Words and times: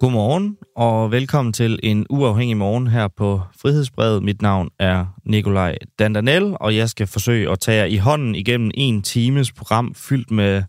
Godmorgen 0.00 0.56
og 0.76 1.10
velkommen 1.10 1.52
til 1.52 1.78
en 1.82 2.06
uafhængig 2.10 2.56
morgen 2.56 2.86
her 2.86 3.08
på 3.08 3.40
Frihedsbrevet. 3.62 4.22
Mit 4.22 4.42
navn 4.42 4.70
er 4.78 5.06
Nikolaj 5.24 5.76
Dandanel, 5.98 6.56
og 6.60 6.76
jeg 6.76 6.88
skal 6.88 7.06
forsøge 7.06 7.50
at 7.50 7.60
tage 7.60 7.78
jer 7.78 7.84
i 7.84 7.96
hånden 7.96 8.34
igennem 8.34 8.70
en 8.74 9.02
times 9.02 9.52
program 9.52 9.94
fyldt 9.94 10.30
med 10.30 10.62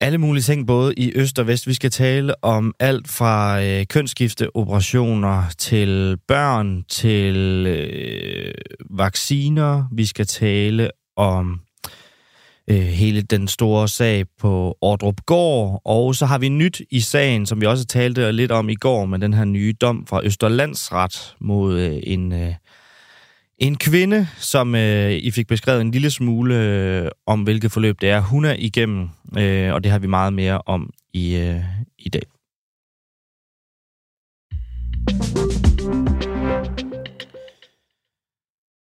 alle 0.00 0.18
mulige 0.18 0.42
ting, 0.42 0.66
både 0.66 0.94
i 0.96 1.12
øst 1.14 1.38
og 1.38 1.46
vest. 1.46 1.66
Vi 1.66 1.74
skal 1.74 1.90
tale 1.90 2.44
om 2.44 2.74
alt 2.80 3.08
fra 3.08 3.62
øh, 3.62 3.86
kønsskifteoperationer 3.86 5.44
til 5.58 6.16
børn, 6.28 6.84
til 6.88 7.36
øh, 7.66 8.54
vacciner. 8.90 9.84
Vi 9.92 10.06
skal 10.06 10.26
tale 10.26 10.90
om 11.16 11.60
øh, 12.70 12.76
hele 12.76 13.22
den 13.22 13.48
store 13.48 13.88
sag 13.88 14.24
på 14.40 14.78
Ordrup 14.80 15.20
Gård. 15.26 15.80
Og 15.84 16.14
så 16.14 16.26
har 16.26 16.38
vi 16.38 16.48
nyt 16.48 16.82
i 16.90 17.00
sagen, 17.00 17.46
som 17.46 17.60
vi 17.60 17.66
også 17.66 17.84
talte 17.84 18.32
lidt 18.32 18.52
om 18.52 18.68
i 18.68 18.74
går, 18.74 19.06
med 19.06 19.18
den 19.18 19.34
her 19.34 19.44
nye 19.44 19.74
dom 19.80 20.06
fra 20.06 20.20
Østerlandsret 20.24 21.36
mod 21.40 21.78
øh, 21.78 21.98
en, 22.02 22.32
øh, 22.32 22.54
en 23.58 23.76
kvinde, 23.76 24.28
som 24.38 24.74
øh, 24.74 25.12
I 25.12 25.30
fik 25.30 25.46
beskrevet 25.46 25.80
en 25.80 25.90
lille 25.90 26.10
smule 26.10 26.54
øh, 26.54 27.10
om, 27.26 27.42
hvilket 27.42 27.72
forløb 27.72 28.00
det 28.00 28.10
er, 28.10 28.20
hun 28.20 28.44
er 28.44 28.54
igennem. 28.58 29.08
Øh, 29.38 29.74
og 29.74 29.84
det 29.84 29.92
har 29.92 29.98
vi 29.98 30.06
meget 30.06 30.32
mere 30.32 30.62
om 30.66 30.90
i, 31.12 31.36
øh, 31.36 31.62
i 31.98 32.08
dag. 32.08 32.22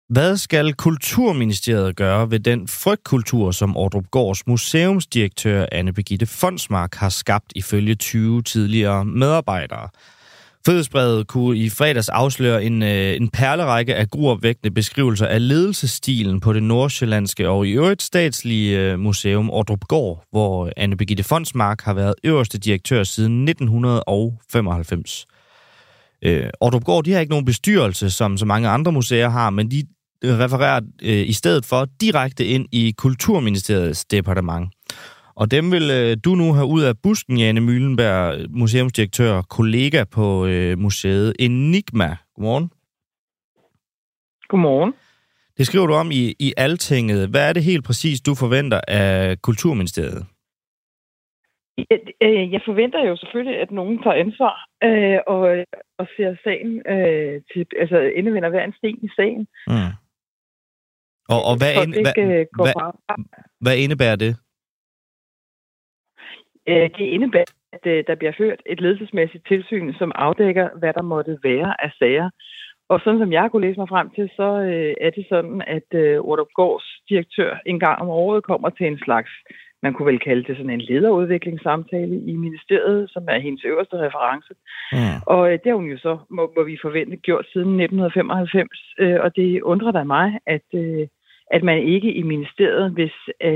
Hvad 0.10 0.38
skal 0.38 0.74
Kulturministeriet 0.74 1.96
gøre 1.96 2.32
ved 2.32 2.40
den 2.40 2.68
frygtkultur, 2.68 3.52
som 3.52 3.78
Ordrup 3.78 4.12
Gårds 4.12 4.48
museumsdirektør 4.48 5.66
Anne 5.72 5.94
Begitte 5.94 6.26
Fondsmark 6.26 6.96
har 6.96 7.10
skabt 7.10 7.54
ifølge 7.56 7.96
20 7.96 8.42
tidligere 8.42 9.06
medarbejdere? 9.06 9.90
Fødselsbrevet 10.66 11.28
kunne 11.28 11.58
i 11.58 11.70
fredags 11.70 12.10
afsløre 12.10 12.64
en, 12.64 12.84
øh, 12.84 13.16
en 13.16 13.30
perlerække 13.30 13.96
af 13.96 14.10
gruopvægtende 14.10 14.74
beskrivelser 14.74 15.28
af 15.28 15.48
ledelsestilen 15.48 16.40
på 16.40 16.54
det 16.54 16.64
nordsjællandske 16.64 17.50
og 17.50 17.68
i 17.68 17.72
øvrigt 17.72 18.02
statslige 18.02 18.80
øh, 18.80 19.00
museum 19.00 19.50
Ordrup 19.50 19.80
Gård, 19.88 20.24
hvor 20.32 20.72
Anne 20.78 20.98
Begitte 20.98 21.24
Fondsmark 21.24 21.82
har 21.82 21.94
været 21.94 22.16
øverste 22.24 22.58
direktør 22.58 23.04
siden 23.04 23.48
1995. 23.48 25.26
Øh, 26.22 26.50
Ordrup 26.60 26.84
Gård, 26.84 27.04
de 27.04 27.12
har 27.12 27.20
ikke 27.20 27.32
nogen 27.32 27.46
bestyrelse, 27.46 28.10
som 28.10 28.38
så 28.38 28.46
mange 28.46 28.70
andre 28.70 28.92
museer 28.92 29.30
har, 29.30 29.50
men 29.50 29.72
de 29.72 29.84
refererer 30.24 30.82
øh, 31.02 31.28
i 31.30 31.34
stedet 31.34 31.66
for 31.66 31.88
direkte 32.02 32.46
ind 32.46 32.66
i 32.72 32.94
Kulturministeriets 32.98 34.06
departement. 34.06 34.70
Og 35.36 35.52
dem 35.52 35.72
vil 35.72 35.90
øh, 35.92 36.18
du 36.26 36.36
nu 36.36 36.54
have 36.54 36.66
ud 36.66 36.84
af 36.84 36.94
busken, 37.04 37.38
Jane 37.38 37.62
Møllenberg, 37.62 38.50
museumsdirektør, 38.50 39.42
kollega 39.42 40.04
på 40.04 40.46
øh, 40.46 40.78
museet 40.78 41.34
Enigma. 41.40 42.18
Godmorgen. 42.36 42.72
Godmorgen. 44.48 44.94
Det 45.58 45.66
skriver 45.68 45.88
du 45.88 45.94
om 45.94 46.12
i, 46.12 46.36
i 46.40 46.54
Altinget. 46.58 47.30
Hvad 47.30 47.50
er 47.50 47.54
det 47.54 47.64
helt 47.64 47.86
præcis, 47.86 48.22
du 48.22 48.36
forventer 48.36 48.82
af 48.88 49.42
Kulturministeriet? 49.42 50.26
Øh, 52.26 52.52
jeg 52.54 52.62
forventer 52.66 53.08
jo 53.10 53.16
selvfølgelig, 53.16 53.62
at 53.62 53.72
nogen 53.72 54.04
tager 54.04 54.16
ansvar 54.26 54.56
øh, 54.84 55.20
og, 55.28 55.66
og 56.00 56.08
ser 56.18 56.36
sagen 56.44 56.72
øh, 56.94 57.42
til, 57.54 57.66
altså 57.80 57.98
indvinder 58.00 58.50
hver 58.50 58.64
en 58.64 58.74
sten 58.78 59.00
i 59.04 59.10
sagen. 59.16 59.48
Mm. 59.68 59.94
Og, 61.30 61.42
og 61.50 61.56
hvad, 61.58 61.72
ind, 61.84 61.94
hvad, 61.94 62.14
hvad, 62.56 62.74
hvad 63.62 63.78
indebærer 63.78 64.16
det? 64.16 64.36
Øh, 66.70 66.90
det 66.98 67.06
indebærer, 67.16 67.54
at 67.74 67.86
øh, 67.86 68.04
der 68.08 68.16
bliver 68.16 68.34
ført 68.38 68.62
et 68.66 68.82
ledelsesmæssigt 68.82 69.48
tilsyn, 69.48 69.94
som 69.94 70.12
afdækker, 70.16 70.70
hvad 70.80 70.94
der 70.94 71.02
måtte 71.02 71.38
være 71.44 71.84
af 71.86 71.92
sager. 72.00 72.30
Og 72.90 73.00
sådan 73.04 73.20
som 73.20 73.34
jeg 73.34 73.52
kunne 73.52 73.68
læse 73.68 73.80
mig 73.80 73.90
frem 73.90 74.10
til, 74.10 74.30
så 74.36 74.50
øh, 74.72 74.94
er 75.02 75.10
det 75.10 75.26
sådan, 75.30 75.62
at 75.68 76.20
Ordrup 76.20 76.54
Gårds 76.56 76.88
direktør 77.10 77.58
en 77.66 77.80
gang 77.80 78.02
om 78.02 78.10
året 78.10 78.44
kommer 78.44 78.70
til 78.70 78.88
en 78.88 79.00
slags, 79.06 79.32
man 79.84 79.94
kunne 79.94 80.06
vel 80.06 80.20
kalde 80.20 80.44
det 80.44 80.58
sådan 80.58 80.70
en 80.70 80.82
lederudviklingssamtale 80.82 82.16
i 82.32 82.36
ministeriet, 82.36 83.10
som 83.10 83.24
er 83.30 83.40
hendes 83.40 83.64
øverste 83.66 83.98
reference. 83.98 84.54
Ja. 84.94 85.14
Og 85.28 85.50
det 85.52 85.66
har 85.66 85.76
hun 85.76 85.92
jo 85.92 85.98
så, 85.98 86.18
må, 86.30 86.54
må 86.56 86.64
vi 86.64 86.78
forvente, 86.82 87.18
gjort 87.18 87.46
siden 87.54 87.80
1995. 87.82 88.70
Og 89.24 89.36
det 89.36 89.62
undrer 89.62 89.92
da 89.92 90.04
mig, 90.04 90.40
at, 90.46 90.68
at 91.52 91.64
man 91.64 91.78
ikke 91.78 92.14
i 92.14 92.24
ministeriet, 92.24 92.92
hvis 92.92 93.16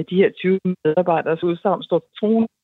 de 0.10 0.16
her 0.22 0.30
20 0.30 0.60
medarbejderes 0.84 1.44
udsagn 1.44 1.84
står 1.84 2.02
troende, 2.20 2.48
Øh, 2.48 2.57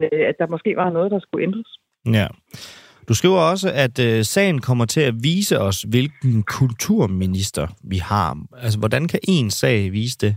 at 0.00 0.34
der 0.38 0.46
måske 0.46 0.76
var 0.76 0.90
noget, 0.90 1.10
der 1.10 1.20
skulle 1.20 1.42
ændres. 1.42 1.70
Ja. 2.12 2.26
Du 3.08 3.14
skriver 3.14 3.40
også, 3.52 3.68
at 3.74 3.96
øh, 4.08 4.24
sagen 4.24 4.60
kommer 4.60 4.84
til 4.84 5.00
at 5.00 5.14
vise 5.22 5.60
os, 5.60 5.82
hvilken 5.82 6.42
kulturminister 6.42 7.66
vi 7.90 7.96
har. 7.96 8.36
Altså, 8.62 8.78
hvordan 8.78 9.08
kan 9.08 9.20
en 9.28 9.50
sag 9.50 9.92
vise 9.92 10.18
det? 10.18 10.36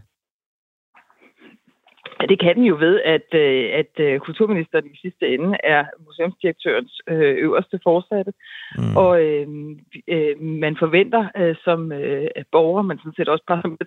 Ja, 2.22 2.26
det 2.26 2.40
kan 2.40 2.56
den 2.56 2.64
jo 2.64 2.76
ved, 2.76 3.02
at, 3.16 3.28
øh, 3.34 3.66
at 3.82 3.94
øh, 4.06 4.20
kulturministeren 4.20 4.86
i 4.86 4.98
sidste 5.02 5.28
ende 5.34 5.58
er 5.64 5.86
museumsdirektørens 6.06 7.02
øh, 7.10 7.36
øverste 7.46 7.80
forsatte. 7.84 8.32
Mm. 8.78 8.98
Og 8.98 9.22
øh, 9.26 9.48
øh, 10.08 10.42
man 10.42 10.76
forventer 10.80 11.24
øh, 11.38 11.56
som 11.64 11.92
øh, 11.92 12.28
borger, 12.52 12.82
men 12.82 12.98
sådan 12.98 13.14
set 13.18 13.30
også 13.30 13.44
bare 13.48 13.62
som 13.62 13.78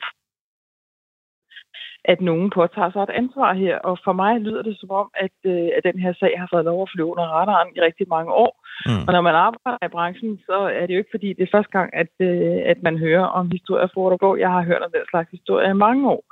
at 2.04 2.20
nogen 2.20 2.50
påtager 2.50 2.90
sig 2.92 3.02
et 3.02 3.16
ansvar 3.22 3.52
her. 3.54 3.78
Og 3.78 3.98
for 4.04 4.12
mig 4.12 4.40
lyder 4.40 4.62
det 4.62 4.76
som 4.80 4.90
om, 4.90 5.08
at, 5.14 5.36
øh, 5.44 5.68
at 5.76 5.84
den 5.84 5.98
her 5.98 6.12
sag 6.20 6.34
har 6.38 6.48
fået 6.52 6.64
lov 6.64 6.82
at 6.82 6.90
flyve 6.94 7.06
under 7.12 7.26
radaren 7.38 7.68
i 7.76 7.80
rigtig 7.80 8.06
mange 8.08 8.32
år. 8.32 8.52
Mm. 8.86 9.04
Og 9.06 9.12
når 9.12 9.20
man 9.20 9.34
arbejder 9.34 9.86
i 9.86 9.94
branchen, 9.96 10.38
så 10.46 10.58
er 10.78 10.86
det 10.86 10.94
jo 10.94 10.98
ikke 10.98 11.14
fordi, 11.16 11.28
det 11.32 11.42
er 11.42 11.54
første 11.56 11.72
gang, 11.78 11.88
at, 12.02 12.12
øh, 12.20 12.58
at 12.72 12.82
man 12.82 12.98
hører 12.98 13.26
om 13.38 13.50
historier 13.50 13.88
for 13.94 14.10
at 14.10 14.20
gå. 14.20 14.36
Jeg 14.36 14.50
har 14.50 14.62
hørt 14.62 14.82
om 14.82 14.92
den 14.94 15.06
slags 15.10 15.30
historier 15.30 15.70
i 15.70 15.82
mange 15.86 16.10
år. 16.10 16.24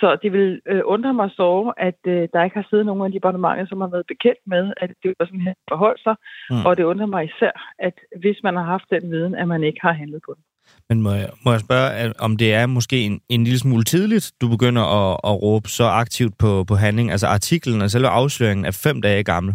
Så 0.00 0.18
det 0.22 0.32
vil 0.32 0.60
øh, 0.66 0.82
undre 0.84 1.14
mig 1.14 1.30
så, 1.30 1.72
at 1.76 2.00
øh, 2.06 2.28
der 2.32 2.44
ikke 2.44 2.56
har 2.56 2.66
siddet 2.70 2.86
nogen 2.86 3.02
af 3.04 3.10
de 3.10 3.16
departementer, 3.16 3.66
som 3.66 3.80
har 3.80 3.88
været 3.88 4.06
bekendt 4.12 4.42
med, 4.46 4.72
at 4.76 4.90
det 5.02 5.14
var 5.18 5.26
sådan 5.26 5.40
her 5.40 5.54
forhold 5.70 5.98
sig. 6.06 6.16
Mm. 6.50 6.66
Og 6.66 6.76
det 6.76 6.84
undrer 6.84 7.06
mig 7.06 7.24
især, 7.24 7.74
at 7.78 7.96
hvis 8.22 8.38
man 8.42 8.56
har 8.56 8.62
haft 8.74 8.90
den 8.90 9.10
viden, 9.10 9.34
at 9.34 9.48
man 9.48 9.62
ikke 9.64 9.80
har 9.82 9.92
handlet 9.92 10.20
på 10.26 10.32
den. 10.36 10.44
Men 10.88 11.02
må 11.02 11.10
jeg, 11.10 11.30
må 11.44 11.50
jeg 11.52 11.60
spørge, 11.60 12.12
om 12.26 12.36
det 12.36 12.54
er 12.54 12.66
måske 12.66 12.96
en, 13.08 13.20
en 13.28 13.44
lille 13.44 13.58
smule 13.58 13.84
tidligt, 13.84 14.32
du 14.40 14.48
begynder 14.48 14.84
at, 15.00 15.12
at 15.30 15.42
råbe 15.42 15.68
så 15.68 15.84
aktivt 15.84 16.34
på, 16.38 16.64
på 16.68 16.74
handling? 16.74 17.10
Altså 17.10 17.26
artiklen 17.26 17.82
og 17.82 17.90
selve 17.90 18.08
afsløringen 18.08 18.64
er 18.64 18.80
fem 18.84 19.02
dage 19.02 19.24
gammel. 19.24 19.54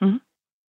Mm. 0.00 0.20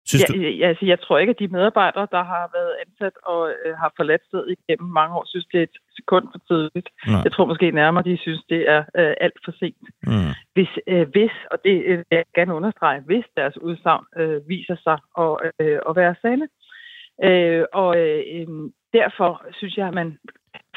Synes 0.10 0.22
ja, 0.22 0.34
du... 0.34 0.40
ja, 0.62 0.68
altså, 0.68 0.86
jeg 0.86 1.00
tror 1.02 1.18
ikke, 1.18 1.32
at 1.32 1.40
de 1.40 1.48
medarbejdere, 1.48 2.08
der 2.12 2.24
har 2.24 2.46
været 2.58 2.74
ansat 2.84 3.16
og 3.26 3.42
øh, 3.66 3.74
har 3.82 3.92
forladt 3.98 4.24
stedet 4.28 4.56
igennem 4.56 4.90
mange 5.00 5.16
år, 5.16 5.26
synes, 5.28 5.46
det 5.52 5.60
er 5.60 5.64
et 5.64 5.78
sekund 5.96 6.26
for 6.34 6.40
tidligt. 6.50 6.90
Nej. 7.08 7.22
Jeg 7.26 7.32
tror 7.32 7.46
måske 7.46 7.72
nærmere, 7.72 8.04
de 8.04 8.18
synes, 8.18 8.44
det 8.50 8.62
er 8.76 8.82
øh, 9.00 9.14
alt 9.26 9.40
for 9.46 9.54
sent. 9.60 9.86
Mm. 10.12 10.32
Hvis, 10.54 10.72
øh, 10.88 11.08
hvis, 11.14 11.36
og 11.52 11.58
det 11.66 11.76
øh, 11.90 11.98
vil 11.98 12.06
jeg 12.12 12.24
gerne 12.36 12.54
understrege, 12.60 13.00
hvis 13.10 13.26
deres 13.38 13.58
udsagn 13.58 14.06
øh, 14.20 14.50
viser 14.50 14.78
sig 14.86 14.98
at, 15.24 15.34
øh, 15.62 15.80
at 15.90 15.96
være 15.96 16.16
sande, 16.22 16.48
Øh, 17.24 17.64
og 17.74 17.98
øh, 17.98 18.48
derfor 18.94 19.46
synes 19.52 19.78
jeg, 19.78 19.88
at 19.88 19.94
man 19.94 20.18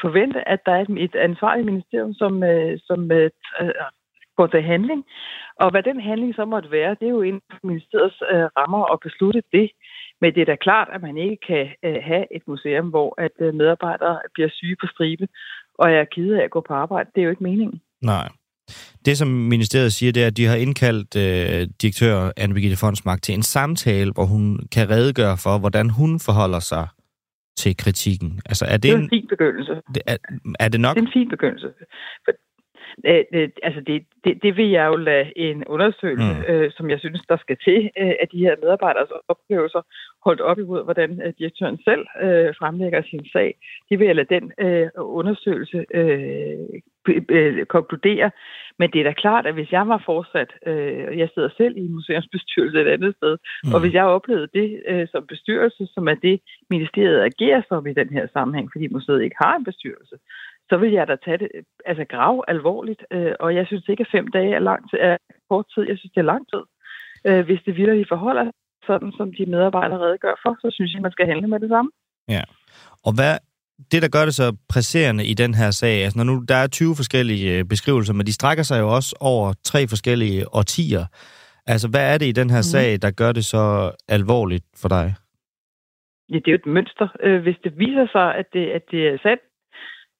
forventer, 0.01 0.43
at 0.47 0.59
der 0.65 0.71
er 0.71 0.85
et 0.97 1.15
ansvarligt 1.15 1.65
ministerium, 1.65 2.13
som, 2.13 2.43
øh, 2.43 2.79
som 2.87 3.11
øh, 3.11 3.29
øh 3.61 3.71
går 4.37 4.47
til 4.47 4.61
handling. 4.61 5.01
Og 5.61 5.71
hvad 5.71 5.83
den 5.83 5.99
handling 6.09 6.35
så 6.35 6.45
måtte 6.45 6.71
være, 6.71 6.95
det 6.99 7.05
er 7.07 7.15
jo 7.17 7.21
inden 7.21 7.41
for 7.51 7.67
ministeriets 7.67 8.19
øh, 8.31 8.47
rammer 8.59 8.93
at 8.93 8.99
beslutte 8.99 9.43
det. 9.51 9.71
Men 10.21 10.29
det 10.35 10.41
er 10.41 10.45
da 10.45 10.55
klart, 10.55 10.87
at 10.95 11.01
man 11.01 11.17
ikke 11.17 11.37
kan 11.47 11.65
øh, 11.85 11.99
have 12.09 12.25
et 12.35 12.43
museum, 12.47 12.87
hvor 12.89 13.09
at 13.25 13.35
øh, 13.45 13.53
medarbejdere 13.53 14.19
bliver 14.33 14.49
syge 14.51 14.75
på 14.81 14.87
stribe, 14.93 15.27
og 15.79 15.91
er 15.91 16.03
kede 16.15 16.39
af 16.39 16.43
at 16.43 16.51
gå 16.51 16.61
på 16.67 16.73
arbejde. 16.73 17.09
Det 17.15 17.21
er 17.21 17.25
jo 17.25 17.29
ikke 17.29 17.43
meningen. 17.43 17.81
Nej. 18.01 18.27
Det, 19.05 19.17
som 19.17 19.27
ministeriet 19.27 19.93
siger, 19.93 20.11
det 20.11 20.23
er, 20.23 20.27
at 20.27 20.37
de 20.37 20.45
har 20.45 20.55
indkaldt 20.55 21.11
øh, 21.15 21.67
direktør 21.81 22.31
Anne-Begitte 22.39 22.79
Fondsmark 22.83 23.21
til 23.21 23.35
en 23.35 23.43
samtale, 23.43 24.11
hvor 24.11 24.25
hun 24.25 24.59
kan 24.71 24.89
redegøre 24.89 25.37
for, 25.43 25.59
hvordan 25.59 25.89
hun 25.89 26.19
forholder 26.19 26.59
sig 26.59 26.87
til 27.57 27.77
kritikken. 27.77 28.41
Altså, 28.45 28.65
er 28.65 28.77
det, 28.77 28.83
det 28.83 28.91
er 28.91 28.95
en, 28.95 29.03
en 29.03 29.09
fin 29.09 29.27
begyndelse. 29.33 29.73
Er, 30.07 30.17
er 30.59 30.67
det 30.73 30.79
nok? 30.79 30.95
Det 30.95 31.01
er 31.03 31.07
en 31.07 31.13
fin 31.13 31.29
begyndelse. 31.29 31.67
For, 32.25 32.31
Øh, 33.05 33.23
øh, 33.33 33.49
altså 33.63 33.81
det, 33.81 34.05
det, 34.23 34.43
det 34.43 34.57
vil 34.57 34.69
jeg 34.69 34.85
jo 34.87 34.95
lade 34.95 35.37
en 35.37 35.63
undersøgelse, 35.65 36.33
mm. 36.33 36.53
øh, 36.53 36.71
som 36.71 36.89
jeg 36.89 36.99
synes, 36.99 37.21
der 37.29 37.37
skal 37.37 37.57
til, 37.63 37.89
øh, 37.99 38.13
af 38.21 38.27
de 38.31 38.37
her 38.37 38.55
medarbejderes 38.61 39.09
oplevelser, 39.27 39.81
holdt 40.25 40.41
op 40.41 40.59
imod, 40.59 40.83
hvordan 40.83 41.21
øh, 41.25 41.33
direktøren 41.39 41.77
selv 41.87 42.05
øh, 42.21 42.53
fremlægger 42.59 43.01
sin 43.01 43.25
sag. 43.33 43.55
Det 43.89 43.99
vil 43.99 44.07
jeg 44.07 44.15
lade 44.15 44.35
den 44.35 44.51
øh, 44.59 44.89
undersøgelse 44.95 45.85
øh, 45.93 46.59
øh, 47.29 47.65
konkludere. 47.65 48.31
Men 48.79 48.91
det 48.91 48.99
er 48.99 49.03
da 49.03 49.13
klart, 49.13 49.45
at 49.45 49.53
hvis 49.53 49.71
jeg 49.71 49.87
var 49.87 50.01
fortsat, 50.05 50.51
øh, 50.65 51.17
jeg 51.17 51.29
sidder 51.33 51.49
selv 51.57 51.77
i 51.77 51.85
en 51.85 51.93
museumsbestyrelse 51.93 52.81
et 52.81 52.87
andet 52.87 53.15
sted, 53.15 53.37
mm. 53.63 53.73
og 53.73 53.79
hvis 53.79 53.93
jeg 53.93 54.05
oplevede 54.05 54.47
det 54.53 54.81
øh, 54.87 55.07
som 55.11 55.27
bestyrelse, 55.27 55.87
som 55.93 56.07
er 56.07 56.15
det, 56.15 56.39
ministeriet 56.69 57.21
agerer 57.21 57.61
som 57.69 57.87
i 57.87 57.93
den 57.93 58.09
her 58.09 58.27
sammenhæng, 58.33 58.69
fordi 58.71 58.87
museet 58.87 59.23
ikke 59.23 59.35
har 59.41 59.55
en 59.55 59.63
bestyrelse, 59.63 60.15
så 60.73 60.77
vil 60.77 60.91
jeg 60.91 61.07
da 61.07 61.15
tage 61.25 61.37
det 61.37 61.49
altså 61.85 62.05
grav 62.13 62.35
alvorligt. 62.47 63.01
Øh, 63.11 63.33
og 63.39 63.55
jeg 63.55 63.65
synes 63.67 63.85
ikke, 63.87 64.05
at 64.05 64.13
fem 64.15 64.27
dage 64.27 64.51
er, 64.55 64.63
lang 64.69 64.81
tid, 64.89 64.97
er 65.01 65.17
kort 65.49 65.65
tid. 65.73 65.83
Jeg 65.91 65.97
synes, 65.97 66.11
det 66.15 66.21
er 66.21 66.31
lang 66.33 66.43
tid. 66.53 66.63
Øh, 67.27 67.45
hvis 67.47 67.61
det 67.65 67.77
virkelig 67.81 68.05
forholder 68.13 68.45
sådan, 68.87 69.11
som 69.17 69.27
de 69.37 69.45
medarbejdere 69.45 69.99
redegør 70.05 70.35
for, 70.43 70.53
så 70.61 70.67
synes 70.75 70.93
jeg, 70.93 71.01
man 71.01 71.11
skal 71.11 71.27
handle 71.31 71.47
med 71.47 71.59
det 71.59 71.69
samme. 71.69 71.91
Ja. 72.35 72.43
Og 73.05 73.11
hvad, 73.17 73.33
det, 73.91 74.01
der 74.01 74.09
gør 74.15 74.25
det 74.25 74.35
så 74.35 74.47
presserende 74.73 75.25
i 75.25 75.33
den 75.33 75.53
her 75.53 75.71
sag, 75.71 75.95
altså 76.03 76.17
når 76.19 76.27
nu 76.29 76.35
der 76.51 76.55
er 76.55 76.67
20 76.67 76.95
forskellige 76.95 77.47
øh, 77.57 77.65
beskrivelser, 77.65 78.13
men 78.13 78.25
de 78.25 78.33
strækker 78.33 78.63
sig 78.63 78.79
jo 78.79 78.87
også 78.97 79.15
over 79.19 79.53
tre 79.63 79.87
forskellige 79.87 80.55
årtier. 80.59 81.05
Altså, 81.67 81.87
hvad 81.93 82.13
er 82.13 82.17
det 82.17 82.25
i 82.25 82.37
den 82.41 82.49
her 82.49 82.63
mm. 82.65 82.71
sag, 82.73 83.01
der 83.01 83.11
gør 83.11 83.31
det 83.31 83.45
så 83.45 83.91
alvorligt 84.07 84.65
for 84.81 84.89
dig? 84.89 85.07
Ja, 86.29 86.35
det 86.35 86.47
er 86.47 86.51
jo 86.51 86.61
et 86.63 86.73
mønster. 86.77 87.07
Øh, 87.23 87.41
hvis 87.41 87.57
det 87.63 87.73
viser 87.77 88.07
sig, 88.11 88.35
at 88.35 88.45
det, 88.53 88.65
at 88.77 88.83
det 88.91 89.07
er 89.07 89.17
sandt, 89.23 89.41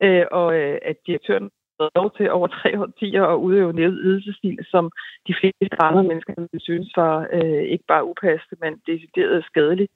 øh, 0.05 0.25
og 0.31 0.47
øh, 0.59 0.77
at 0.81 0.97
direktøren 1.07 1.49
har 1.79 1.89
lov 1.95 2.11
til 2.17 2.31
over 2.31 2.47
tre 2.47 2.79
årtier 2.79 3.23
at 3.23 3.37
udøve 3.45 3.69
en 3.69 3.79
ydelsestil, 3.79 4.59
som 4.73 4.91
de 5.27 5.33
fleste 5.39 5.81
andre 5.81 6.03
mennesker 6.03 6.33
synes 6.57 6.89
var 6.95 7.27
øh, 7.33 7.63
ikke 7.73 7.85
bare 7.87 8.05
upassende, 8.05 8.57
men 8.61 8.81
decideret 8.87 9.45
skadelig, 9.45 9.87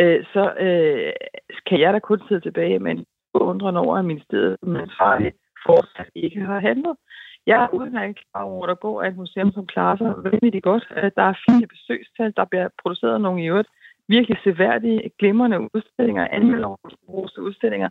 øh, 0.00 0.24
så 0.32 0.44
øh, 0.66 1.12
kan 1.66 1.80
jeg 1.80 1.92
da 1.92 1.98
kun 1.98 2.20
sidde 2.28 2.40
tilbage 2.40 2.78
med 2.78 2.92
en 2.92 3.04
undrende 3.34 3.80
over, 3.80 3.96
at 3.96 4.04
ministeriet 4.04 4.56
som 4.60 4.76
ansvarlig 4.76 5.32
fortsat 5.66 6.10
ikke 6.14 6.40
har 6.40 6.60
handlet. 6.60 6.96
Jeg 7.46 7.62
er 7.64 7.74
udmærket 7.74 8.18
klar 8.30 8.42
over, 8.42 8.64
at 8.64 8.68
der 8.68 8.74
går 8.74 9.02
et 9.02 9.16
museum, 9.16 9.52
som 9.52 9.66
klarer 9.66 9.96
sig 9.96 10.14
vanvittigt 10.24 10.64
godt. 10.64 10.84
Øh, 10.96 11.10
der 11.16 11.22
er 11.22 11.40
fine 11.48 11.66
besøgstal, 11.66 12.32
der 12.36 12.44
bliver 12.44 12.68
produceret 12.82 13.20
nogle 13.20 13.42
i 13.42 13.48
øvrigt 13.48 13.68
virkelig 14.08 14.38
seværdige, 14.44 15.10
glimrende 15.18 15.58
udstillinger, 15.74 16.28
anmelderroste 16.30 17.42
udstillinger. 17.42 17.88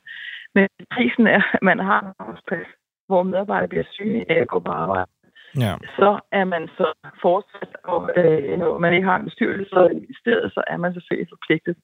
Men 0.56 0.68
prisen 0.92 1.28
er, 1.28 1.42
at 1.54 1.60
man 1.62 1.80
har 1.80 2.00
en 2.02 2.14
arbejdsplads, 2.20 2.68
hvor 3.08 3.24
medarbejdere 3.24 3.68
bliver 3.68 3.84
syge 3.92 4.26
af 4.32 4.42
at 4.42 4.48
gå 4.48 4.60
på 4.60 4.72
arbejde. 4.72 5.12
Ja. 5.60 5.74
Så 6.00 6.20
er 6.32 6.46
man 6.46 6.68
så 6.68 6.94
fortsat, 7.22 7.72
og 7.84 8.10
øh, 8.18 8.60
når 8.60 8.78
man 8.78 8.94
ikke 8.94 9.08
har 9.08 9.20
en 9.20 9.26
bestyrelse 9.26 9.76
i 10.10 10.16
stedet, 10.22 10.54
så 10.54 10.64
er 10.68 10.78
man 10.78 10.94
selvfølgelig 10.94 11.30
forpligtet 11.32 11.76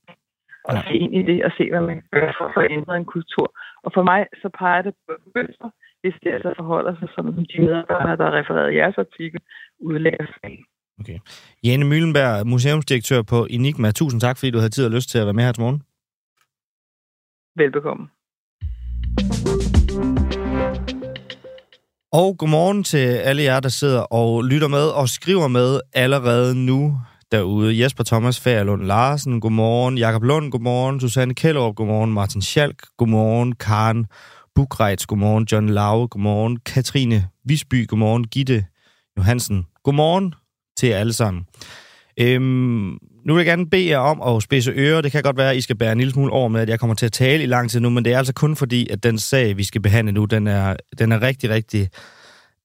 at 0.70 0.76
ja. 0.76 0.82
se 0.82 0.94
ind 0.94 1.16
i 1.16 1.24
det 1.24 1.46
og 1.46 1.52
se, 1.58 1.70
hvad 1.70 1.82
man 1.82 1.96
kan 1.96 2.10
gøre 2.12 2.34
for 2.38 2.60
at 2.60 2.72
ændre 2.72 2.98
en 2.98 3.06
kultur. 3.06 3.48
Og 3.84 3.92
for 3.94 4.04
mig, 4.04 4.28
så 4.42 4.50
peger 4.50 4.82
det 4.82 4.94
på 5.08 5.14
bøger, 5.34 5.70
hvis 6.02 6.16
det 6.24 6.32
altså 6.34 6.54
forholder 6.58 6.96
sig 7.00 7.10
som 7.16 7.34
de 7.34 7.62
medarbejdere, 7.62 8.18
der 8.18 8.24
har 8.24 8.38
refereret 8.40 8.72
i 8.72 8.76
jeres 8.76 8.98
artikel, 8.98 9.40
udlægger 9.80 10.26
sagen. 10.26 10.66
Okay. 11.02 11.20
Jane 11.64 11.86
Møllenberg, 11.86 12.48
museumsdirektør 12.48 13.22
på 13.22 13.48
Enigma. 13.50 13.92
Tusind 13.92 14.22
tak, 14.22 14.38
fordi 14.38 14.52
du 14.52 14.58
havde 14.58 14.70
tid 14.70 14.86
og 14.86 14.92
lyst 14.92 15.10
til 15.10 15.18
at 15.18 15.26
være 15.26 15.34
med 15.34 15.44
her 15.44 15.52
til 15.52 15.62
morgen. 15.62 15.82
Velbekomme. 17.56 18.08
Og 22.12 22.38
godmorgen 22.38 22.84
til 22.84 22.98
alle 22.98 23.44
jer, 23.44 23.60
der 23.60 23.70
sidder 23.70 24.00
og 24.02 24.44
lytter 24.44 24.68
med 24.68 24.88
og 24.88 25.10
skriver 25.10 25.48
med 25.48 25.80
allerede 25.94 26.56
nu 26.56 27.02
derude. 27.32 27.84
Jesper 27.84 28.04
Thomas 28.04 28.40
Færlund 28.40 28.84
Larsen, 28.84 29.42
godmorgen. 29.42 29.98
Jakob 29.98 30.24
Lund, 30.24 30.52
godmorgen. 30.52 31.00
Susanne 31.00 31.36
Kellerup, 31.36 31.76
godmorgen. 31.76 32.14
Martin 32.14 32.42
Schalk, 32.42 32.82
godmorgen. 32.98 33.56
Karen 33.56 34.06
Bukreits, 34.56 35.06
godmorgen. 35.06 35.48
John 35.52 35.70
Lau, 35.70 36.08
godmorgen. 36.08 36.58
Katrine 36.58 37.28
Visby, 37.46 37.88
godmorgen. 37.88 38.28
Gitte 38.28 38.66
Johansen, 39.18 39.68
godmorgen 39.84 40.34
til 40.82 40.90
jer 40.90 40.98
alle 40.98 41.14
sammen. 41.14 41.44
Øhm, 42.20 42.98
nu 43.26 43.34
vil 43.34 43.36
jeg 43.36 43.46
gerne 43.46 43.70
bede 43.70 43.90
jer 43.90 43.98
om 43.98 44.36
at 44.36 44.44
spidse 44.44 44.72
ører. 44.72 45.02
Det 45.02 45.12
kan 45.12 45.24
godt 45.24 45.38
være, 45.38 45.52
at 45.52 45.58
I 45.58 45.62
skal 45.62 45.76
bære 45.76 45.92
en 45.92 45.98
lille 45.98 46.14
smule 46.14 46.32
over 46.32 46.48
med, 46.48 46.62
at 46.62 46.70
jeg 46.70 46.80
kommer 46.80 46.96
til 46.96 47.06
at 47.06 47.12
tale 47.12 47.44
i 47.44 47.46
lang 47.46 47.72
tid 47.72 47.80
nu, 47.80 47.90
men 47.90 48.06
det 48.06 48.14
er 48.14 48.18
altså 48.18 48.34
kun 48.34 48.56
fordi, 48.56 48.88
at 48.90 49.04
den 49.04 49.20
sag, 49.20 49.58
vi 49.58 49.64
skal 49.64 49.82
behandle 49.82 50.12
nu, 50.12 50.26
den 50.26 50.48
er, 50.48 50.76
den 51.00 51.12
er 51.12 51.22
rigtig, 51.22 51.50
rigtig 51.50 51.90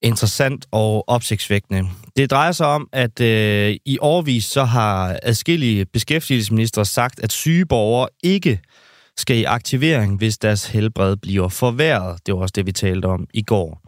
interessant 0.03 0.67
og 0.73 1.09
opsigtsvækkende. 1.09 1.89
Det 2.17 2.31
drejer 2.31 2.53
sig 2.53 2.67
om, 2.67 2.89
at 2.93 3.21
øh, 3.21 3.77
i 3.85 3.99
årvis 4.01 4.45
så 4.45 4.65
har 4.65 5.19
adskillige 5.23 5.85
beskæftigelsesministre 5.85 6.85
sagt, 6.85 7.21
at 7.21 7.33
syge 7.33 7.67
borgere 7.67 8.09
ikke 8.23 8.61
skal 9.17 9.37
i 9.37 9.45
aktivering, 9.45 10.17
hvis 10.17 10.39
deres 10.39 10.67
helbred 10.67 11.17
bliver 11.17 11.49
forværret. 11.49 12.27
Det 12.27 12.35
var 12.35 12.41
også 12.41 12.53
det, 12.57 12.67
vi 12.67 12.73
talte 12.73 13.07
om 13.07 13.27
i 13.35 13.43
går. 13.43 13.81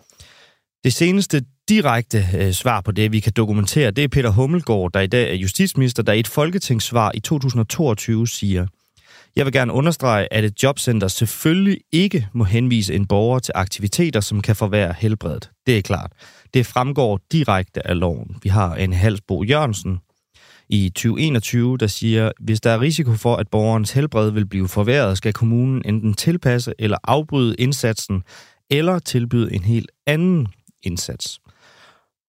Det 0.85 0.93
seneste 0.93 1.43
direkte 1.69 2.27
øh, 2.39 2.53
svar 2.53 2.81
på 2.81 2.93
det, 2.93 3.13
vi 3.13 3.21
kan 3.21 3.33
dokumentere, 3.37 3.91
det 3.91 4.05
er 4.05 4.09
Peter 4.09 4.31
Hummelgaard, 4.31 4.93
der 4.95 5.01
i 5.01 5.07
dag 5.07 5.31
er 5.31 5.35
justitsminister, 5.35 6.03
der 6.03 6.13
i 6.13 6.21
et 6.21 6.29
folketingssvar 6.29 7.13
i 7.15 7.21
2022 7.21 8.29
siger, 8.29 8.67
jeg 9.37 9.45
vil 9.45 9.53
gerne 9.53 9.73
understrege, 9.73 10.33
at 10.33 10.45
et 10.45 10.63
jobcenter 10.63 11.09
selvfølgelig 11.09 11.81
ikke 11.93 12.29
må 12.33 12.45
henvise 12.45 12.95
en 12.95 13.07
borger 13.07 13.39
til 13.39 13.53
aktiviteter, 13.55 14.21
som 14.21 14.43
kan 14.43 14.57
forvære 14.57 14.95
helbredet. 14.99 15.51
Det 15.67 15.79
er 15.79 15.83
klart. 15.83 16.13
Det 16.55 16.67
fremgår 16.67 17.21
direkte 17.33 17.87
af 17.87 17.99
loven. 18.01 18.37
Vi 18.43 18.49
har 18.49 18.75
en 18.75 18.93
Halsbo 18.93 19.43
Jørgensen 19.43 19.99
i 20.69 20.89
2021, 20.89 21.77
der 21.77 21.87
siger, 21.87 22.33
hvis 22.41 22.61
der 22.61 22.71
er 22.71 22.81
risiko 22.81 23.15
for, 23.15 23.37
at 23.37 23.49
borgerens 23.49 23.93
helbred 23.93 24.31
vil 24.31 24.47
blive 24.47 24.69
forværret, 24.69 25.17
skal 25.17 25.33
kommunen 25.33 25.83
enten 25.85 26.15
tilpasse 26.15 26.75
eller 26.79 26.99
afbryde 27.05 27.55
indsatsen, 27.59 28.23
eller 28.71 28.99
tilbyde 28.99 29.55
en 29.55 29.65
helt 29.65 29.91
anden 30.07 30.49
indsats. 30.83 31.41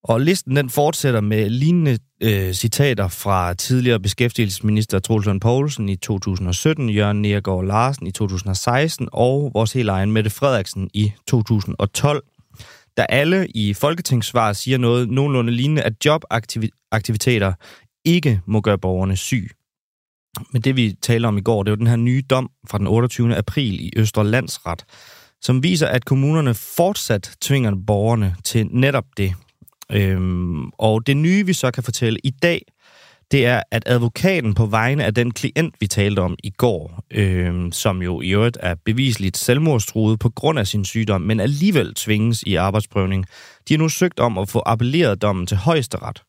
Og 0.03 0.21
listen 0.21 0.55
den 0.55 0.69
fortsætter 0.69 1.21
med 1.21 1.49
lignende 1.49 1.97
øh, 2.21 2.53
citater 2.53 3.07
fra 3.07 3.53
tidligere 3.53 3.99
beskæftigelsesminister 3.99 4.99
Troels 4.99 5.25
Lund 5.25 5.41
Poulsen 5.41 5.89
i 5.89 5.95
2017, 5.95 6.89
Jørgen 6.89 7.21
Nergård 7.21 7.65
Larsen 7.65 8.07
i 8.07 8.11
2016 8.11 9.09
og 9.11 9.51
vores 9.53 9.73
helt 9.73 9.89
egen 9.89 10.11
Mette 10.11 10.29
Frederiksen 10.29 10.89
i 10.93 11.11
2012, 11.27 12.23
der 12.97 13.05
alle 13.05 13.47
i 13.47 13.73
folketingssvar 13.73 14.53
siger 14.53 14.77
noget 14.77 15.09
nogenlunde 15.09 15.53
lignende, 15.53 15.81
at 15.81 16.05
jobaktiviteter 16.05 17.53
ikke 18.05 18.41
må 18.45 18.61
gøre 18.61 18.77
borgerne 18.77 19.17
syg. 19.17 19.49
Men 20.53 20.61
det 20.61 20.75
vi 20.75 20.95
taler 21.01 21.27
om 21.27 21.37
i 21.37 21.41
går, 21.41 21.63
det 21.63 21.71
er 21.71 21.75
den 21.75 21.87
her 21.87 21.95
nye 21.95 22.21
dom 22.29 22.49
fra 22.69 22.77
den 22.77 22.87
28. 22.87 23.35
april 23.35 23.85
i 23.85 23.91
Østre 23.95 24.27
Landsret, 24.27 24.85
som 25.41 25.63
viser, 25.63 25.87
at 25.87 26.05
kommunerne 26.05 26.53
fortsat 26.53 27.31
tvinger 27.41 27.71
borgerne 27.87 28.35
til 28.43 28.67
netop 28.71 29.05
det, 29.17 29.33
Øhm, 29.91 30.69
og 30.69 31.07
det 31.07 31.17
nye, 31.17 31.45
vi 31.45 31.53
så 31.53 31.71
kan 31.71 31.83
fortælle 31.83 32.19
i 32.23 32.29
dag, 32.29 32.61
det 33.31 33.45
er, 33.45 33.61
at 33.71 33.83
advokaten 33.85 34.53
på 34.53 34.65
vegne 34.65 35.05
af 35.05 35.13
den 35.13 35.31
klient, 35.31 35.75
vi 35.79 35.87
talte 35.87 36.19
om 36.19 36.35
i 36.43 36.49
går, 36.49 37.03
øhm, 37.11 37.71
som 37.71 38.01
jo 38.01 38.21
i 38.21 38.29
øvrigt 38.29 38.57
er 38.59 38.75
bevisligt 38.85 39.37
selvmordstruet 39.37 40.19
på 40.19 40.29
grund 40.29 40.59
af 40.59 40.67
sin 40.67 40.85
sygdom, 40.85 41.21
men 41.21 41.39
alligevel 41.39 41.93
tvinges 41.93 42.43
i 42.43 42.55
arbejdsprøvning, 42.55 43.25
de 43.67 43.73
har 43.73 43.77
nu 43.77 43.89
søgt 43.89 44.19
om 44.19 44.37
at 44.37 44.49
få 44.49 44.63
appelleret 44.65 45.21
dommen 45.21 45.47
til 45.47 45.57
højesteret. 45.57 46.21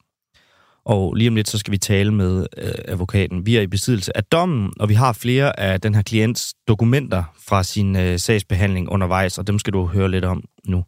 Og 0.85 1.15
lige 1.15 1.29
om 1.29 1.37
lidt, 1.37 1.49
så 1.49 1.59
skal 1.59 1.73
vi 1.73 1.79
tale 1.79 2.15
med 2.15 2.47
øh, 2.57 2.73
advokaten. 2.85 3.47
Vi 3.47 3.57
er 3.57 3.61
i 3.61 3.67
besiddelse 3.67 4.17
af 4.17 4.25
dommen, 4.25 4.73
og 4.81 4.89
vi 4.89 4.95
har 4.95 5.13
flere 5.13 5.61
af 5.61 5.81
den 5.81 5.95
her 5.95 6.03
klients 6.03 6.55
dokumenter 6.69 7.25
fra 7.49 7.63
sin 7.63 7.97
øh, 7.97 8.19
sagsbehandling 8.19 8.89
undervejs, 8.89 9.39
og 9.39 9.47
dem 9.47 9.59
skal 9.59 9.73
du 9.73 9.87
høre 9.87 10.11
lidt 10.11 10.25
om 10.25 10.45
nu. 10.65 10.85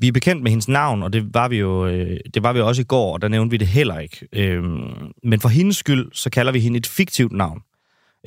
Vi 0.00 0.08
er 0.08 0.12
bekendt 0.12 0.42
med 0.42 0.50
hendes 0.50 0.68
navn, 0.68 1.02
og 1.02 1.12
det 1.12 1.34
var 1.34 1.48
vi 1.48 1.56
jo 1.56 1.86
øh, 1.86 2.20
det 2.34 2.42
var 2.42 2.52
vi 2.52 2.60
også 2.60 2.82
i 2.82 2.84
går, 2.84 3.12
og 3.12 3.22
der 3.22 3.28
nævnte 3.28 3.50
vi 3.50 3.56
det 3.56 3.66
heller 3.66 3.98
ikke. 3.98 4.28
Øh, 4.32 4.62
men 5.24 5.40
for 5.40 5.48
hendes 5.48 5.76
skyld, 5.76 6.12
så 6.12 6.30
kalder 6.30 6.52
vi 6.52 6.60
hende 6.60 6.78
et 6.78 6.86
fiktivt 6.86 7.32
navn. 7.32 7.60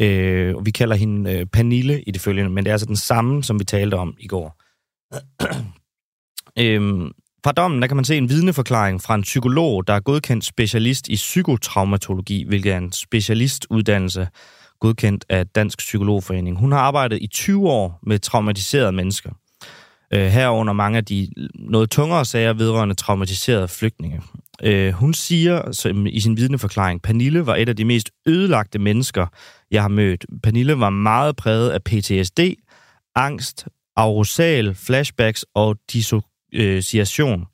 Øh, 0.01 0.55
og 0.55 0.65
vi 0.65 0.71
kalder 0.71 0.95
hende 0.95 1.31
øh, 1.31 1.45
Pernille 1.45 2.01
i 2.01 2.11
det 2.11 2.21
følgende, 2.21 2.51
men 2.51 2.63
det 2.63 2.69
er 2.69 2.73
altså 2.73 2.85
den 2.85 2.95
samme, 2.95 3.43
som 3.43 3.59
vi 3.59 3.63
talte 3.63 3.95
om 3.95 4.15
i 4.19 4.27
går. 4.27 4.61
øh, 6.59 7.11
fra 7.43 7.51
dommen, 7.51 7.81
der 7.81 7.87
kan 7.87 7.97
man 7.97 8.05
se 8.05 8.17
en 8.17 8.29
vidneforklaring 8.29 9.01
fra 9.01 9.15
en 9.15 9.21
psykolog, 9.21 9.87
der 9.87 9.93
er 9.93 9.99
godkendt 9.99 10.45
specialist 10.45 11.07
i 11.07 11.15
psykotraumatologi, 11.15 12.43
hvilket 12.47 12.73
er 12.73 12.77
en 12.77 12.91
specialistuddannelse 12.91 14.27
godkendt 14.79 15.25
af 15.29 15.47
Dansk 15.47 15.77
Psykologforening. 15.77 16.59
Hun 16.59 16.71
har 16.71 16.79
arbejdet 16.79 17.21
i 17.21 17.27
20 17.27 17.69
år 17.69 17.99
med 18.03 18.19
traumatiserede 18.19 18.91
mennesker 18.91 19.31
øh, 20.13 20.25
herunder 20.25 20.73
mange 20.73 20.97
af 20.97 21.05
de 21.05 21.29
noget 21.55 21.89
tungere 21.89 22.25
sager 22.25 22.53
vedrørende 22.53 22.95
traumatiserede 22.95 23.67
flygtninge. 23.67 24.21
Øh, 24.63 24.93
hun 24.93 25.13
siger 25.13 25.71
som, 25.71 26.07
i 26.07 26.19
sin 26.19 26.37
vidneforklaring, 26.37 27.01
Pernille 27.01 27.45
var 27.45 27.55
et 27.55 27.69
af 27.69 27.75
de 27.75 27.85
mest 27.85 28.11
ødelagte 28.25 28.79
mennesker, 28.79 29.27
jeg 29.71 29.81
har 29.81 29.89
mødt. 29.89 30.25
Pernille 30.43 30.79
var 30.79 30.89
meget 30.89 31.35
præget 31.35 31.69
af 31.69 31.83
PTSD, 31.83 32.39
angst, 33.15 33.67
aurosal, 33.95 34.75
flashbacks 34.75 35.45
og 35.55 35.77
dissociation. 35.93 37.45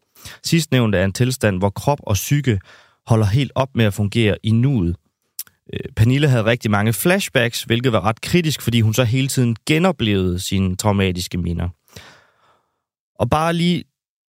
Sidstnævnte 0.44 0.98
er 0.98 1.06
en 1.06 1.14
tilstand, 1.14 1.58
hvor 1.58 1.70
krop 1.70 2.00
og 2.04 2.14
psyke 2.14 2.60
holder 3.08 3.26
helt 3.26 3.52
op 3.56 3.70
med 3.76 3.86
at 3.86 3.94
fungere 3.94 4.38
i 4.44 4.52
nuet. 4.52 4.96
Øh, 5.74 5.80
Pernille 5.96 6.28
havde 6.28 6.46
rigtig 6.46 6.72
mange 6.72 6.94
flashbacks, 6.94 7.64
hvilket 7.64 7.92
var 7.92 8.06
ret 8.06 8.22
kritisk, 8.22 8.62
fordi 8.62 8.82
hun 8.82 8.94
så 8.94 9.04
hele 9.04 9.28
tiden 9.28 9.56
genoplevede 9.68 10.40
sine 10.40 10.76
traumatiske 10.76 11.38
minder. 11.38 11.70
Og 13.20 13.30
bare 13.30 13.54
lige 13.54 13.84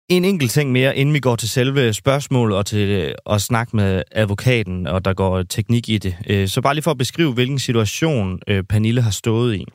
en 0.09 0.25
enkelt 0.25 0.51
ting 0.51 0.73
mere, 0.73 0.97
inden 0.97 1.15
vi 1.15 1.21
går 1.21 1.37
til 1.37 1.49
selve 1.49 1.93
spørgsmålet 1.93 2.59
og 2.59 2.67
til 2.67 2.89
øh, 2.89 3.15
at 3.31 3.43
snakke 3.43 3.77
med 3.77 4.03
advokaten, 4.13 4.87
og 4.87 5.05
der 5.05 5.15
går 5.15 5.43
teknik 5.43 5.89
i 5.89 5.99
det. 5.99 6.17
Øh, 6.27 6.49
så 6.49 6.61
bare 6.61 6.75
lige 6.75 6.83
for 6.83 6.91
at 6.91 6.99
beskrive, 6.99 7.33
hvilken 7.33 7.59
situation 7.59 8.41
øh, 8.49 8.65
Pernille 8.65 9.03
har 9.03 9.11
stået 9.11 9.57
i. 9.57 9.67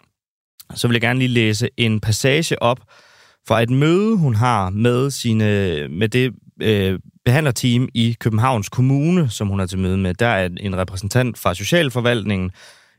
Så 0.75 0.87
vil 0.87 0.95
jeg 0.95 1.01
gerne 1.01 1.19
lige 1.19 1.29
læse 1.29 1.69
en 1.77 1.99
passage 1.99 2.61
op 2.61 2.79
fra 3.47 3.61
et 3.61 3.69
møde, 3.69 4.17
hun 4.17 4.35
har 4.35 4.69
med, 4.69 5.11
sine, 5.11 5.45
med 5.87 6.09
det 6.09 6.33
øh, 6.61 6.99
behandlerteam 7.25 7.89
i 7.93 8.15
Københavns 8.19 8.69
Kommune, 8.69 9.29
som 9.29 9.47
hun 9.47 9.59
er 9.59 9.65
til 9.65 9.79
møde 9.79 9.97
med. 9.97 10.13
Der 10.13 10.27
er 10.27 10.49
en 10.59 10.77
repræsentant 10.77 11.37
fra 11.37 11.53
Socialforvaltningen, 11.53 12.51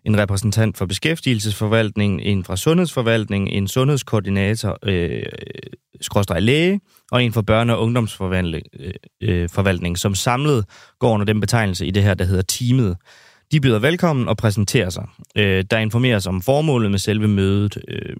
en 0.07 0.19
repræsentant 0.19 0.79
for 0.79 0.87
Beskæftigelsesforvaltningen, 0.87 2.21
en 2.21 2.45
fra 2.45 2.57
Sundhedsforvaltningen, 2.57 3.49
en 3.49 3.69
sundhedskoordinator, 3.69 4.79
øh, 4.83 5.23
skråstrej 6.01 6.41
læge, 6.41 6.81
og 7.13 7.25
en 7.25 7.33
fra 7.33 7.43
Børne- 7.51 7.73
og 7.73 7.83
Ungdomsforvaltning, 7.83 8.67
øh, 9.21 9.49
øh 9.91 9.97
som 9.97 10.15
samlet 10.15 10.65
går 10.99 11.11
under 11.11 11.27
den 11.27 11.41
betegnelse 11.41 11.87
i 11.87 11.91
det 11.91 12.03
her, 12.03 12.15
der 12.15 12.25
hedder 12.25 12.43
teamet. 12.43 12.97
De 13.53 13.61
byder 13.61 13.79
velkommen 13.79 14.29
og 14.29 14.37
præsenterer 14.37 14.91
sig. 14.91 15.09
Øh, 15.37 15.65
der 15.71 15.79
informeres 15.79 16.27
om 16.27 16.43
formålet 16.43 16.91
med 16.91 16.99
selve 16.99 17.29
mødet. 17.29 17.79
Øh, 17.89 18.17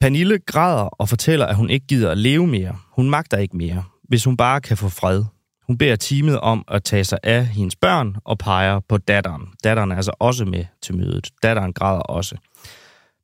Pernille 0.00 0.38
græder 0.38 0.82
og 0.82 1.08
fortæller, 1.08 1.46
at 1.46 1.56
hun 1.56 1.70
ikke 1.70 1.86
gider 1.86 2.10
at 2.10 2.18
leve 2.18 2.46
mere. 2.46 2.76
Hun 2.92 3.10
magter 3.10 3.38
ikke 3.38 3.56
mere, 3.56 3.84
hvis 4.08 4.24
hun 4.24 4.36
bare 4.36 4.60
kan 4.60 4.76
få 4.76 4.88
fred. 4.88 5.24
Hun 5.66 5.78
beder 5.78 5.96
teamet 5.96 6.40
om 6.40 6.64
at 6.68 6.84
tage 6.84 7.04
sig 7.04 7.18
af 7.22 7.46
hendes 7.46 7.76
børn 7.76 8.16
og 8.24 8.38
peger 8.38 8.80
på 8.88 8.98
datteren. 8.98 9.42
Datteren 9.64 9.92
er 9.92 9.96
altså 9.96 10.12
også 10.18 10.44
med 10.44 10.64
til 10.82 10.96
mødet. 10.96 11.30
Datteren 11.42 11.72
græder 11.72 12.00
også. 12.00 12.36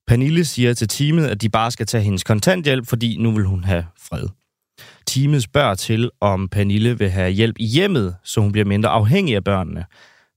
Pernille 0.06 0.44
siger 0.44 0.74
til 0.74 0.88
teamet, 0.88 1.26
at 1.26 1.40
de 1.40 1.48
bare 1.48 1.70
skal 1.70 1.86
tage 1.86 2.04
hendes 2.04 2.24
kontanthjælp, 2.24 2.86
fordi 2.86 3.16
nu 3.20 3.30
vil 3.30 3.44
hun 3.44 3.64
have 3.64 3.84
fred. 4.08 4.28
Teamet 5.06 5.42
spørger 5.42 5.74
til, 5.74 6.10
om 6.20 6.48
Pernille 6.48 6.98
vil 6.98 7.10
have 7.10 7.30
hjælp 7.30 7.56
i 7.58 7.66
hjemmet, 7.66 8.16
så 8.24 8.40
hun 8.40 8.52
bliver 8.52 8.64
mindre 8.64 8.90
afhængig 8.90 9.36
af 9.36 9.44
børnene. 9.44 9.84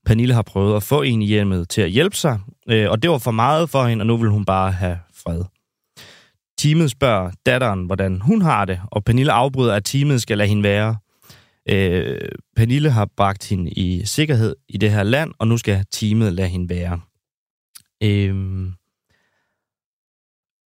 Pernille 0.06 0.34
har 0.34 0.42
prøvet 0.42 0.76
at 0.76 0.82
få 0.82 1.02
en 1.02 1.22
i 1.22 1.26
hjemmet 1.26 1.68
til 1.68 1.80
at 1.80 1.90
hjælpe 1.90 2.16
sig, 2.16 2.40
øh, 2.68 2.90
og 2.90 3.02
det 3.02 3.10
var 3.10 3.18
for 3.18 3.30
meget 3.30 3.70
for 3.70 3.86
hende, 3.86 4.02
og 4.02 4.06
nu 4.06 4.16
vil 4.16 4.30
hun 4.30 4.44
bare 4.44 4.72
have 4.72 4.98
fred. 5.24 5.44
Teamet 6.58 6.90
spørger 6.90 7.30
datteren, 7.46 7.84
hvordan 7.84 8.20
hun 8.20 8.42
har 8.42 8.64
det, 8.64 8.80
og 8.90 9.04
Pernille 9.04 9.32
afbryder, 9.32 9.74
at 9.74 9.84
teamet 9.84 10.22
skal 10.22 10.38
lade 10.38 10.48
hende 10.48 10.62
være. 10.62 10.96
Øh, 11.68 12.28
Pernille 12.56 12.90
har 12.90 13.08
bragt 13.16 13.48
hende 13.48 13.70
i 13.70 14.04
sikkerhed 14.04 14.56
i 14.68 14.76
det 14.76 14.90
her 14.90 15.02
land, 15.02 15.32
og 15.38 15.48
nu 15.48 15.58
skal 15.58 15.84
teamet 15.90 16.32
lade 16.32 16.48
hende 16.48 16.68
være. 16.68 17.00
Øh, 18.02 18.72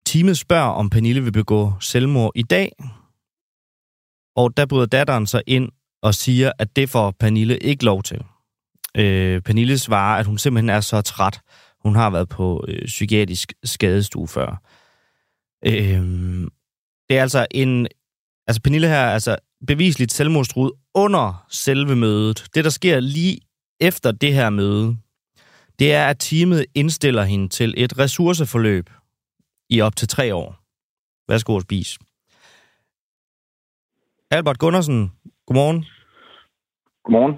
teamet 0.07 0.39
spørger, 0.39 0.71
om 0.71 0.91
Pernille 0.91 1.25
vil 1.25 1.33
begå 1.33 1.73
selvmord 1.81 2.33
i 2.35 2.43
dag, 2.43 2.73
og 4.37 4.57
der 4.57 4.67
bryder 4.67 4.87
datteren 4.87 5.27
så 5.27 5.43
ind 5.47 5.69
og 6.03 6.15
siger, 6.15 6.53
at 6.59 6.77
det 6.77 6.91
får 6.91 7.11
Pernille 7.11 7.59
ikke 7.59 7.85
lov 7.85 8.03
til. 8.03 8.25
Øh, 8.97 9.43
Pernille 9.43 9.79
svarer, 9.79 10.19
at 10.19 10.27
hun 10.27 10.39
simpelthen 10.39 10.71
er 10.71 10.81
så 10.81 11.01
træt. 11.01 11.41
Hun 11.83 11.95
har 11.95 12.11
været 12.11 12.29
på 12.29 12.65
øh, 12.69 12.85
psykiatrisk 12.87 13.53
skadestue 13.65 14.29
før. 14.29 14.63
Øh, 15.67 16.03
det 17.09 17.19
er 17.19 17.23
altså 17.23 17.47
en... 17.51 17.87
Altså, 18.47 18.63
Pernille 18.63 18.89
her 18.89 19.07
altså 19.07 19.37
bevisligt 19.67 20.13
selvmordstruet 20.13 20.73
under 20.95 21.47
selve 21.51 21.97
mødet. 21.97 22.47
Det, 22.55 22.65
der 22.65 22.71
sker 22.71 23.01
lige 23.01 23.39
efter 23.81 24.13
det 24.13 24.35
her 24.35 24.51
møde, 24.51 24.97
det 25.79 25.93
er, 25.93 26.07
at 26.07 26.17
teamet 26.19 26.67
indstiller 26.75 27.23
hende 27.23 27.49
til 27.49 27.75
et 27.77 27.99
ressourceforløb 27.99 28.91
i 29.71 29.81
op 29.81 29.97
til 29.97 30.09
tre 30.09 30.35
år. 30.35 30.57
Værsgo 31.29 31.57
at 31.57 31.63
spise. 31.63 31.99
Albert 34.31 34.59
Gundersen, 34.59 35.13
godmorgen. 35.47 35.85
Godmorgen. 37.05 37.35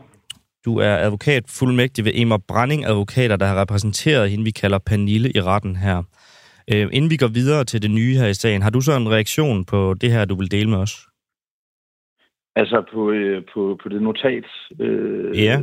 Du 0.65 0.79
er 0.79 0.97
advokat 0.97 1.45
fuldmægtig 1.49 2.05
ved 2.05 2.13
Emma 2.15 2.37
Branding 2.37 2.85
Advokater, 2.85 3.37
der 3.37 3.47
har 3.47 3.61
repræsenteret 3.61 4.31
hende, 4.31 4.45
vi 4.45 4.51
kalder 4.51 4.79
Pernille 4.79 5.33
i 5.35 5.41
retten 5.41 5.77
her. 5.77 6.03
Øh, 6.73 6.89
inden 6.93 7.11
vi 7.11 7.17
går 7.17 7.29
videre 7.29 7.65
til 7.65 7.83
det 7.83 7.91
nye 7.91 8.17
her 8.17 8.27
i 8.27 8.35
sagen, 8.35 8.63
har 8.63 8.71
du 8.71 8.81
så 8.81 8.97
en 8.97 9.11
reaktion 9.11 9.65
på 9.65 9.95
det 10.01 10.13
her, 10.13 10.25
du 10.25 10.35
vil 10.35 10.51
dele 10.51 10.71
med 10.71 10.79
os? 10.79 11.07
Altså 12.57 12.85
på, 12.93 13.11
øh, 13.11 13.43
på, 13.55 13.79
på 13.83 13.89
det 13.89 14.03
notat? 14.03 14.45
Øh, 14.81 15.43
ja. 15.43 15.61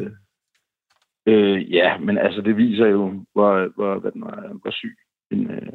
Øh, 1.25 1.73
ja, 1.73 1.97
men 1.97 2.17
altså 2.17 2.41
det 2.41 2.57
viser 2.57 2.87
jo, 2.87 3.25
hvor, 3.33 3.73
hvor, 3.75 3.99
hvad 3.99 4.11
den 4.11 4.21
var, 4.21 4.59
hvor 4.61 4.71
syg 4.71 4.97
min, 5.31 5.51
øh, 5.51 5.73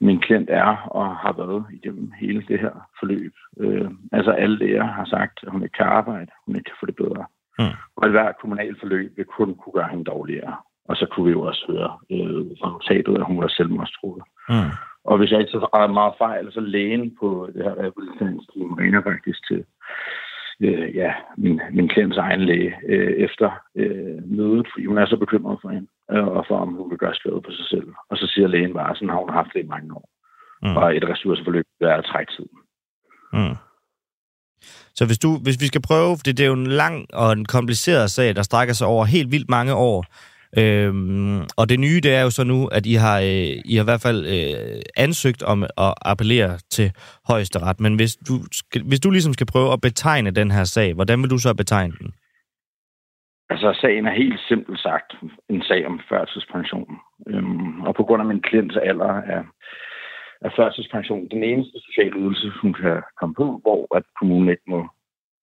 min 0.00 0.20
klient 0.20 0.50
er 0.50 0.76
og 0.76 1.16
har 1.16 1.32
været 1.32 1.64
igennem 1.72 2.12
hele 2.20 2.44
det 2.48 2.60
her 2.60 2.74
forløb. 2.98 3.34
Øh, 3.60 3.90
altså 4.12 4.30
alle 4.30 4.58
læger 4.58 4.84
har 4.84 5.04
sagt, 5.04 5.40
at 5.42 5.52
hun 5.52 5.62
ikke 5.62 5.76
kan 5.76 5.86
arbejde, 5.86 6.30
hun 6.46 6.56
ikke 6.56 6.68
kan 6.70 6.80
få 6.80 6.86
det 6.86 6.96
bedre. 6.96 7.24
Mm. 7.58 7.76
Og 7.96 8.10
hvert 8.10 8.40
kommunalt 8.40 8.80
forløb 8.80 9.16
vil 9.16 9.24
kun 9.24 9.54
kunne 9.54 9.72
gøre 9.72 9.88
hende 9.88 10.04
dårligere. 10.04 10.56
Og 10.88 10.96
så 10.96 11.06
kunne 11.10 11.26
vi 11.26 11.32
jo 11.32 11.42
også 11.42 11.64
høre 11.68 11.90
øh, 12.14 12.46
fra 12.60 12.70
notatet, 12.70 13.14
at 13.16 13.26
hun 13.26 13.40
var 13.40 13.48
selvmordstroet. 13.48 14.22
Mm. 14.48 14.72
Og 15.04 15.18
hvis 15.18 15.30
jeg 15.30 15.40
ikke 15.40 15.52
så 15.52 15.88
meget 15.98 16.14
fejl, 16.18 16.52
så 16.52 16.60
lægen 16.60 17.16
på 17.20 17.50
det 17.54 17.64
her 17.64 17.74
rehabiliteringsteam 17.80 18.72
ringer 18.72 19.02
faktisk 19.02 19.48
til 19.48 19.64
øh, 20.60 20.96
ja, 20.96 21.12
min, 21.36 21.60
min 21.72 21.88
klients 21.88 22.16
egen 22.16 22.40
læge 22.40 22.74
øh, 22.88 23.12
efter 23.26 23.50
øh, 23.74 24.18
mødet, 24.36 24.66
fordi 24.72 24.86
hun 24.86 24.98
er 24.98 25.06
så 25.06 25.16
bekymret 25.16 25.58
for 25.62 25.68
hende, 25.68 25.88
øh, 26.12 26.26
og 26.26 26.44
for 26.48 26.56
om 26.58 26.72
hun 26.74 26.90
vil 26.90 26.98
gøre 26.98 27.14
skade 27.14 27.40
på 27.46 27.50
sig 27.50 27.66
selv. 27.72 27.88
Og 28.10 28.16
så 28.16 28.26
siger 28.26 28.48
lægen 28.48 28.72
bare, 28.72 28.94
sådan 28.94 29.08
har 29.08 29.20
hun 29.24 29.38
haft 29.38 29.50
det 29.54 29.60
i 29.64 29.72
mange 29.74 29.94
år. 29.94 30.08
Mm. 30.62 30.76
Og 30.76 30.96
et 30.96 31.08
ressourceforløb 31.08 31.64
er 31.80 31.94
at 31.94 32.04
trække 32.04 32.32
tiden. 32.32 32.58
Mm. 33.32 33.56
Så 34.94 35.06
hvis, 35.06 35.18
du, 35.18 35.30
hvis 35.42 35.60
vi 35.60 35.66
skal 35.66 35.82
prøve, 35.82 36.16
for 36.16 36.22
det, 36.24 36.38
det 36.38 36.44
er 36.44 36.52
jo 36.54 36.62
en 36.64 36.66
lang 36.66 37.14
og 37.14 37.32
en 37.32 37.44
kompliceret 37.44 38.10
sag, 38.10 38.36
der 38.36 38.42
strækker 38.42 38.74
sig 38.74 38.86
over 38.86 39.04
helt 39.04 39.30
vildt 39.30 39.50
mange 39.50 39.74
år, 39.74 40.04
Øhm, 40.58 41.40
og 41.58 41.68
det 41.68 41.80
nye, 41.80 42.00
det 42.02 42.14
er 42.14 42.22
jo 42.22 42.30
så 42.30 42.44
nu, 42.44 42.66
at 42.66 42.86
I 42.86 42.94
har, 42.94 43.18
øh, 43.18 43.52
I 43.70 43.74
har 43.76 43.84
i 43.84 43.90
hvert 43.90 44.06
fald 44.06 44.20
øh, 44.36 44.82
ansøgt 44.96 45.42
om 45.42 45.62
at 45.62 45.94
appellere 46.12 46.58
til 46.70 46.92
højesteret. 47.28 47.80
Men 47.80 47.94
hvis 47.94 48.16
du, 48.28 48.34
skal, 48.52 48.82
hvis 48.88 49.00
du 49.00 49.10
ligesom 49.10 49.32
skal 49.32 49.46
prøve 49.46 49.72
at 49.72 49.80
betegne 49.80 50.30
den 50.30 50.50
her 50.50 50.64
sag, 50.64 50.94
hvordan 50.94 51.22
vil 51.22 51.30
du 51.30 51.38
så 51.38 51.54
betegne 51.54 51.94
den? 52.00 52.14
Altså, 53.50 53.78
sagen 53.80 54.06
er 54.06 54.14
helt 54.22 54.40
simpelt 54.48 54.80
sagt 54.80 55.10
en 55.48 55.62
sag 55.62 55.86
om 55.86 56.00
førtidspension. 56.08 56.96
Øhm, 57.28 57.82
og 57.82 57.94
på 57.94 58.02
grund 58.02 58.22
af 58.22 58.28
min 58.28 58.42
klients 58.42 58.76
alder 58.76 59.14
er, 59.34 59.42
er 60.40 60.50
førtidspension 60.56 61.28
den 61.28 61.42
eneste 61.42 61.78
sociale 61.86 62.16
ydelse, 62.16 62.52
hun 62.62 62.72
kan 62.72 63.02
komme 63.20 63.34
på, 63.34 63.60
hvor 63.62 63.96
at 63.96 64.02
kommunen 64.18 64.48
ikke 64.48 64.66
må 64.66 64.88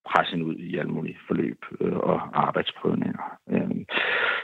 presse 0.10 0.32
hende 0.32 0.46
ud 0.46 0.56
i 0.56 0.78
alle 0.78 0.92
mulige 0.92 1.18
forløb 1.28 1.66
øh, 1.82 1.98
og 1.98 2.48
arbejdsprøvninger. 2.48 3.24
Øh, 3.50 3.86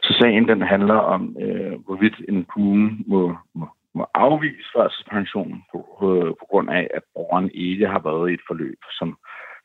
så 0.03 0.13
sagen 0.19 0.47
den 0.47 0.61
handler 0.61 0.99
om, 1.15 1.37
øh, 1.39 1.73
hvorvidt 1.85 2.17
en 2.29 2.45
kommune 2.45 2.89
må, 3.07 3.37
må, 3.55 3.67
må 3.93 4.05
afvise 4.13 4.69
førtidspension 4.75 5.63
på, 5.71 5.79
øh, 6.09 6.29
på 6.39 6.45
grund 6.49 6.69
af, 6.69 6.87
at 6.93 7.03
borgeren 7.15 7.51
ikke 7.53 7.87
har 7.87 7.99
været 7.99 8.29
i 8.29 8.33
et 8.33 8.41
forløb, 8.47 8.79
som 8.99 9.17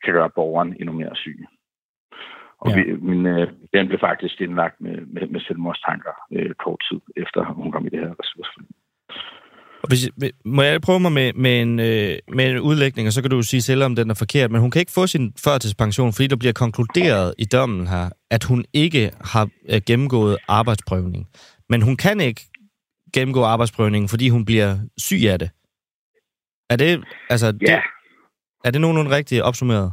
kan 0.03 0.13
gøre 0.13 0.29
borgeren 0.29 0.75
endnu 0.79 0.93
mere 0.93 1.15
syg. 1.15 1.45
Og 2.59 2.69
ja. 2.69 2.75
vi, 2.75 2.81
min, 3.09 3.25
øh, 3.25 3.47
den 3.73 3.87
blev 3.87 3.99
faktisk 3.99 4.41
indlagt 4.41 4.81
med, 4.81 4.97
med, 5.05 5.27
med 5.27 5.39
selvmordstanker 5.39 6.13
øh, 6.31 6.53
kort 6.53 6.81
tid 6.89 7.01
efter, 7.15 7.45
hun 7.45 7.71
kom 7.71 7.85
i 7.85 7.89
det 7.89 7.99
her 7.99 8.13
ressourceforløb. 8.19 8.74
Og 9.85 9.89
hvis, 9.91 10.33
må 10.45 10.61
jeg 10.61 10.81
prøve 10.81 10.99
mig 10.99 11.11
med, 11.11 11.33
med, 11.33 11.61
en, 11.61 11.79
øh, 11.79 12.17
med 12.37 12.45
en 12.51 12.59
udlægning, 12.59 13.07
og 13.07 13.13
så 13.13 13.21
kan 13.21 13.31
du 13.31 13.41
sige 13.41 13.61
selv, 13.61 13.83
om 13.83 13.95
den 13.95 14.09
er 14.09 14.17
forkert, 14.23 14.51
men 14.51 14.61
hun 14.61 14.71
kan 14.71 14.79
ikke 14.79 14.97
få 14.99 15.07
sin 15.07 15.33
førtidspension, 15.45 16.13
fordi 16.13 16.27
der 16.27 16.35
bliver 16.35 16.53
konkluderet 16.53 17.33
i 17.37 17.45
dommen 17.45 17.87
her, 17.87 18.09
at 18.31 18.43
hun 18.43 18.65
ikke 18.73 19.11
har 19.33 19.49
øh, 19.71 19.81
gennemgået 19.87 20.37
arbejdsprøvning. 20.47 21.23
Men 21.69 21.81
hun 21.81 21.95
kan 21.97 22.19
ikke 22.19 22.41
gennemgå 23.13 23.43
arbejdsprøvningen, 23.43 24.09
fordi 24.09 24.29
hun 24.29 24.45
bliver 24.45 24.69
syg 24.97 25.21
af 25.33 25.39
det. 25.39 25.49
Er 26.69 26.77
det, 26.83 27.03
altså, 27.29 27.45
ja. 27.45 27.51
det, 27.51 27.81
er 28.65 28.71
det 28.71 28.81
nogenlunde 28.81 29.15
rigtigt 29.17 29.41
opsummeret? 29.41 29.91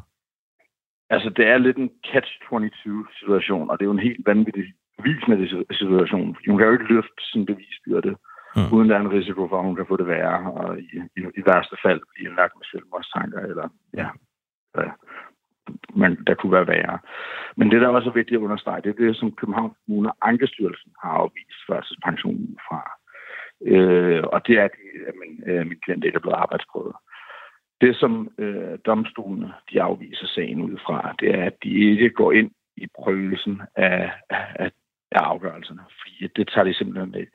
Altså, 1.11 1.29
det 1.37 1.45
er 1.53 1.59
lidt 1.59 1.77
en 1.77 1.91
catch-22-situation, 2.11 3.71
og 3.71 3.75
det 3.79 3.85
er 3.85 3.91
jo 3.91 3.99
en 3.99 4.09
helt 4.09 4.27
vanvittig 4.27 4.65
bevismæssig 4.99 5.49
situation. 5.81 6.37
Hun 6.49 6.59
kan 6.59 6.67
jo 6.67 6.73
ikke 6.73 6.93
løfte 6.95 7.21
sin 7.33 7.47
bevisbyrde 7.47 8.13
mm. 8.57 8.73
uden 8.73 8.89
der 8.89 8.97
er 8.97 9.01
en 9.01 9.17
risiko 9.19 9.49
for, 9.49 9.59
at 9.59 9.65
hun 9.65 9.77
kan 9.77 9.87
få 9.89 9.97
det 9.97 10.07
værre, 10.07 10.53
og 10.53 10.79
i, 10.79 10.97
i, 11.17 11.21
i 11.41 11.43
værste 11.47 11.77
fald 11.85 12.01
blive 12.11 12.29
indlagt 12.29 12.55
med 12.57 12.67
selvmordstanker, 12.71 13.41
eller 13.41 13.69
ja, 13.95 14.09
ja 14.77 14.91
men 15.95 16.25
der 16.27 16.35
kunne 16.35 16.53
være 16.53 16.67
værre. 16.67 16.99
Men 17.57 17.71
det, 17.71 17.81
der 17.81 17.89
også 17.89 18.09
er 18.09 18.15
vigtigt 18.15 18.39
at 18.39 18.45
understrege, 18.45 18.83
det 18.83 18.91
er 18.91 19.05
det, 19.05 19.17
som 19.17 19.33
Københavns 19.33 19.77
Kommune 19.87 20.11
og 20.11 20.17
Ankestyrelsen 20.21 20.93
har 21.03 21.11
afvist 21.11 21.61
førtidspensionen 21.69 22.59
fra. 22.69 22.81
Øh, 23.65 24.23
og 24.33 24.47
det 24.47 24.59
er, 24.59 24.65
at 24.65 24.75
min, 25.23 25.43
øh, 25.47 25.67
min 25.67 25.81
klient 25.83 26.05
ikke 26.05 26.17
er 26.17 26.21
blevet 26.21 26.37
arbejdsprøvet. 26.37 26.95
Det, 27.81 27.97
som 27.97 28.31
øh, 28.39 28.79
domstolene 28.87 29.53
de 29.73 29.83
afviser 29.83 30.27
sagen 30.27 30.61
ud 30.61 30.79
fra, 30.87 31.15
det 31.21 31.35
er, 31.35 31.45
at 31.45 31.57
de 31.63 31.71
ikke 31.71 32.11
går 32.11 32.33
ind 32.33 32.51
i 32.77 32.87
prøvelsen 32.99 33.63
af, 33.77 34.13
af, 34.31 34.71
af 35.11 35.21
afgørelserne, 35.21 35.83
fordi 36.01 36.29
det 36.37 36.49
tager 36.49 36.65
de 36.65 36.75
simpelthen 36.75 37.11
med. 37.11 37.27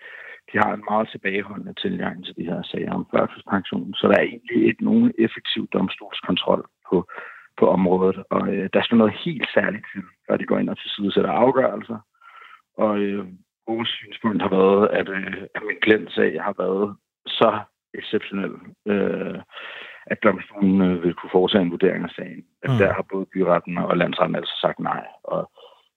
De 0.51 0.57
har 0.57 0.73
en 0.73 0.87
meget 0.89 1.09
tilbageholdende 1.09 1.73
tilgang 1.73 2.25
til 2.25 2.35
de 2.35 2.45
her 2.51 2.61
sager 2.63 2.93
om 2.93 3.07
førtidspension, 3.13 3.93
så 3.93 4.07
der 4.07 4.17
er 4.17 4.29
egentlig 4.31 4.67
ikke 4.67 4.85
nogen 4.85 5.11
effektiv 5.19 5.67
domstolskontrol 5.67 6.65
på, 6.89 7.07
på 7.59 7.65
området, 7.69 8.23
og 8.29 8.47
øh, 8.53 8.69
der 8.73 8.81
skal 8.83 8.97
noget 8.97 9.19
helt 9.25 9.49
særligt 9.53 9.85
til, 9.93 10.03
før 10.27 10.37
de 10.37 10.45
går 10.45 10.57
ind 10.57 10.69
og 10.69 10.77
tilsidesætter 10.77 11.31
afgørelser. 11.31 11.99
Og 12.77 12.99
øh, 12.99 13.25
vores 13.67 13.89
synspunkt 13.89 14.41
har 14.41 14.49
været, 14.49 14.87
at, 14.99 15.09
øh, 15.09 15.41
at 15.55 15.61
min 15.67 15.79
klientsag 15.81 16.43
har 16.43 16.55
været 16.57 16.95
så 17.27 17.59
exceptionel, 17.93 18.53
øh, 18.85 19.39
at 20.05 20.23
domstolen 20.23 20.81
øh, 20.81 21.03
vil 21.03 21.13
kunne 21.13 21.35
foretage 21.37 21.61
en 21.61 21.71
vurdering 21.71 22.03
af 22.03 22.09
sagen. 22.09 22.45
At 22.63 22.71
mm. 22.71 22.77
der 22.77 22.93
har 22.93 23.05
både 23.11 23.25
byretten 23.33 23.77
og 23.77 23.97
landsretten 23.97 24.35
altså 24.35 24.57
sagt 24.61 24.79
nej. 24.79 25.05
Og 25.23 25.51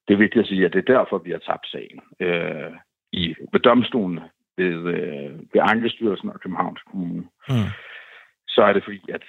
det 0.09 0.15
er 0.15 0.19
vigtigt 0.25 0.43
at 0.43 0.49
sige, 0.49 0.65
at 0.67 0.73
det 0.73 0.79
er 0.79 0.95
derfor, 0.95 1.19
vi 1.19 1.31
har 1.31 1.39
tabt 1.39 1.67
sagen. 1.67 2.01
Øh, 2.21 2.73
i, 3.13 3.35
ved 3.53 3.61
domstolen, 3.61 4.21
ved, 4.61 4.79
øh, 4.95 5.31
ved 5.53 5.61
Ankestyrelsen 5.73 6.29
og 6.29 6.41
Københavns 6.41 6.83
Kommune, 6.91 7.23
mm. 7.49 7.71
så 8.49 8.61
er 8.69 8.73
det 8.73 8.85
fordi, 8.85 9.01
at 9.17 9.23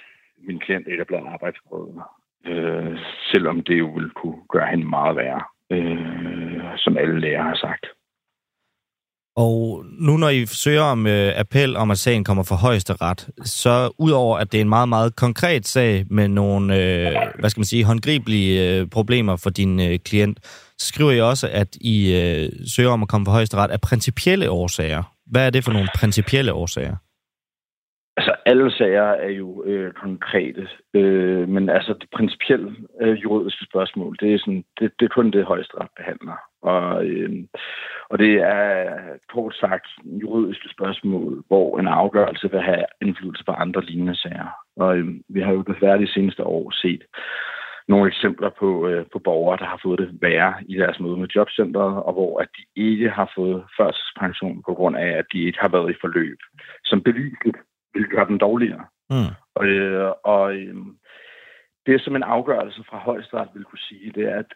min 0.48 0.60
klient 0.60 0.88
ikke 0.88 1.02
er 1.02 1.10
blevet 1.12 1.28
arbejdsprøvet. 1.36 2.02
Øh, 2.46 2.98
selvom 3.32 3.64
det 3.64 3.80
jo 3.80 3.88
vil 3.98 4.10
kunne 4.10 4.40
gøre 4.54 4.68
hende 4.68 4.86
meget 4.86 5.16
værre, 5.16 5.44
øh, 5.72 6.78
som 6.78 6.98
alle 6.98 7.20
læger 7.20 7.44
har 7.44 7.56
sagt. 7.56 7.86
Og 9.36 9.86
nu 10.00 10.18
når 10.18 10.30
I 10.30 10.46
søger 10.46 10.82
om 10.82 11.08
øh, 11.08 11.34
appel 11.36 11.76
om, 11.76 11.92
at 11.92 11.98
sagen 11.98 12.24
kommer 12.24 12.44
for 12.44 12.56
højeste 12.56 12.94
ret, 12.94 13.30
så 13.46 13.92
udover 13.98 14.38
at 14.38 14.52
det 14.52 14.58
er 14.58 14.62
en 14.62 14.70
meget, 14.70 14.90
meget 14.90 15.16
konkret 15.16 15.68
sag 15.68 16.06
med 16.10 16.28
nogle, 16.28 16.76
øh, 16.76 17.16
hvad 17.40 17.50
skal 17.50 17.60
man 17.60 17.66
sige, 17.66 17.84
håndgribelige 17.84 18.80
øh, 18.80 18.88
problemer 18.88 19.36
for 19.36 19.50
din 19.50 19.80
øh, 19.80 20.00
klient, 20.00 20.40
så 20.78 20.88
skriver 20.88 21.12
I 21.12 21.22
også, 21.22 21.50
at 21.52 21.68
I 21.82 22.16
øh, 22.22 22.50
søger 22.76 22.90
om 22.90 23.02
at 23.02 23.10
komme 23.10 23.26
for 23.26 23.32
højeste 23.32 23.58
ret 23.58 23.72
af 23.72 23.82
principielle 23.82 24.50
årsager. 24.50 25.11
Hvad 25.26 25.46
er 25.46 25.50
det 25.50 25.64
for 25.64 25.72
nogle 25.72 25.90
principielle 25.96 26.54
årsager? 26.54 26.96
Altså, 28.18 28.36
alle 28.46 28.72
sager 28.72 29.04
er 29.04 29.30
jo 29.30 29.64
øh, 29.64 29.94
konkrete, 29.94 30.68
øh, 30.94 31.50
men 31.50 31.70
altså 31.70 31.94
det 32.02 32.10
principielle 32.16 32.76
øh, 33.02 33.24
juridiske 33.24 33.66
spørgsmål, 33.66 34.18
det 34.20 34.34
er, 34.34 34.40
sådan, 34.40 34.64
det, 34.80 34.92
det 35.00 35.06
er 35.06 35.16
kun 35.16 35.32
det 35.32 35.46
højesteret 35.46 35.88
behandler. 35.98 36.38
Og, 36.62 37.06
øh, 37.06 37.32
og 38.10 38.20
det 38.20 38.34
er 38.34 38.94
kort 39.34 39.56
sagt 39.56 39.88
juridiske 40.06 40.70
spørgsmål, 40.70 41.44
hvor 41.48 41.80
en 41.80 41.88
afgørelse 41.88 42.52
vil 42.52 42.62
have 42.62 42.86
indflydelse 43.02 43.44
på 43.46 43.52
andre 43.52 43.82
lignende 43.86 44.16
sager. 44.16 44.50
Og 44.76 44.98
øh, 44.98 45.08
vi 45.30 45.42
har 45.42 45.52
jo 45.52 45.62
desværre 45.62 46.02
de 46.02 46.14
seneste 46.14 46.44
år 46.44 46.72
set 46.72 47.04
nogle 47.88 48.08
eksempler 48.08 48.50
på, 48.60 48.88
øh, 48.88 49.06
på 49.14 49.20
borgere, 49.20 49.58
der 49.58 49.66
har 49.66 49.80
fået 49.84 50.00
det 50.00 50.22
værre 50.22 50.54
i 50.68 50.76
deres 50.76 51.00
møde 51.00 51.18
med 51.18 51.28
jobcentret, 51.36 52.04
og 52.04 52.14
hvor 52.14 52.40
at 52.40 52.50
de 52.58 52.82
ikke 52.82 53.10
har 53.10 53.32
fået 53.36 53.64
førstepension 53.78 54.64
på 54.66 54.74
grund 54.74 54.98
af, 54.98 55.08
at 55.08 55.26
de 55.34 55.44
ikke 55.44 55.60
har 55.60 55.68
været 55.68 55.92
i 55.92 56.02
forløb, 56.02 56.40
som 56.86 57.04
beviseligt 57.04 57.58
vil 57.94 58.08
gøre 58.08 58.28
den 58.28 58.38
dårligere. 58.38 58.86
Mm. 59.10 59.32
Og, 59.56 59.66
øh, 59.66 60.12
og 60.24 60.56
øh, 60.56 60.76
det, 61.86 62.02
som 62.02 62.16
en 62.16 62.24
afgørelse 62.24 62.84
fra 62.90 62.98
højesteret 62.98 63.50
vil 63.54 63.64
kunne 63.64 63.86
sige, 63.90 64.12
det 64.12 64.24
er, 64.24 64.40
at 64.40 64.54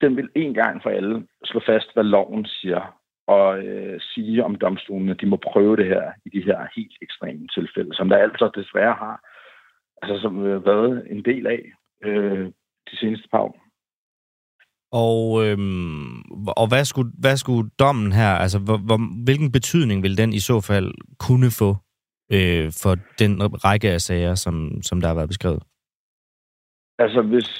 den 0.00 0.16
vil 0.16 0.28
en 0.34 0.54
gang 0.54 0.82
for 0.82 0.90
alle 0.90 1.26
slå 1.44 1.60
fast, 1.66 1.94
hvad 1.94 2.04
loven 2.04 2.46
siger, 2.46 2.98
og 3.26 3.64
øh, 3.64 4.00
sige 4.00 4.44
om 4.44 4.54
domstolene, 4.54 5.14
de 5.14 5.26
må 5.26 5.36
prøve 5.36 5.76
det 5.76 5.86
her 5.86 6.12
i 6.26 6.28
de 6.28 6.44
her 6.44 6.58
helt 6.76 6.96
ekstreme 7.02 7.46
tilfælde, 7.54 7.94
som 7.94 8.08
der 8.08 8.16
altså 8.16 8.50
desværre 8.54 8.94
har 8.94 9.20
altså, 10.02 10.20
som 10.22 10.46
øh, 10.46 10.66
været 10.66 11.06
en 11.10 11.24
del 11.24 11.46
af 11.46 11.72
øh, 12.04 12.46
de 12.90 12.96
seneste 12.96 13.28
par 13.28 13.38
år. 13.38 13.62
Og, 14.92 15.46
øhm, 15.46 16.22
og 16.56 16.68
hvad, 16.68 16.84
skulle, 16.84 17.12
hvad 17.20 17.36
skulle 17.36 17.70
dommen 17.78 18.12
her, 18.12 18.32
altså 18.44 18.58
hvor, 18.58 18.78
hvor, 18.86 19.24
hvilken 19.24 19.52
betydning 19.52 20.02
vil 20.02 20.18
den 20.18 20.32
i 20.32 20.38
så 20.38 20.60
fald 20.60 20.90
kunne 21.18 21.50
få 21.60 21.70
øh, 22.36 22.66
for 22.82 22.94
den 23.18 23.32
række 23.64 23.90
af 23.90 24.00
sager, 24.00 24.34
som, 24.34 24.82
som 24.82 25.00
der 25.00 25.08
har 25.08 25.14
været 25.14 25.28
beskrevet? 25.28 25.62
Altså 26.98 27.22
hvis 27.22 27.50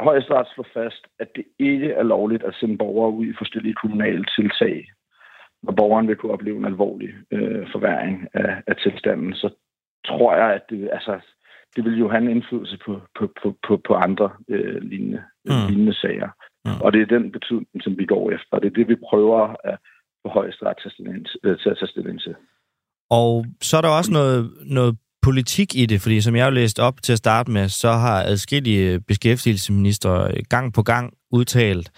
højesteret 0.00 0.48
slår 0.48 0.66
fast, 0.74 1.02
at 1.18 1.28
det 1.36 1.44
ikke 1.58 1.90
er 1.92 2.02
lovligt 2.02 2.42
at 2.42 2.54
sende 2.54 2.78
borgere 2.78 3.12
ud 3.12 3.26
i 3.26 3.38
forskellige 3.38 3.74
kommunale 3.74 4.24
tiltag, 4.36 4.86
når 5.62 5.72
borgeren 5.72 6.08
vil 6.08 6.16
kunne 6.16 6.32
opleve 6.32 6.58
en 6.58 6.64
alvorlig 6.64 7.10
øh, 7.30 7.66
forværing 7.72 8.28
af, 8.34 8.62
af 8.66 8.76
tilstanden, 8.76 9.34
så 9.34 9.48
tror 10.06 10.34
jeg, 10.34 10.54
at 10.54 10.62
det, 10.70 10.90
altså, 10.92 11.20
det 11.76 11.84
vil 11.84 11.98
jo 11.98 12.08
have 12.10 12.22
en 12.22 12.30
indflydelse 12.30 12.78
på, 12.86 13.00
på, 13.18 13.24
på, 13.42 13.56
på, 13.66 13.80
på 13.86 13.94
andre 13.94 14.30
øh, 14.48 14.82
lignende, 14.82 15.22
mm. 15.44 15.66
lignende 15.68 15.94
sager. 15.94 16.30
Mm. 16.64 16.80
Og 16.84 16.92
det 16.92 17.00
er 17.02 17.16
den 17.16 17.32
betydning, 17.32 17.82
som 17.84 17.98
vi 17.98 18.06
går 18.06 18.30
efter. 18.30 18.52
Og 18.52 18.60
det 18.62 18.68
er 18.68 18.78
det, 18.78 18.88
vi 18.88 18.96
prøver 19.10 19.54
at 19.64 19.76
få 20.22 20.28
højesteret 20.28 20.76
til, 20.82 20.92
øh, 21.44 21.58
til 21.58 21.70
at 21.70 21.76
tage 21.78 21.88
stilling 21.88 22.20
til. 22.20 22.34
Og 23.10 23.46
så 23.60 23.76
er 23.76 23.80
der 23.80 23.88
også 23.88 24.12
noget, 24.12 24.50
noget 24.66 24.96
politik 25.22 25.74
i 25.74 25.86
det, 25.86 26.00
fordi 26.00 26.20
som 26.20 26.36
jeg 26.36 26.44
har 26.44 26.50
læst 26.50 26.78
op 26.78 27.02
til 27.02 27.12
at 27.12 27.18
starte 27.18 27.50
med, 27.50 27.68
så 27.68 27.90
har 27.92 28.22
adskillige 28.22 29.00
beskæftigelsesminister 29.00 30.42
gang 30.48 30.74
på 30.74 30.82
gang 30.82 31.14
udtalt, 31.32 31.90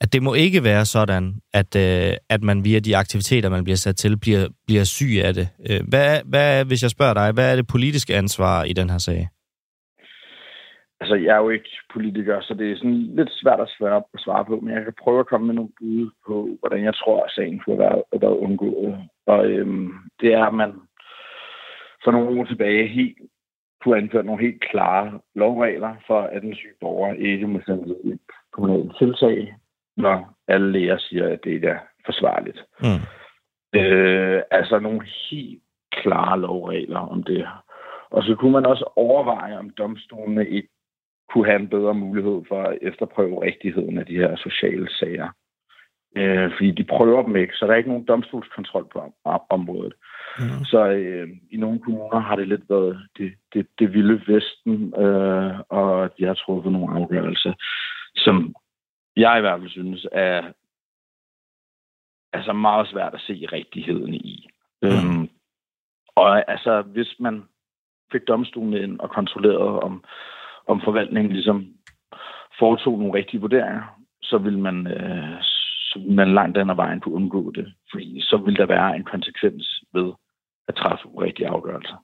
at 0.00 0.12
det 0.12 0.22
må 0.22 0.34
ikke 0.34 0.64
være 0.64 0.84
sådan, 0.84 1.24
at, 1.54 1.76
øh, 1.76 2.16
at 2.30 2.42
man 2.42 2.64
via 2.64 2.78
de 2.78 2.96
aktiviteter, 2.96 3.48
man 3.48 3.64
bliver 3.64 3.76
sat 3.76 3.96
til, 3.96 4.18
bliver, 4.18 4.48
bliver 4.66 4.84
syg 4.84 5.12
af 5.24 5.34
det. 5.34 5.48
Øh, 5.70 5.80
hvad, 5.88 6.20
hvad, 6.24 6.64
hvis 6.64 6.82
jeg 6.82 6.90
spørger 6.90 7.14
dig, 7.14 7.32
hvad 7.32 7.52
er 7.52 7.56
det 7.56 7.66
politiske 7.66 8.16
ansvar 8.16 8.64
i 8.64 8.72
den 8.72 8.90
her 8.90 8.98
sag? 8.98 9.28
Altså, 11.00 11.14
jeg 11.14 11.36
er 11.36 11.42
jo 11.42 11.50
ikke 11.50 11.70
politiker, 11.92 12.40
så 12.40 12.54
det 12.54 12.72
er 12.72 12.76
sådan 12.76 13.16
lidt 13.18 13.30
svært 13.32 13.60
at 13.60 13.70
svare, 13.78 14.02
at 14.14 14.20
svare 14.20 14.44
på, 14.44 14.60
men 14.60 14.74
jeg 14.74 14.84
kan 14.84 15.00
prøve 15.02 15.20
at 15.20 15.26
komme 15.26 15.46
med 15.46 15.54
nogle 15.54 15.70
bud 15.78 16.10
på, 16.26 16.48
hvordan 16.60 16.84
jeg 16.84 16.94
tror, 16.94 17.24
at 17.24 17.30
sagen 17.30 17.58
kunne 17.58 17.76
have 17.76 17.84
været, 17.84 18.02
været 18.22 18.42
undgået. 18.46 18.94
Og 19.26 19.46
øhm, 19.46 19.92
det 20.20 20.34
er, 20.34 20.44
at 20.44 20.54
man 20.54 20.72
for 22.04 22.10
nogle 22.10 22.40
år 22.40 22.44
tilbage 22.44 22.88
helt 22.88 23.18
kunne 23.80 23.96
anføre 23.98 24.24
nogle 24.24 24.44
helt 24.44 24.60
klare 24.70 25.20
lovregler 25.34 25.94
for, 26.06 26.20
at 26.20 26.42
en 26.42 26.54
syg 26.54 26.74
borger 26.80 27.14
ikke 27.14 27.46
må 27.46 27.60
sendes 27.66 27.88
ud 27.88 28.12
i 28.12 28.18
kommunale 28.52 28.92
tiltag, 28.98 29.54
når 29.98 30.34
alle 30.48 30.72
læger 30.72 30.98
siger, 30.98 31.28
at 31.28 31.40
det 31.44 31.50
ikke 31.50 31.68
er 31.68 31.78
forsvarligt. 32.06 32.64
Mm. 32.80 33.02
Øh, 33.80 34.42
altså 34.50 34.78
nogle 34.78 35.06
helt 35.30 35.62
klare 35.92 36.40
lovregler 36.40 37.00
om 37.00 37.22
det. 37.22 37.46
Og 38.10 38.22
så 38.22 38.34
kunne 38.34 38.52
man 38.52 38.66
også 38.66 38.92
overveje, 38.96 39.58
om 39.58 39.70
domstolene 39.70 40.48
ikke 40.48 40.68
kunne 41.30 41.46
have 41.46 41.60
en 41.60 41.68
bedre 41.68 41.94
mulighed 41.94 42.42
for 42.48 42.62
at 42.62 42.78
efterprøve 42.82 43.42
rigtigheden 43.42 43.98
af 43.98 44.06
de 44.06 44.16
her 44.16 44.36
sociale 44.36 44.88
sager. 44.90 45.28
Øh, 46.16 46.50
fordi 46.52 46.70
de 46.70 46.84
prøver 46.84 47.22
dem 47.22 47.36
ikke, 47.36 47.54
så 47.54 47.66
der 47.66 47.72
er 47.72 47.76
ikke 47.76 47.88
nogen 47.88 48.04
domstolskontrol 48.04 48.86
på 48.92 49.12
området. 49.50 49.94
Mm. 50.38 50.64
Så 50.64 50.88
øh, 50.88 51.28
i 51.50 51.56
nogle 51.56 51.78
kommuner 51.78 52.20
har 52.20 52.36
det 52.36 52.48
lidt 52.48 52.70
været 52.70 52.98
det, 53.18 53.32
det, 53.54 53.66
det 53.78 53.92
vilde 53.92 54.34
vesten, 54.34 54.94
øh, 55.02 55.54
og 55.68 56.10
de 56.18 56.24
har 56.24 56.34
truffet 56.34 56.72
nogle 56.72 56.94
afgørelser, 56.94 57.52
som 58.16 58.54
jeg 59.20 59.38
i 59.38 59.40
hvert 59.40 59.60
fald 59.60 59.70
synes 59.70 60.06
er 60.12 60.52
altså 62.32 62.52
meget 62.52 62.88
svært 62.88 63.14
at 63.14 63.20
se 63.20 63.48
rigtigheden 63.52 64.14
i. 64.14 64.48
Mm. 64.82 64.88
Øhm, 64.88 65.28
og 66.16 66.50
altså, 66.50 66.82
hvis 66.82 67.14
man 67.20 67.42
fik 68.12 68.28
domstolen 68.28 68.74
ind 68.74 69.00
og 69.00 69.10
kontrollerede, 69.10 69.80
om, 69.80 70.04
om 70.66 70.80
forvaltningen 70.84 71.32
ligesom 71.32 71.66
foretog 72.58 72.98
nogle 72.98 73.14
rigtige 73.14 73.40
vurderinger, 73.40 73.82
så 74.22 74.38
vil 74.38 74.58
man, 74.58 74.86
øh, 74.86 75.42
så 75.90 75.98
vil 75.98 76.12
man 76.12 76.34
langt 76.34 76.56
den 76.56 76.70
ad 76.70 76.74
vejen 76.74 77.00
kunne 77.00 77.14
undgå 77.14 77.52
det. 77.52 77.74
Fordi 77.92 78.20
så 78.20 78.36
vil 78.36 78.56
der 78.56 78.66
være 78.66 78.96
en 78.96 79.04
konsekvens 79.04 79.84
ved 79.94 80.12
at 80.68 80.74
træffe 80.74 81.06
urigtige 81.06 81.48
afgørelser. 81.48 81.96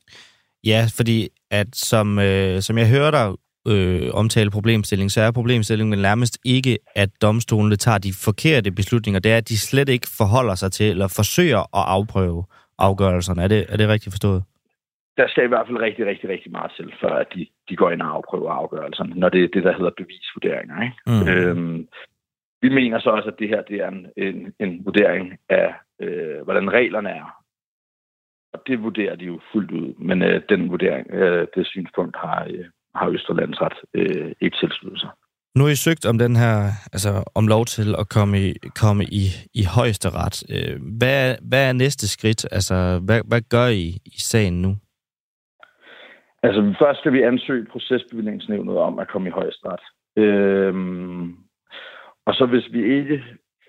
Ja, 0.64 0.81
fordi 0.96 1.29
at 1.50 1.66
som, 1.72 2.18
øh, 2.18 2.61
som 2.61 2.79
jeg 2.79 2.90
hører 2.90 3.11
dig 3.11 3.27
øh, 3.68 4.11
omtale 4.14 4.50
problemstilling, 4.50 5.11
så 5.11 5.20
er 5.20 5.31
problemstillingen 5.31 6.03
nærmest 6.03 6.38
ikke, 6.44 6.79
at 6.94 7.11
domstolene 7.22 7.77
tager 7.77 7.98
de 7.98 8.12
forkerte 8.24 8.70
beslutninger. 8.72 9.20
Det 9.20 9.33
er, 9.33 9.37
at 9.37 9.48
de 9.48 9.59
slet 9.59 9.88
ikke 9.88 10.07
forholder 10.18 10.55
sig 10.55 10.72
til, 10.72 10.90
eller 10.90 11.09
forsøger 11.16 11.59
at 11.59 11.85
afprøve 11.96 12.44
afgørelserne. 12.79 13.42
Er 13.42 13.48
det, 13.48 13.66
er 13.68 13.77
det 13.77 13.88
rigtigt 13.88 14.12
forstået? 14.14 14.42
Der 15.16 15.29
skal 15.29 15.44
i 15.44 15.48
hvert 15.48 15.66
fald 15.66 15.79
rigtig, 15.79 16.07
rigtig, 16.07 16.29
rigtig 16.31 16.53
meget 16.53 16.72
til, 16.77 16.92
før 17.00 17.14
at 17.14 17.27
de, 17.35 17.46
de 17.68 17.77
går 17.77 17.90
ind 17.90 18.03
og 18.03 18.14
afprøver 18.14 18.50
afgørelserne, 18.50 19.14
når 19.14 19.29
det 19.29 19.44
er 19.44 19.48
det, 19.48 19.64
der 19.64 19.77
hedder 19.77 19.90
bevisvurderinger. 19.96 20.83
Ikke? 20.83 20.96
Mm. 21.07 21.29
Øhm, 21.29 21.88
vi 22.62 22.68
mener 22.68 22.98
så 23.00 23.11
også, 23.11 23.29
at 23.29 23.38
det 23.38 23.48
her 23.48 23.62
det 23.62 23.77
er 23.77 23.88
en, 23.88 24.07
en, 24.16 24.53
en 24.61 24.85
vurdering 24.85 25.38
af, 25.48 25.74
øh, 26.00 26.42
hvordan 26.44 26.72
reglerne 26.72 27.11
er. 27.11 27.40
Og 28.53 28.62
det 28.66 28.83
vurderer 28.83 29.16
de 29.16 29.24
jo 29.24 29.40
fuldt 29.53 29.70
ud. 29.70 29.94
Men 29.98 30.22
øh, 30.22 30.42
den 30.48 30.70
vurdering, 30.70 31.11
øh, 31.11 31.46
det 31.55 31.66
synspunkt 31.66 32.16
har, 32.16 32.46
øh, 32.50 32.64
har 32.97 33.09
Østerlandsret 33.09 33.77
øh, 33.95 34.33
ikke 34.41 34.57
tilsluttet 34.61 35.01
sig. 35.01 35.11
Nu 35.57 35.65
har 35.65 35.71
I 35.71 35.85
søgt 35.87 36.07
om 36.07 36.19
den 36.19 36.37
her, 36.37 36.57
altså 36.93 37.11
om 37.35 37.47
lov 37.47 37.65
til 37.65 37.95
at 37.99 38.09
komme 38.09 38.35
i, 38.49 38.55
komme 38.83 39.05
i, 39.05 39.25
i 39.55 39.63
højeste 39.77 40.09
ret. 40.11 40.37
Øh, 40.55 40.77
hvad, 40.99 41.37
hvad 41.49 41.69
er 41.69 41.73
næste 41.73 42.09
skridt? 42.09 42.45
Altså, 42.53 43.01
hvad, 43.07 43.21
hvad 43.29 43.41
gør 43.55 43.67
I 43.67 43.87
i 44.07 44.19
sagen 44.19 44.63
nu? 44.63 44.77
Altså, 46.43 46.75
først 46.83 47.01
skal 47.01 47.13
vi 47.13 47.23
ansøge 47.23 47.67
procesbevillingsnævnet 47.73 48.77
om 48.77 48.99
at 48.99 49.09
komme 49.09 49.29
i 49.29 49.37
højesteret. 49.41 49.81
Øhm, 50.17 51.25
og 52.27 52.35
så 52.35 52.47
hvis 52.47 52.73
vi 52.73 52.99
ikke 52.99 53.25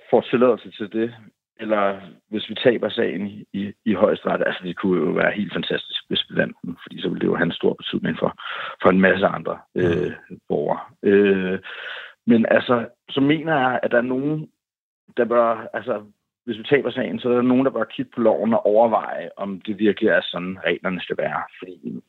får 0.10 0.22
tilladelse 0.22 0.72
til 0.72 0.92
det, 0.94 1.16
eller 1.60 2.02
hvis 2.30 2.50
vi 2.50 2.56
taber 2.56 2.90
sagen 2.90 3.28
i, 3.54 3.74
i, 3.86 3.94
højesteret, 3.94 4.44
altså 4.46 4.62
det 4.64 4.78
kunne 4.78 5.06
jo 5.06 5.12
være 5.12 5.32
helt 5.32 5.54
fantastisk, 5.54 6.02
hvis 6.08 6.26
vi 6.30 6.36
vandt 6.36 6.58
den, 6.62 6.78
fordi 6.84 7.02
så 7.02 7.10
ville 7.10 7.22
det 7.22 7.28
jo 7.28 7.36
have 7.36 7.46
en 7.46 7.52
stor 7.52 7.74
betydning 7.74 8.18
for, 8.20 8.38
for 8.82 8.90
en 8.90 9.02
masse 9.02 9.26
andre 9.26 9.60
øh, 9.76 10.12
borgere. 10.50 10.80
Øh, 11.04 11.60
men 12.26 12.46
altså, 12.52 12.88
så 13.10 13.22
mener 13.22 13.60
jeg, 13.60 13.80
at 13.84 13.92
der 13.92 13.98
er 13.98 14.12
nogen, 14.16 14.50
der 15.18 15.26
bør, 15.26 15.68
altså, 15.74 16.06
hvis 16.46 16.58
vi 16.58 16.64
taber 16.64 16.92
sagen, 16.92 17.20
så 17.20 17.30
er 17.30 17.36
der 17.36 17.42
nogen, 17.42 17.66
der 17.66 17.72
bør 17.72 17.84
kigge 17.84 18.12
på 18.16 18.22
loven 18.22 18.54
og 18.54 18.66
overveje, 18.66 19.30
om 19.38 19.62
det 19.62 19.80
virkelig 19.80 20.10
er 20.10 20.22
sådan, 20.24 20.58
reglerne 20.66 21.02
skal 21.02 21.18
være. 21.18 21.44
Fordi, 21.60 22.02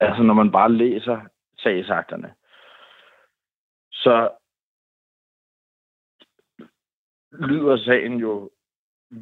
altså, 0.00 0.22
når 0.22 0.34
man 0.34 0.52
bare 0.52 0.72
læser 0.72 1.20
sagsakterne, 1.58 2.32
så 3.92 4.30
lyder 7.32 7.76
sagen 7.76 8.14
jo 8.14 8.50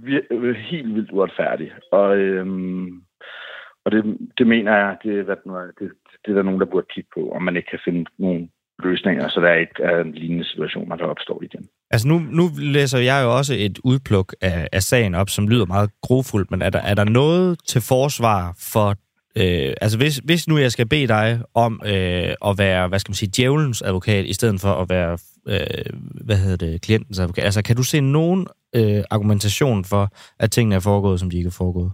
vir- 0.07 0.27
øh, 0.31 0.55
helt 0.55 0.95
vildt 0.95 1.11
uretfærdig. 1.13 1.73
Og, 1.93 2.17
øhm, 2.17 3.03
og 3.85 3.93
det, 3.93 4.19
det 4.39 4.47
mener 4.47 4.77
jeg, 4.77 4.97
det, 5.05 5.25
hvad 5.25 5.37
det, 5.37 5.75
det, 5.79 5.91
det 6.25 6.31
er 6.31 6.35
der 6.35 6.43
nogen, 6.43 6.61
der 6.61 6.67
burde 6.67 6.87
kigge 6.95 7.11
på, 7.15 7.31
om 7.31 7.43
man 7.43 7.57
ikke 7.57 7.71
kan 7.71 7.79
finde 7.85 8.05
nogle 8.19 8.49
løsninger, 8.79 9.29
så 9.29 9.41
der 9.41 9.55
ikke 9.55 9.83
er 9.83 10.01
en 10.01 10.13
lignende 10.13 10.45
situation, 10.45 10.91
der 10.91 11.05
opstår 11.05 11.43
igen. 11.43 11.69
Altså 11.91 12.09
nu, 12.09 12.19
nu 12.19 12.45
læser 12.59 12.99
jeg 12.99 13.25
jo 13.25 13.37
også 13.37 13.55
et 13.59 13.79
udpluk 13.85 14.35
af, 14.41 14.69
af 14.73 14.83
sagen 14.83 15.15
op, 15.15 15.29
som 15.29 15.49
lyder 15.49 15.67
meget 15.67 15.91
grofuldt, 16.03 16.51
men 16.51 16.63
er 16.63 16.71
der, 16.71 16.79
er 16.79 16.95
der 16.95 17.05
noget 17.05 17.59
til 17.67 17.81
forsvar 17.89 18.55
for 18.73 18.95
Øh, 19.41 19.73
altså 19.81 19.99
hvis, 19.99 20.17
hvis 20.17 20.49
nu 20.49 20.59
jeg 20.59 20.73
skal 20.73 20.89
bede 20.89 21.09
dig 21.09 21.41
om 21.55 21.81
øh, 21.87 22.35
at 22.49 22.55
være, 22.59 22.89
hvad 22.89 22.99
skal 22.99 23.11
man 23.11 23.21
sige, 23.21 23.33
djævelens 23.37 23.83
advokat, 23.83 24.25
i 24.25 24.33
stedet 24.33 24.61
for 24.61 24.73
at 24.83 24.87
være, 24.91 25.13
øh, 25.53 25.93
hvad 26.27 26.37
hedder 26.37 26.67
det, 26.67 26.83
klientens 26.83 27.21
advokat, 27.21 27.45
altså 27.45 27.63
kan 27.65 27.77
du 27.77 27.83
se 27.83 28.01
nogen 28.01 28.47
øh, 28.77 29.03
argumentation 29.11 29.85
for, 29.85 30.05
at 30.39 30.51
tingene 30.51 30.75
er 30.75 30.87
foregået, 30.91 31.21
som 31.21 31.31
de 31.31 31.37
ikke 31.37 31.53
er 31.55 31.61
foregået? 31.63 31.93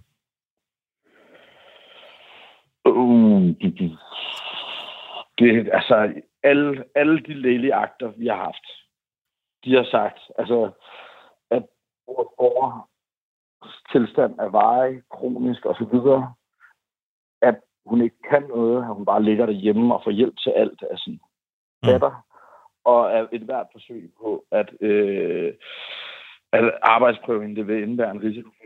Uh, 2.84 3.42
det, 5.38 5.70
altså, 5.72 6.12
alle, 6.42 6.84
alle 6.94 7.20
de 7.20 7.34
lægelige 7.34 7.74
akter, 7.74 8.08
vi 8.18 8.26
har 8.26 8.36
haft, 8.36 8.66
de 9.64 9.74
har 9.74 9.86
sagt, 9.90 10.18
altså, 10.38 10.70
at 11.50 11.62
vores 12.06 12.28
borger 12.38 12.88
tilstand 13.92 14.32
er 14.38 14.48
veje, 14.48 15.02
kronisk 15.10 15.66
osv., 15.66 15.86
videre, 15.92 16.34
hun 17.88 18.02
ikke 18.02 18.22
kan 18.30 18.42
noget, 18.42 18.78
at 18.82 18.94
hun 18.94 19.04
bare 19.04 19.22
ligger 19.22 19.46
derhjemme 19.46 19.94
og 19.94 20.00
får 20.04 20.10
hjælp 20.10 20.36
til 20.38 20.50
alt 20.50 20.82
af 20.90 20.98
sin 20.98 21.12
mm. 21.82 21.88
datter, 21.88 22.10
mm. 22.10 22.38
og 22.84 23.10
er 23.10 23.26
et 23.32 23.40
hvert 23.40 23.66
forsøg 23.72 24.10
på, 24.20 24.44
at, 24.50 24.68
øh, 24.80 25.54
at 26.52 26.64
arbejdsprøvningen 26.82 27.56
det 27.56 27.66
vil 27.66 27.82
indebære 27.82 28.10
en 28.10 28.22
risiko 28.22 28.48
for, 28.58 28.64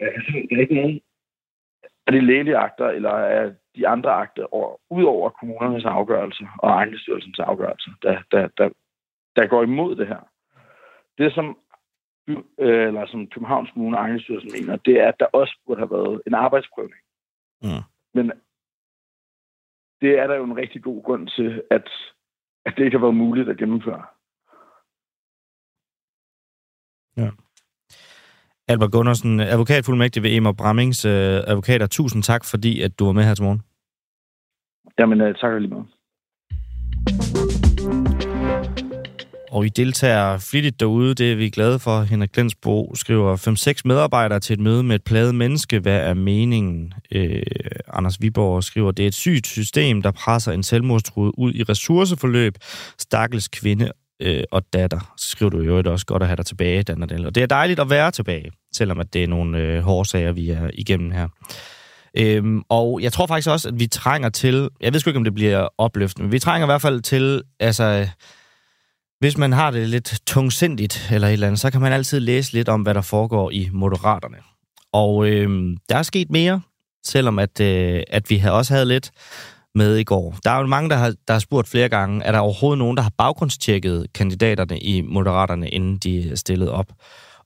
at 0.00 0.20
det 0.48 0.56
er 0.56 0.60
ikke 0.60 0.74
nogen 0.74 1.00
af 2.06 2.12
de 2.12 2.20
lægelige 2.20 2.56
akter, 2.56 2.88
eller 2.88 3.10
af 3.10 3.52
de 3.76 3.88
andre 3.88 4.10
akter, 4.10 4.54
over, 4.54 4.76
ud 4.90 5.04
over 5.04 5.30
kommunernes 5.30 5.84
afgørelse 5.84 6.48
og 6.58 6.70
egenstyrelsens 6.70 7.38
afgørelse, 7.38 7.90
der, 8.02 8.22
der, 8.30 8.48
der, 8.58 8.68
der 9.36 9.46
går 9.46 9.62
imod 9.62 9.96
det 9.96 10.06
her. 10.06 10.20
Det, 11.18 11.34
som 11.34 11.58
øh, 12.28 12.86
eller 12.88 13.06
som 13.06 13.26
Københavns 13.26 13.70
Kommune 13.70 13.98
og 13.98 14.04
Egenstyrelsen 14.04 14.52
mener, 14.52 14.76
det 14.76 15.00
er, 15.00 15.08
at 15.08 15.20
der 15.20 15.26
også 15.26 15.58
burde 15.66 15.80
have 15.80 15.90
været 15.90 16.22
en 16.26 16.34
arbejdsprøvning. 16.34 17.02
Mm. 17.62 17.84
Men 18.14 18.32
det 20.00 20.18
er 20.18 20.26
der 20.26 20.36
jo 20.36 20.44
en 20.44 20.56
rigtig 20.56 20.82
god 20.82 21.02
grund 21.02 21.28
til, 21.28 21.62
at, 21.70 21.88
at 22.66 22.74
det 22.76 22.84
ikke 22.84 22.96
har 22.98 23.06
været 23.06 23.22
muligt 23.24 23.48
at 23.48 23.58
gennemføre. 23.58 24.04
Ja. 27.16 27.30
Albert 28.68 28.92
Gunnarsen, 28.92 29.40
advokatfuldmægtig 29.40 30.22
ved 30.22 30.36
Emma 30.36 30.52
Brammings 30.52 31.04
øh, 31.04 31.36
advokater. 31.52 31.86
Tusind 31.86 32.22
tak, 32.22 32.42
fordi 32.44 32.82
at 32.82 32.98
du 32.98 33.04
var 33.04 33.12
med 33.12 33.24
her 33.24 33.34
til 33.34 33.44
morgen. 33.44 33.62
Jamen, 34.98 35.20
øh, 35.20 35.34
tak 35.34 35.60
lige 35.60 35.74
meget. 35.74 35.99
Og 39.50 39.66
I 39.66 39.68
deltager 39.68 40.38
flittigt 40.38 40.80
derude, 40.80 41.14
det 41.14 41.32
er 41.32 41.36
vi 41.36 41.50
glade 41.50 41.78
for. 41.78 42.02
Henrik 42.02 42.32
Glensbro 42.32 42.94
skriver 42.94 43.36
5-6 43.76 43.80
medarbejdere 43.84 44.40
til 44.40 44.54
et 44.54 44.60
møde 44.60 44.82
med 44.82 44.94
et 44.94 45.04
pladet 45.04 45.34
menneske. 45.34 45.78
Hvad 45.78 45.96
er 45.96 46.14
meningen? 46.14 46.92
Øh, 47.12 47.42
Anders 47.92 48.20
Viborg 48.20 48.64
skriver, 48.64 48.90
det 48.90 49.02
er 49.02 49.06
et 49.06 49.14
sygt 49.14 49.46
system, 49.46 50.02
der 50.02 50.10
presser 50.10 50.52
en 50.52 50.62
selvmordstruet 50.62 51.32
ud 51.38 51.54
i 51.54 51.62
ressourceforløb. 51.62 52.54
Stakkels 52.98 53.48
kvinde 53.48 53.92
øh, 54.22 54.42
og 54.50 54.62
datter, 54.72 55.14
så 55.16 55.28
skriver 55.28 55.50
du 55.50 55.60
jo 55.60 55.78
det 55.78 55.86
også 55.86 56.06
godt 56.06 56.22
at 56.22 56.28
have 56.28 56.36
dig 56.36 56.46
tilbage, 56.46 56.82
Dan 56.82 57.26
Og 57.26 57.34
det 57.34 57.42
er 57.42 57.46
dejligt 57.46 57.80
at 57.80 57.90
være 57.90 58.10
tilbage, 58.10 58.50
selvom 58.74 59.00
at 59.00 59.12
det 59.12 59.24
er 59.24 59.28
nogle 59.28 59.58
øh, 59.58 59.82
hårde 59.82 60.08
sager, 60.08 60.32
vi 60.32 60.50
er 60.50 60.70
igennem 60.74 61.10
her. 61.10 61.28
Øhm, 62.18 62.62
og 62.68 63.02
jeg 63.02 63.12
tror 63.12 63.26
faktisk 63.26 63.48
også, 63.48 63.68
at 63.68 63.78
vi 63.78 63.86
trænger 63.86 64.28
til, 64.28 64.68
jeg 64.80 64.92
ved 64.92 65.00
sgu 65.00 65.10
ikke, 65.10 65.18
om 65.18 65.24
det 65.24 65.34
bliver 65.34 65.68
opløftende, 65.78 66.24
men 66.24 66.32
vi 66.32 66.38
trænger 66.38 66.66
i 66.66 66.70
hvert 66.70 66.82
fald 66.82 67.00
til, 67.00 67.42
altså 67.60 68.08
hvis 69.20 69.38
man 69.38 69.52
har 69.52 69.70
det 69.70 69.88
lidt 69.88 70.18
tungsindigt 70.26 71.08
eller 71.12 71.28
et 71.28 71.32
eller 71.32 71.46
andet, 71.46 71.60
så 71.60 71.70
kan 71.70 71.80
man 71.80 71.92
altid 71.92 72.20
læse 72.20 72.52
lidt 72.52 72.68
om, 72.68 72.82
hvad 72.82 72.94
der 72.94 73.00
foregår 73.00 73.50
i 73.50 73.68
Moderaterne. 73.72 74.36
Og 74.92 75.28
øh, 75.28 75.76
der 75.88 75.96
er 75.96 76.02
sket 76.02 76.30
mere, 76.30 76.60
selvom 77.06 77.38
at, 77.38 77.60
øh, 77.60 78.02
at 78.08 78.30
vi 78.30 78.36
har 78.36 78.50
også 78.50 78.74
havde 78.74 78.86
lidt 78.86 79.10
med 79.74 79.96
i 79.96 80.04
går. 80.04 80.36
Der 80.44 80.50
er 80.50 80.60
jo 80.60 80.66
mange, 80.66 80.90
der 80.90 80.96
har, 80.96 81.14
der 81.28 81.34
har 81.34 81.38
spurgt 81.38 81.68
flere 81.68 81.88
gange, 81.88 82.24
er 82.24 82.32
der 82.32 82.38
overhovedet 82.38 82.78
nogen, 82.78 82.96
der 82.96 83.02
har 83.02 83.12
baggrundstjekket 83.18 84.06
kandidaterne 84.14 84.78
i 84.78 85.00
Moderaterne, 85.00 85.68
inden 85.68 85.96
de 85.96 86.30
er 86.30 86.36
stillet 86.36 86.68
op? 86.68 86.86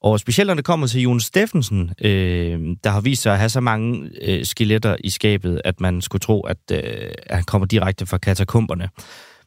Og 0.01 0.21
specielt 0.21 0.47
når 0.47 0.55
det 0.55 0.65
kommer 0.65 0.87
til 0.87 1.01
Jon 1.01 1.21
Steffensen, 1.21 1.91
øh, 2.01 2.77
der 2.85 2.91
har 2.91 3.01
vist 3.01 3.23
sig 3.23 3.33
at 3.33 3.39
have 3.39 3.49
så 3.49 3.61
mange 3.61 4.11
øh, 4.23 4.45
skeletter 4.45 4.97
i 5.05 5.11
skabet, 5.11 5.61
at 5.65 5.81
man 5.81 6.01
skulle 6.01 6.21
tro, 6.21 6.41
at, 6.41 6.59
øh, 6.73 7.11
at 7.27 7.37
han 7.37 7.45
kommer 7.45 7.67
direkte 7.67 8.07
fra 8.07 8.19
katakomberne. 8.19 8.89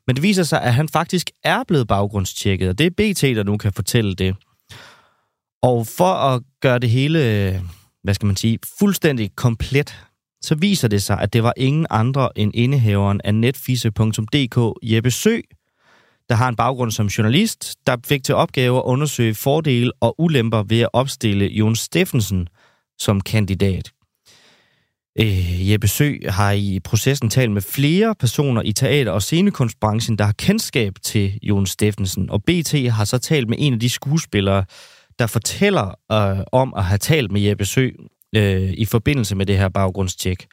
Men 0.08 0.16
det 0.16 0.24
viser 0.24 0.44
sig, 0.44 0.62
at 0.62 0.74
han 0.74 0.90
faktisk 0.90 1.32
er 1.44 1.64
blevet 1.68 1.88
baggrundstjekket, 1.88 2.70
og 2.70 2.78
det 2.78 2.86
er 2.86 2.90
BT, 2.90 3.22
der 3.22 3.44
nu 3.44 3.58
kan 3.58 3.74
fortælle 3.74 4.16
det. 4.16 4.36
Og 5.62 5.88
for 5.88 6.14
at 6.14 6.42
gøre 6.62 6.80
det 6.80 6.90
hele, 6.90 7.20
hvad 8.04 8.14
skal 8.14 8.26
man 8.26 8.36
sige, 8.36 8.60
fuldstændig 8.80 9.36
komplet, 9.36 10.04
så 10.42 10.56
viser 10.56 10.88
det 10.88 11.04
sig, 11.04 11.20
at 11.22 11.34
det 11.34 11.44
var 11.44 11.54
ingen 11.58 11.88
andre 11.90 12.30
end 12.36 12.52
indehaveren 12.56 13.22
af 13.24 13.36
netfise.dk, 13.36 14.80
Jeppe 14.84 15.12
Sø, 15.12 15.40
der 16.30 16.36
har 16.36 16.50
en 16.50 16.56
baggrund 16.56 16.92
som 16.92 17.08
journalist, 17.08 17.76
der 17.88 17.98
fik 18.06 18.24
til 18.24 18.36
opgave 18.36 18.78
at 18.78 18.84
undersøge 18.84 19.36
fordele 19.36 19.92
og 20.00 20.22
ulemper 20.22 20.64
ved 20.64 20.80
at 20.80 20.90
opstille 20.94 21.46
Jon 21.46 21.76
Steffensen 21.76 22.48
som 23.00 23.22
kandidat. 23.22 23.92
Øh, 25.20 25.72
Jeppe 25.72 25.88
Sø 25.88 26.14
har 26.28 26.52
i 26.52 26.80
processen 26.84 27.30
talt 27.30 27.52
med 27.52 27.62
flere 27.62 28.16
personer 28.16 28.62
i 28.62 28.72
teater- 28.72 29.12
og 29.12 29.22
scenekunstbranchen, 29.22 30.18
der 30.18 30.26
har 30.26 30.32
kendskab 30.32 30.94
til 31.04 31.40
Jon 31.44 31.66
Steffensen. 31.66 32.30
Og 32.30 32.44
BT 32.44 32.92
har 32.92 33.06
så 33.06 33.18
talt 33.18 33.50
med 33.50 33.58
en 33.60 33.74
af 33.74 33.80
de 33.80 33.90
skuespillere, 33.90 34.66
der 35.20 35.28
fortæller 35.28 35.88
øh, 36.12 36.44
om 36.52 36.74
at 36.78 36.84
have 36.84 36.98
talt 36.98 37.32
med 37.32 37.42
Jeppe 37.42 37.66
Sø 37.66 37.90
øh, 38.36 38.74
i 38.78 38.86
forbindelse 38.86 39.36
med 39.36 39.46
det 39.46 39.58
her 39.58 39.70
baggrundstjek. 39.70 40.46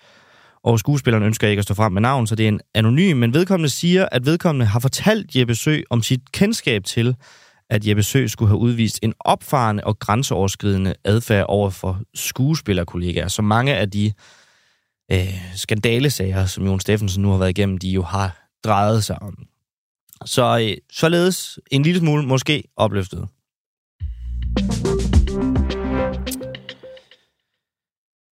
Og 0.64 0.78
skuespilleren 0.78 1.24
ønsker 1.24 1.48
ikke 1.48 1.60
at 1.60 1.64
stå 1.64 1.74
frem 1.74 1.92
med 1.92 2.02
navn, 2.02 2.26
så 2.26 2.34
det 2.34 2.44
er 2.44 2.48
en 2.48 2.60
anonym, 2.74 3.16
men 3.16 3.34
vedkommende 3.34 3.70
siger, 3.70 4.08
at 4.12 4.26
vedkommende 4.26 4.66
har 4.66 4.80
fortalt 4.80 5.36
Jeppe 5.36 5.54
Sø 5.54 5.80
om 5.90 6.02
sit 6.02 6.32
kendskab 6.32 6.84
til, 6.84 7.16
at 7.70 7.86
Jeppe 7.86 8.02
Sø 8.02 8.26
skulle 8.26 8.48
have 8.48 8.58
udvist 8.58 8.98
en 9.02 9.14
opfarende 9.20 9.84
og 9.84 9.98
grænseoverskridende 9.98 10.94
adfærd 11.04 11.46
over 11.48 11.70
for 11.70 12.00
skuespillerkollegaer. 12.14 13.28
Så 13.28 13.42
mange 13.42 13.76
af 13.76 13.90
de 13.90 14.12
øh, 15.12 15.34
skandalesager, 15.54 16.46
som 16.46 16.66
Jon 16.66 16.80
Steffensen 16.80 17.22
nu 17.22 17.30
har 17.30 17.38
været 17.38 17.50
igennem, 17.50 17.78
de 17.78 17.88
jo 17.88 18.02
har 18.02 18.48
drejet 18.64 19.04
sig 19.04 19.22
om. 19.22 19.46
Så 20.24 20.58
øh, 20.58 20.76
således 20.92 21.58
en 21.70 21.82
lille 21.82 22.00
smule 22.00 22.26
måske 22.26 22.64
opløftet. 22.76 23.28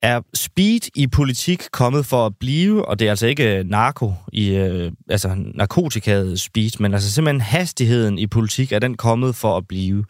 Er 0.02 0.20
speed 0.34 0.80
i 0.96 1.06
politik 1.06 1.62
kommet 1.72 2.06
for 2.06 2.26
at 2.26 2.36
blive, 2.40 2.88
og 2.88 2.98
det 2.98 3.06
er 3.06 3.10
altså 3.10 3.26
ikke 3.26 3.58
øh, 3.58 3.64
narko 3.64 4.14
i, 4.32 4.48
øh, 4.54 4.92
altså 5.08 5.34
narkotikaet 5.36 6.40
speed, 6.40 6.70
men 6.80 6.94
altså 6.94 7.12
simpelthen 7.12 7.40
hastigheden 7.40 8.18
i 8.18 8.26
politik, 8.26 8.72
er 8.72 8.78
den 8.78 8.96
kommet 8.96 9.34
for 9.34 9.56
at 9.56 9.68
blive. 9.68 10.04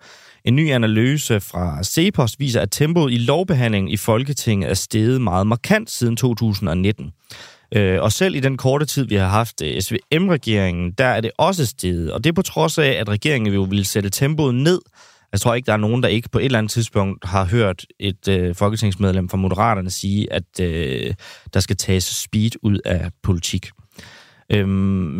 En 0.45 0.57
ny 0.57 0.71
analyse 0.71 1.41
fra 1.41 1.83
Cepos 1.85 2.39
viser, 2.39 2.61
at 2.61 2.71
tempoet 2.71 3.13
i 3.13 3.17
lovbehandlingen 3.17 3.93
i 3.93 3.97
Folketinget 3.97 4.71
er 4.71 4.75
steget 4.75 5.21
meget 5.21 5.47
markant 5.47 5.91
siden 5.91 6.17
2019. 6.17 7.13
Øh, 7.75 8.03
og 8.03 8.13
selv 8.13 8.35
i 8.35 8.41
den 8.41 8.57
korte 8.57 8.87
tid, 8.87 9.07
vi 9.07 9.15
har 9.15 9.29
haft 9.29 9.63
øh, 9.63 9.81
SVM-regeringen, 9.81 10.93
der 10.93 11.05
er 11.05 11.21
det 11.21 11.31
også 11.39 11.67
steget. 11.67 12.13
Og 12.13 12.25
det 12.25 12.31
er 12.31 12.35
på 12.35 12.43
trods 12.43 12.79
af, 12.79 12.91
at 12.91 13.09
regeringen 13.09 13.55
jo 13.55 13.63
ville 13.63 13.85
sætte 13.85 14.11
tempoet 14.11 14.55
ned, 14.55 14.81
Jeg 15.33 15.41
tror 15.41 15.55
ikke, 15.55 15.67
der 15.67 15.73
er 15.73 15.77
nogen, 15.77 16.03
der 16.03 16.09
ikke 16.09 16.29
på 16.29 16.39
et 16.39 16.45
eller 16.45 16.59
andet 16.59 16.73
tidspunkt 16.73 17.25
har 17.25 17.45
hørt 17.45 17.87
et 18.01 18.29
øh, 18.29 18.55
folketingsmedlem 18.55 19.29
fra 19.29 19.37
Moderaterne 19.37 19.91
sige, 19.91 20.33
at 20.33 20.61
øh, 20.61 21.15
der 21.55 21.61
skal 21.61 21.77
tages 21.77 22.05
speed 22.05 22.51
ud 22.63 22.79
af 22.85 23.11
politik. 23.23 23.71
Øhm, 24.55 24.69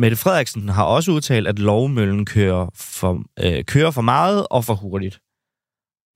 Mette 0.01 0.17
Frederiksen 0.17 0.69
har 0.69 0.85
også 0.85 1.13
udtalt, 1.13 1.47
at 1.49 1.59
lovmøllen 1.59 2.27
kører 2.27 2.65
for, 3.01 3.13
øh, 3.45 3.65
kører 3.65 3.91
for 3.91 4.03
meget 4.03 4.47
og 4.51 4.65
for 4.65 4.75
hurtigt. 4.75 5.21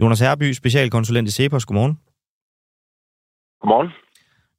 Jonas 0.00 0.20
Herby, 0.20 0.52
specialkonsulent 0.52 1.28
i 1.28 1.32
Cepos, 1.32 1.66
godmorgen. 1.66 1.96
Godmorgen. 3.60 3.90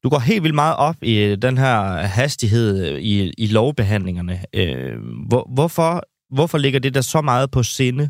Du 0.03 0.09
går 0.09 0.19
helt 0.29 0.43
vildt 0.43 0.55
meget 0.55 0.75
op 0.87 0.95
i 1.01 1.35
den 1.35 1.57
her 1.57 1.77
hastighed 2.19 2.97
i, 2.97 3.33
i 3.37 3.47
lovbehandlingerne. 3.47 4.35
Øh, 4.59 4.97
hvor, 5.29 5.43
hvorfor, 5.55 6.01
hvorfor 6.35 6.57
ligger 6.57 6.79
det 6.79 6.93
der 6.93 7.01
så 7.01 7.21
meget 7.21 7.51
på 7.51 7.63
sinde 7.63 8.05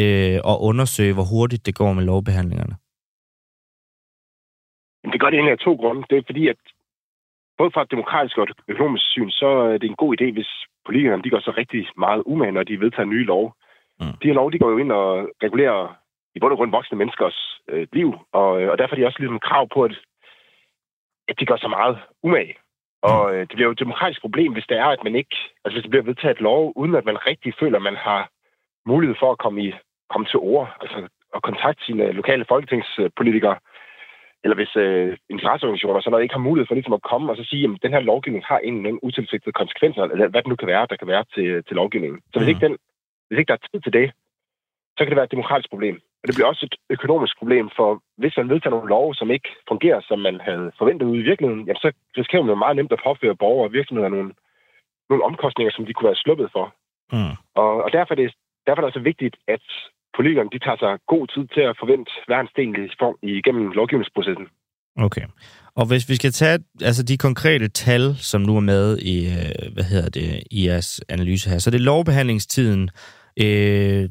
øh, 0.00 0.38
at 0.50 0.56
undersøge, 0.68 1.14
hvor 1.14 1.28
hurtigt 1.34 1.66
det 1.66 1.74
går 1.74 1.92
med 1.92 2.04
lovbehandlingerne? 2.04 2.76
Det 5.12 5.20
gør 5.20 5.30
det 5.30 5.36
egentlig 5.36 5.52
af 5.52 5.58
to 5.58 5.74
grunde. 5.74 6.02
Det 6.10 6.18
er 6.18 6.22
fordi, 6.26 6.48
at 6.48 6.60
både 7.58 7.70
fra 7.70 7.82
et 7.82 7.90
demokratisk 7.90 8.38
og 8.38 8.44
et 8.44 8.52
økonomisk 8.68 9.04
syn, 9.10 9.30
så 9.30 9.46
er 9.46 9.78
det 9.78 9.88
en 9.88 10.02
god 10.02 10.16
idé, 10.16 10.32
hvis 10.32 10.50
politikerne 10.86 11.22
de 11.22 11.30
går 11.30 11.40
så 11.40 11.52
rigtig 11.56 11.88
meget 11.96 12.22
umage, 12.26 12.52
når 12.52 12.62
de 12.62 12.80
vedtager 12.80 13.12
nye 13.14 13.24
lov. 13.24 13.54
Mm. 14.00 14.14
De 14.22 14.28
her 14.28 14.34
lov, 14.34 14.52
de 14.52 14.58
går 14.58 14.70
jo 14.70 14.78
ind 14.78 14.92
og 14.92 15.28
regulerer 15.42 15.96
i 16.34 16.38
bund 16.40 16.52
og 16.52 16.58
grund 16.58 16.70
voksne 16.70 16.98
menneskers 16.98 17.60
øh, 17.68 17.86
liv, 17.92 18.14
og, 18.32 18.48
og 18.70 18.78
derfor 18.78 18.94
er 18.94 19.00
de 19.00 19.06
også 19.06 19.18
ligesom 19.18 19.40
krav 19.48 19.68
på, 19.74 19.82
at, 19.82 19.94
at 21.28 21.40
de 21.40 21.46
gør 21.46 21.56
så 21.56 21.68
meget 21.68 21.98
umage. 22.22 22.54
Og 23.02 23.34
øh, 23.34 23.40
det 23.40 23.54
bliver 23.54 23.68
jo 23.68 23.76
et 23.76 23.84
demokratisk 23.84 24.20
problem, 24.20 24.52
hvis 24.52 24.66
det 24.68 24.78
er, 24.78 24.86
at 24.86 25.04
man 25.04 25.14
ikke, 25.14 25.36
altså 25.64 25.74
hvis 25.74 25.82
det 25.82 25.90
bliver 25.90 26.08
vedtaget 26.10 26.34
et 26.34 26.40
lov, 26.40 26.72
uden 26.76 26.94
at 26.94 27.04
man 27.04 27.26
rigtig 27.26 27.54
føler, 27.60 27.76
at 27.76 27.82
man 27.82 27.96
har 27.96 28.30
mulighed 28.86 29.16
for 29.20 29.30
at 29.32 29.38
komme, 29.38 29.64
i, 29.64 29.74
komme 30.10 30.26
til 30.26 30.38
ord, 30.38 30.76
altså 30.80 31.08
at 31.34 31.42
kontakte 31.42 31.84
sine 31.84 32.12
lokale 32.12 32.44
folketingspolitikere, 32.48 33.56
eller 34.44 34.56
hvis 34.56 34.76
øh, 34.76 35.16
interesseorganisationer 35.34 36.00
så 36.00 36.10
noget 36.10 36.22
ikke 36.22 36.38
har 36.38 36.48
mulighed 36.48 36.66
for 36.66 36.74
ligesom 36.74 36.98
at 36.98 37.08
komme 37.10 37.32
og 37.32 37.36
så 37.36 37.44
sige, 37.44 37.64
at 37.64 37.82
den 37.82 37.92
her 37.94 38.00
lovgivning 38.00 38.44
har 38.44 38.58
en 38.58 38.74
eller 38.76 38.88
anden 38.88 39.04
utilsigtede 39.06 39.58
konsekvenser, 39.60 40.02
eller 40.02 40.28
hvad 40.28 40.42
det 40.42 40.50
nu 40.50 40.56
kan 40.56 40.72
være, 40.74 40.86
der 40.90 40.96
kan 40.96 41.08
være 41.08 41.24
til, 41.34 41.64
til 41.66 41.74
lovgivningen. 41.76 42.20
Så 42.32 42.38
hvis, 42.38 42.46
mm. 42.46 42.52
ikke 42.52 42.66
den, 42.66 42.76
hvis 43.26 43.38
ikke 43.38 43.50
der 43.50 43.58
er 43.58 43.66
tid 43.70 43.80
til 43.80 43.92
det, 43.92 44.06
så 44.96 45.00
kan 45.00 45.10
det 45.10 45.16
være 45.16 45.28
et 45.28 45.36
demokratisk 45.36 45.70
problem. 45.70 45.96
Og 46.20 46.24
det 46.26 46.34
bliver 46.34 46.48
også 46.48 46.64
et 46.68 46.76
økonomisk 46.90 47.38
problem, 47.38 47.70
for 47.76 48.02
hvis 48.16 48.36
man 48.36 48.48
vedtager 48.48 48.74
nogle 48.74 48.88
love, 48.88 49.14
som 49.14 49.30
ikke 49.30 49.50
fungerer, 49.68 50.00
som 50.08 50.18
man 50.18 50.40
havde 50.40 50.72
forventet 50.78 51.06
ude 51.06 51.20
i 51.20 51.28
virkeligheden, 51.30 51.64
jamen 51.66 51.82
så 51.84 51.92
risikerer 52.18 52.42
man 52.42 52.54
jo 52.54 52.64
meget 52.64 52.76
nemt 52.76 52.92
at 52.92 53.02
påføre 53.06 53.40
borgere 53.42 53.68
og 53.68 53.72
virksomheder 53.72 54.08
nogle, 54.08 54.30
nogle 55.10 55.24
omkostninger, 55.24 55.72
som 55.72 55.86
de 55.86 55.92
kunne 55.92 56.10
være 56.10 56.22
sluppet 56.24 56.48
for. 56.52 56.74
Mm. 57.12 57.34
Og, 57.54 57.70
og 57.84 57.92
derfor, 57.92 58.12
er 58.14 58.20
det, 58.22 58.34
derfor 58.66 58.80
er 58.80 58.84
det 58.84 58.92
altså 58.92 59.08
vigtigt, 59.10 59.36
at 59.48 59.66
politikerne 60.18 60.50
de 60.54 60.58
tager 60.66 60.80
sig 60.84 60.92
god 61.12 61.24
tid 61.34 61.44
til 61.54 61.64
at 61.70 61.74
forvente 61.82 62.10
hver 62.26 62.40
en 62.40 62.48
sten 62.52 62.70
igennem 63.38 63.64
lovgivningsprocessen. 63.78 64.46
Okay. 65.06 65.26
Og 65.80 65.86
hvis 65.86 66.08
vi 66.08 66.14
skal 66.14 66.32
tage 66.32 66.58
altså 66.82 67.02
de 67.02 67.16
konkrete 67.18 67.68
tal, 67.68 68.16
som 68.16 68.40
nu 68.40 68.56
er 68.56 68.60
med 68.60 68.98
i, 68.98 69.16
øh, 69.26 69.72
hvad 69.74 69.84
hedder 69.84 70.10
det, 70.10 70.42
i 70.50 70.66
jeres 70.66 71.00
analyse 71.08 71.50
her, 71.50 71.58
så 71.58 71.70
det 71.70 71.78
er 71.78 71.84
lovbehandlingstiden, 71.92 72.90
øh, 73.40 74.08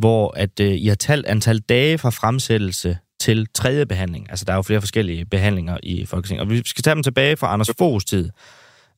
hvor 0.00 0.32
at 0.36 0.60
øh, 0.60 0.72
I 0.84 0.86
har 0.86 0.94
talt 0.94 1.26
antal 1.26 1.58
dage 1.58 1.98
fra 1.98 2.10
fremsættelse 2.10 2.98
til 3.20 3.46
tredje 3.54 3.86
behandling. 3.86 4.30
Altså, 4.30 4.44
der 4.44 4.52
er 4.52 4.56
jo 4.56 4.62
flere 4.62 4.80
forskellige 4.80 5.24
behandlinger 5.24 5.78
i 5.82 6.06
Folketinget. 6.06 6.42
Og 6.42 6.50
vi 6.50 6.62
skal 6.64 6.82
tage 6.82 6.94
dem 6.94 7.02
tilbage 7.02 7.36
fra 7.36 7.52
Anders 7.52 7.70
Foghs 7.78 8.04
tid. 8.04 8.30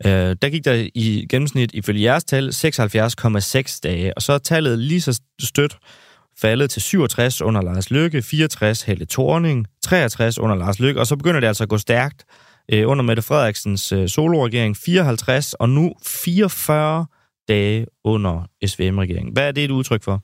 Øh, 0.07 0.37
der 0.43 0.51
gik 0.51 0.65
der 0.65 0.89
i 0.95 1.27
gennemsnit, 1.31 1.75
ifølge 1.75 2.03
jeres 2.03 2.25
tal, 2.25 2.49
76,6 2.49 3.81
dage. 3.83 4.15
Og 4.17 4.23
så 4.23 4.33
er 4.33 4.39
tallet 4.39 4.79
lige 4.79 5.01
så 5.01 5.21
stødt 5.41 5.77
faldet 6.43 6.71
til 6.71 6.83
67 6.83 7.43
under 7.43 7.63
Lars 7.63 7.91
Løkke, 7.91 8.23
64 8.23 8.83
Helle 8.83 9.07
Thorning, 9.07 9.67
63 9.83 10.39
under 10.39 10.57
Lars 10.57 10.81
Løkke, 10.81 11.01
og 11.01 11.07
så 11.07 11.17
begynder 11.17 11.41
det 11.41 11.47
altså 11.47 11.65
at 11.65 11.69
gå 11.69 11.79
stærkt 11.79 12.21
øh, 12.73 12.89
under 12.91 13.05
Mette 13.05 13.23
Frederiksens 13.29 13.93
øh, 13.93 14.09
soloregering, 14.09 14.77
54, 14.77 15.55
og 15.55 15.69
nu 15.69 15.85
44 16.03 17.07
dage 17.49 17.87
under 18.05 18.35
SVM-regeringen. 18.67 19.33
Hvad 19.33 19.49
er 19.49 19.53
det 19.53 19.65
et 19.65 19.71
udtryk 19.71 20.03
for? 20.05 20.17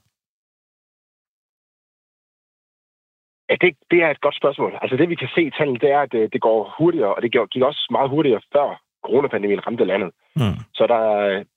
Ja, 3.50 3.54
det, 3.62 3.70
det 3.90 3.98
er 4.04 4.10
et 4.10 4.20
godt 4.20 4.36
spørgsmål. 4.36 4.72
Altså 4.82 4.96
det, 4.96 5.08
vi 5.08 5.14
kan 5.14 5.28
se 5.34 5.42
i 5.42 5.54
tallene, 5.58 5.78
det 5.78 5.90
er, 5.96 6.00
at 6.00 6.12
det, 6.12 6.18
øh, 6.18 6.28
det 6.32 6.40
går 6.40 6.74
hurtigere, 6.78 7.14
og 7.14 7.22
det 7.22 7.32
gik 7.32 7.62
også 7.62 7.82
meget 7.90 8.10
hurtigere 8.10 8.40
før 8.52 8.68
coronapandemien 9.06 9.66
ramte 9.66 9.84
landet. 9.84 10.10
Mm. 10.40 10.56
Så 10.78 10.82
der, 10.92 11.02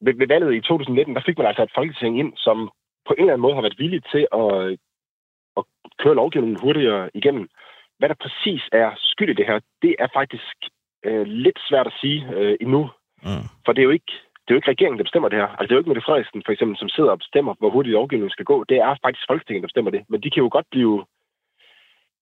ved, 0.05 0.13
ved 0.21 0.27
valget 0.27 0.55
i 0.55 0.61
2019, 0.61 1.15
der 1.15 1.21
fik 1.25 1.37
man 1.37 1.47
altså 1.47 1.63
et 1.63 1.75
folketing 1.77 2.19
ind, 2.21 2.31
som 2.45 2.57
på 3.07 3.13
en 3.13 3.23
eller 3.23 3.33
anden 3.33 3.45
måde 3.45 3.55
har 3.55 3.61
været 3.61 3.81
villig 3.83 4.01
til 4.13 4.23
at, 4.41 4.77
at 5.57 5.63
køre 6.01 6.19
lovgivningen 6.21 6.61
hurtigere 6.61 7.09
igennem. 7.13 7.49
Hvad 7.97 8.09
der 8.09 8.23
præcis 8.25 8.63
er 8.71 8.89
skyld 8.97 9.29
i 9.29 9.39
det 9.39 9.45
her, 9.45 9.59
det 9.81 9.95
er 9.99 10.07
faktisk 10.13 10.55
øh, 11.05 11.25
lidt 11.27 11.59
svært 11.69 11.87
at 11.87 11.97
sige 12.01 12.19
øh, 12.37 12.57
endnu. 12.61 12.89
Mm. 13.23 13.45
For 13.65 13.71
det 13.73 13.81
er 13.81 13.89
jo 13.89 13.97
ikke 13.99 14.13
det 14.41 14.53
er 14.53 14.57
jo 14.57 14.61
ikke 14.61 14.73
regeringen, 14.75 14.97
der 14.97 15.09
bestemmer 15.09 15.29
det 15.29 15.39
her. 15.39 15.47
Altså, 15.47 15.63
det 15.63 15.71
er 15.71 15.75
jo 15.75 15.81
ikke 15.81 15.89
Mette 15.89 16.07
Frederiksen, 16.07 16.41
for 16.45 16.51
eksempel, 16.51 16.77
som 16.77 16.89
sidder 16.89 17.11
og 17.11 17.21
bestemmer, 17.23 17.53
hvor 17.59 17.69
hurtigt 17.69 17.93
lovgivningen 17.93 18.35
skal 18.35 18.45
gå. 18.45 18.63
Det 18.63 18.77
er 18.77 18.95
faktisk 19.03 19.25
Folketinget, 19.29 19.61
der 19.61 19.71
bestemmer 19.71 19.91
det. 19.91 20.01
Men 20.09 20.21
de 20.23 20.29
kan 20.29 20.43
jo 20.43 20.49
godt 20.51 20.67
blive 20.71 21.05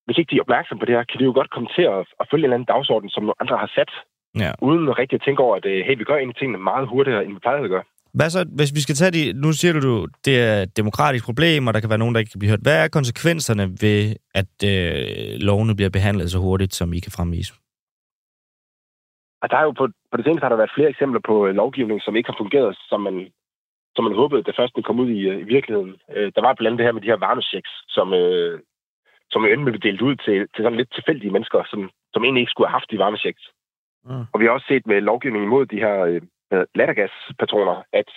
hvis 0.07 0.17
ikke 0.17 0.31
de 0.31 0.37
er 0.37 0.45
opmærksomme 0.45 0.79
på 0.79 0.85
det 0.85 0.95
her, 0.95 1.03
kan 1.03 1.19
de 1.19 1.29
jo 1.29 1.37
godt 1.39 1.53
komme 1.55 1.69
til 1.75 1.85
at, 1.95 2.01
at 2.19 2.27
følge 2.29 2.41
en 2.41 2.47
eller 2.47 2.57
anden 2.57 2.71
dagsorden, 2.73 3.09
som 3.09 3.33
andre 3.41 3.57
har 3.63 3.71
sat, 3.77 3.91
ja. 4.43 4.51
uden 4.67 4.97
rigtig 5.01 5.15
at 5.17 5.25
tænke 5.25 5.41
over, 5.45 5.55
at 5.59 5.65
øh, 5.65 5.85
hey, 5.85 5.95
vi 5.97 6.03
gør 6.03 6.17
egentlig 6.17 6.37
tingene 6.37 6.67
meget 6.71 6.87
hurtigere, 6.87 7.25
end 7.25 7.33
vi 7.33 7.39
plejer 7.39 7.63
at 7.63 7.73
gøre. 7.75 7.87
Hvad 8.17 8.29
så, 8.35 8.41
hvis 8.59 8.71
vi 8.77 8.81
skal 8.85 8.95
tage 8.95 9.15
de, 9.17 9.23
nu 9.43 9.49
siger 9.51 9.73
du, 9.73 10.07
det 10.25 10.35
er 10.47 10.57
et 10.65 10.77
demokratisk 10.77 11.25
problem, 11.29 11.67
og 11.67 11.73
der 11.73 11.79
kan 11.79 11.89
være 11.89 12.03
nogen, 12.03 12.13
der 12.13 12.19
ikke 12.19 12.33
kan 12.33 12.39
blive 12.39 12.53
hørt. 12.53 12.67
Hvad 12.67 12.77
er 12.83 12.95
konsekvenserne 12.97 13.65
ved, 13.85 13.99
at 14.41 14.53
øh, 14.71 15.39
lovene 15.49 15.75
bliver 15.75 15.95
behandlet 15.97 16.31
så 16.31 16.39
hurtigt, 16.45 16.73
som 16.73 16.93
I 16.93 16.99
kan 17.05 17.15
fremvise? 17.17 17.53
Og 19.41 19.47
der 19.51 19.57
er 19.57 19.65
jo 19.67 19.71
på, 19.71 19.85
på 20.11 20.17
det 20.17 20.25
seneste 20.25 20.43
har 20.45 20.53
der 20.53 20.61
været 20.63 20.75
flere 20.75 20.89
eksempler 20.89 21.21
på 21.29 21.35
øh, 21.47 21.55
lovgivning, 21.61 21.99
som 22.01 22.15
ikke 22.15 22.29
har 22.31 22.41
fungeret, 22.41 22.77
som 22.89 22.99
man, 23.07 23.15
som 23.95 24.03
man 24.07 24.15
håbede, 24.21 24.43
det 24.43 24.59
først 24.59 24.73
kom 24.85 24.99
ud 25.03 25.09
i, 25.19 25.21
øh, 25.31 25.37
i 25.43 25.47
virkeligheden. 25.55 25.93
Øh, 26.15 26.31
der 26.35 26.41
var 26.41 26.53
blandt 26.53 26.67
andet 26.67 26.79
det 26.79 26.87
her 26.87 26.97
med 26.97 27.03
de 27.03 27.11
her 27.13 27.23
varmechecks, 27.25 27.71
som, 27.95 28.07
øh, 28.13 28.59
som 29.31 29.43
jo 29.43 29.49
endelig 29.51 29.71
blev 29.73 29.85
delt 29.87 30.01
ud 30.07 30.15
til, 30.25 30.37
til 30.53 30.61
sådan 30.63 30.79
lidt 30.79 30.91
tilfældige 30.93 31.33
mennesker, 31.35 31.59
som, 31.71 31.79
som 32.13 32.23
egentlig 32.23 32.41
ikke 32.41 32.53
skulle 32.53 32.67
have 32.67 32.77
haft 32.79 32.91
de 32.91 33.03
varmechecks. 33.03 33.43
Mm. 34.09 34.25
Og 34.31 34.39
vi 34.39 34.45
har 34.45 34.51
også 34.51 34.69
set 34.69 34.85
med 34.87 35.01
lovgivningen 35.01 35.47
imod 35.47 35.65
de 35.65 35.83
her 35.85 35.95
øh, 36.09 36.21
lattergaspatroner, 36.51 37.83
at 37.93 38.09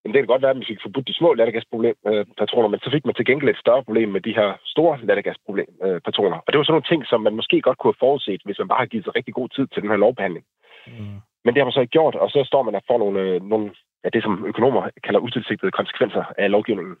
jamen, 0.00 0.14
det 0.14 0.20
kan 0.20 0.32
godt 0.32 0.42
være, 0.42 0.50
at 0.50 0.60
vi 0.60 0.70
fik 0.70 0.82
forbudt 0.82 1.08
de 1.08 1.18
små 1.20 1.34
lattergaspatroner, 1.34 2.68
men 2.68 2.80
så 2.80 2.90
fik 2.90 3.04
man 3.04 3.14
til 3.14 3.26
gengæld 3.26 3.50
et 3.50 3.64
større 3.64 3.84
problem 3.84 4.08
med 4.08 4.20
de 4.20 4.36
her 4.40 4.48
store 4.64 4.94
lattergaspatroner. 5.08 6.38
Og 6.44 6.48
det 6.48 6.58
var 6.58 6.64
sådan 6.64 6.72
nogle 6.76 6.90
ting, 6.90 7.06
som 7.06 7.20
man 7.20 7.34
måske 7.36 7.60
godt 7.60 7.78
kunne 7.78 7.92
have 7.92 8.04
forudset, 8.04 8.40
hvis 8.44 8.58
man 8.58 8.68
bare 8.68 8.82
har 8.84 8.92
givet 8.92 9.04
sig 9.04 9.16
rigtig 9.16 9.34
god 9.34 9.48
tid 9.48 9.66
til 9.66 9.82
den 9.82 9.90
her 9.90 10.02
lovbehandling. 10.04 10.44
Mm. 10.86 11.18
Men 11.44 11.50
det 11.54 11.60
har 11.60 11.68
man 11.68 11.76
så 11.76 11.80
ikke 11.80 11.96
gjort, 11.98 12.14
og 12.14 12.30
så 12.30 12.44
står 12.46 12.62
man 12.62 12.74
og 12.74 12.82
får 12.86 12.98
nogle, 12.98 13.20
øh, 13.20 13.42
nogle 13.42 13.66
af 14.04 14.12
det, 14.12 14.22
som 14.22 14.44
økonomer 14.46 14.90
kalder 15.04 15.20
utilsigtede 15.20 15.70
konsekvenser 15.70 16.24
af 16.38 16.50
lovgivningen. 16.50 16.96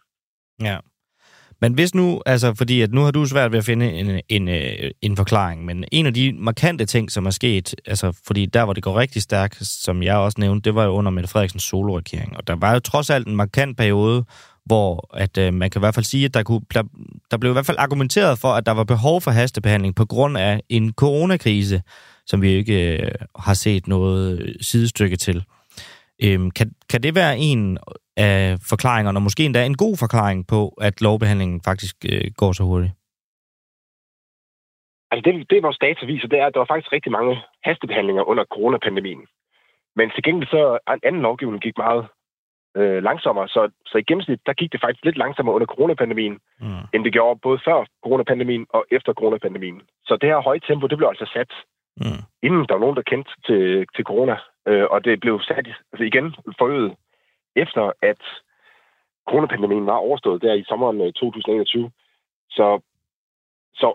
Ja. 0.68 0.76
Men 1.60 1.72
hvis 1.72 1.94
nu, 1.94 2.22
altså 2.26 2.54
fordi 2.54 2.80
at 2.80 2.92
nu 2.92 3.00
har 3.00 3.10
du 3.10 3.26
svært 3.26 3.52
ved 3.52 3.58
at 3.58 3.64
finde 3.64 3.92
en, 3.92 4.20
en, 4.28 4.48
øh, 4.48 4.90
en 5.02 5.16
forklaring, 5.16 5.64
men 5.64 5.84
en 5.92 6.06
af 6.06 6.14
de 6.14 6.32
markante 6.32 6.86
ting, 6.86 7.10
som 7.10 7.26
er 7.26 7.30
sket, 7.30 7.74
altså 7.86 8.12
fordi 8.26 8.46
der, 8.46 8.64
hvor 8.64 8.72
det 8.72 8.82
går 8.82 8.98
rigtig 8.98 9.22
stærkt, 9.22 9.66
som 9.66 10.02
jeg 10.02 10.16
også 10.16 10.40
nævnte, 10.40 10.64
det 10.64 10.74
var 10.74 10.84
jo 10.84 10.90
under 10.90 11.10
Mette 11.10 11.28
Frederiksens 11.28 11.62
soloregering. 11.62 12.36
Og 12.36 12.46
der 12.46 12.56
var 12.56 12.72
jo 12.72 12.78
trods 12.78 13.10
alt 13.10 13.26
en 13.26 13.36
markant 13.36 13.76
periode, 13.76 14.24
hvor 14.64 15.10
at, 15.14 15.38
øh, 15.38 15.54
man 15.54 15.70
kan 15.70 15.78
i 15.78 15.82
hvert 15.82 15.94
fald 15.94 16.04
sige, 16.04 16.24
at 16.24 16.34
der, 16.34 16.42
kunne, 16.42 16.60
der, 16.74 16.82
der 17.30 17.36
blev 17.36 17.52
i 17.52 17.52
hvert 17.52 17.66
fald 17.66 17.78
argumenteret 17.80 18.38
for, 18.38 18.48
at 18.48 18.66
der 18.66 18.72
var 18.72 18.84
behov 18.84 19.20
for 19.20 19.30
hastebehandling 19.30 19.94
på 19.94 20.04
grund 20.06 20.38
af 20.38 20.60
en 20.68 20.92
coronakrise, 20.92 21.82
som 22.26 22.42
vi 22.42 22.50
ikke 22.50 22.98
øh, 22.98 23.10
har 23.38 23.54
set 23.54 23.88
noget 23.88 24.56
sidestykke 24.60 25.16
til. 25.16 25.44
Øhm, 26.24 26.50
kan, 26.50 26.72
kan 26.90 27.02
det 27.02 27.14
være 27.14 27.38
en 27.38 27.78
af 28.16 28.58
forklaringerne, 28.70 29.18
og 29.18 29.22
måske 29.22 29.44
endda 29.44 29.66
en 29.66 29.76
god 29.76 29.96
forklaring 29.96 30.46
på, 30.46 30.60
at 30.80 31.00
lovbehandlingen 31.00 31.60
faktisk 31.64 31.96
øh, 32.12 32.30
går 32.36 32.52
så 32.52 32.62
hurtigt? 32.64 32.92
Altså 35.10 35.22
det, 35.26 35.50
det 35.50 35.62
vores 35.62 35.78
data 35.78 36.06
viser, 36.06 36.28
det 36.28 36.38
er, 36.38 36.46
at 36.46 36.54
der 36.54 36.60
var 36.60 36.72
faktisk 36.72 36.92
rigtig 36.92 37.12
mange 37.12 37.34
hastebehandlinger 37.64 38.22
under 38.22 38.44
coronapandemien. 38.44 39.22
Men 39.96 40.10
til 40.10 40.22
gengæld 40.22 40.48
så 40.48 40.78
en 40.94 41.00
anden 41.08 41.22
lovgivning 41.22 41.62
gik 41.62 41.76
meget 41.76 42.06
øh, 42.76 43.02
langsommere, 43.08 43.48
så, 43.48 43.70
så 43.86 43.98
i 43.98 44.08
gennemsnit, 44.08 44.40
der 44.46 44.52
gik 44.60 44.72
det 44.72 44.80
faktisk 44.80 45.04
lidt 45.04 45.18
langsommere 45.18 45.54
under 45.54 45.66
coronapandemien, 45.66 46.38
mm. 46.60 46.84
end 46.92 47.04
det 47.04 47.12
gjorde 47.12 47.40
både 47.42 47.58
før 47.64 47.78
coronapandemien 48.04 48.66
og 48.76 48.84
efter 48.90 49.12
coronapandemien. 49.12 49.80
Så 50.06 50.16
det 50.20 50.28
her 50.28 50.40
høje 50.48 50.60
tempo, 50.68 50.86
det 50.86 50.98
blev 50.98 51.08
altså 51.08 51.30
sat, 51.34 51.52
mm. 52.02 52.22
inden 52.42 52.64
der 52.68 52.74
var 52.74 52.84
nogen, 52.84 52.96
der 52.96 53.10
kendte 53.12 53.30
til, 53.46 53.86
til 53.94 54.04
corona. 54.04 54.36
Øh, 54.68 54.86
og 54.90 55.04
det 55.04 55.20
blev 55.20 55.40
sat 55.40 55.66
altså 55.92 56.04
igen 56.10 56.34
forøget 56.58 56.96
efter 57.56 57.92
at 58.02 58.22
coronapandemien 59.28 59.86
var 59.86 59.98
overstået 60.06 60.42
der 60.42 60.54
i 60.54 60.64
sommeren 60.68 61.12
2021. 61.12 61.84
Øh, 61.84 61.90
så, 62.50 62.80
så, 63.74 63.88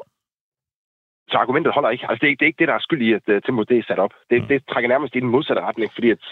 så 1.29 1.37
argumentet 1.37 1.73
holder 1.73 1.89
ikke. 1.89 2.05
Altså, 2.09 2.21
det, 2.21 2.31
er, 2.31 2.35
det 2.35 2.45
er 2.45 2.51
ikke 2.51 2.61
det, 2.61 2.67
der 2.67 2.77
er 2.77 2.87
skyld 2.87 3.01
i, 3.07 3.13
at 3.13 3.25
uh, 3.27 3.41
tempoet 3.45 3.69
det 3.69 3.77
er 3.77 3.83
sat 3.87 3.99
op. 4.05 4.13
Det, 4.29 4.41
mm. 4.41 4.47
det 4.47 4.67
trækker 4.71 4.89
nærmest 4.89 5.15
i 5.15 5.19
den 5.19 5.33
modsatte 5.35 5.61
retning, 5.61 5.91
fordi 5.93 6.09
at 6.09 6.23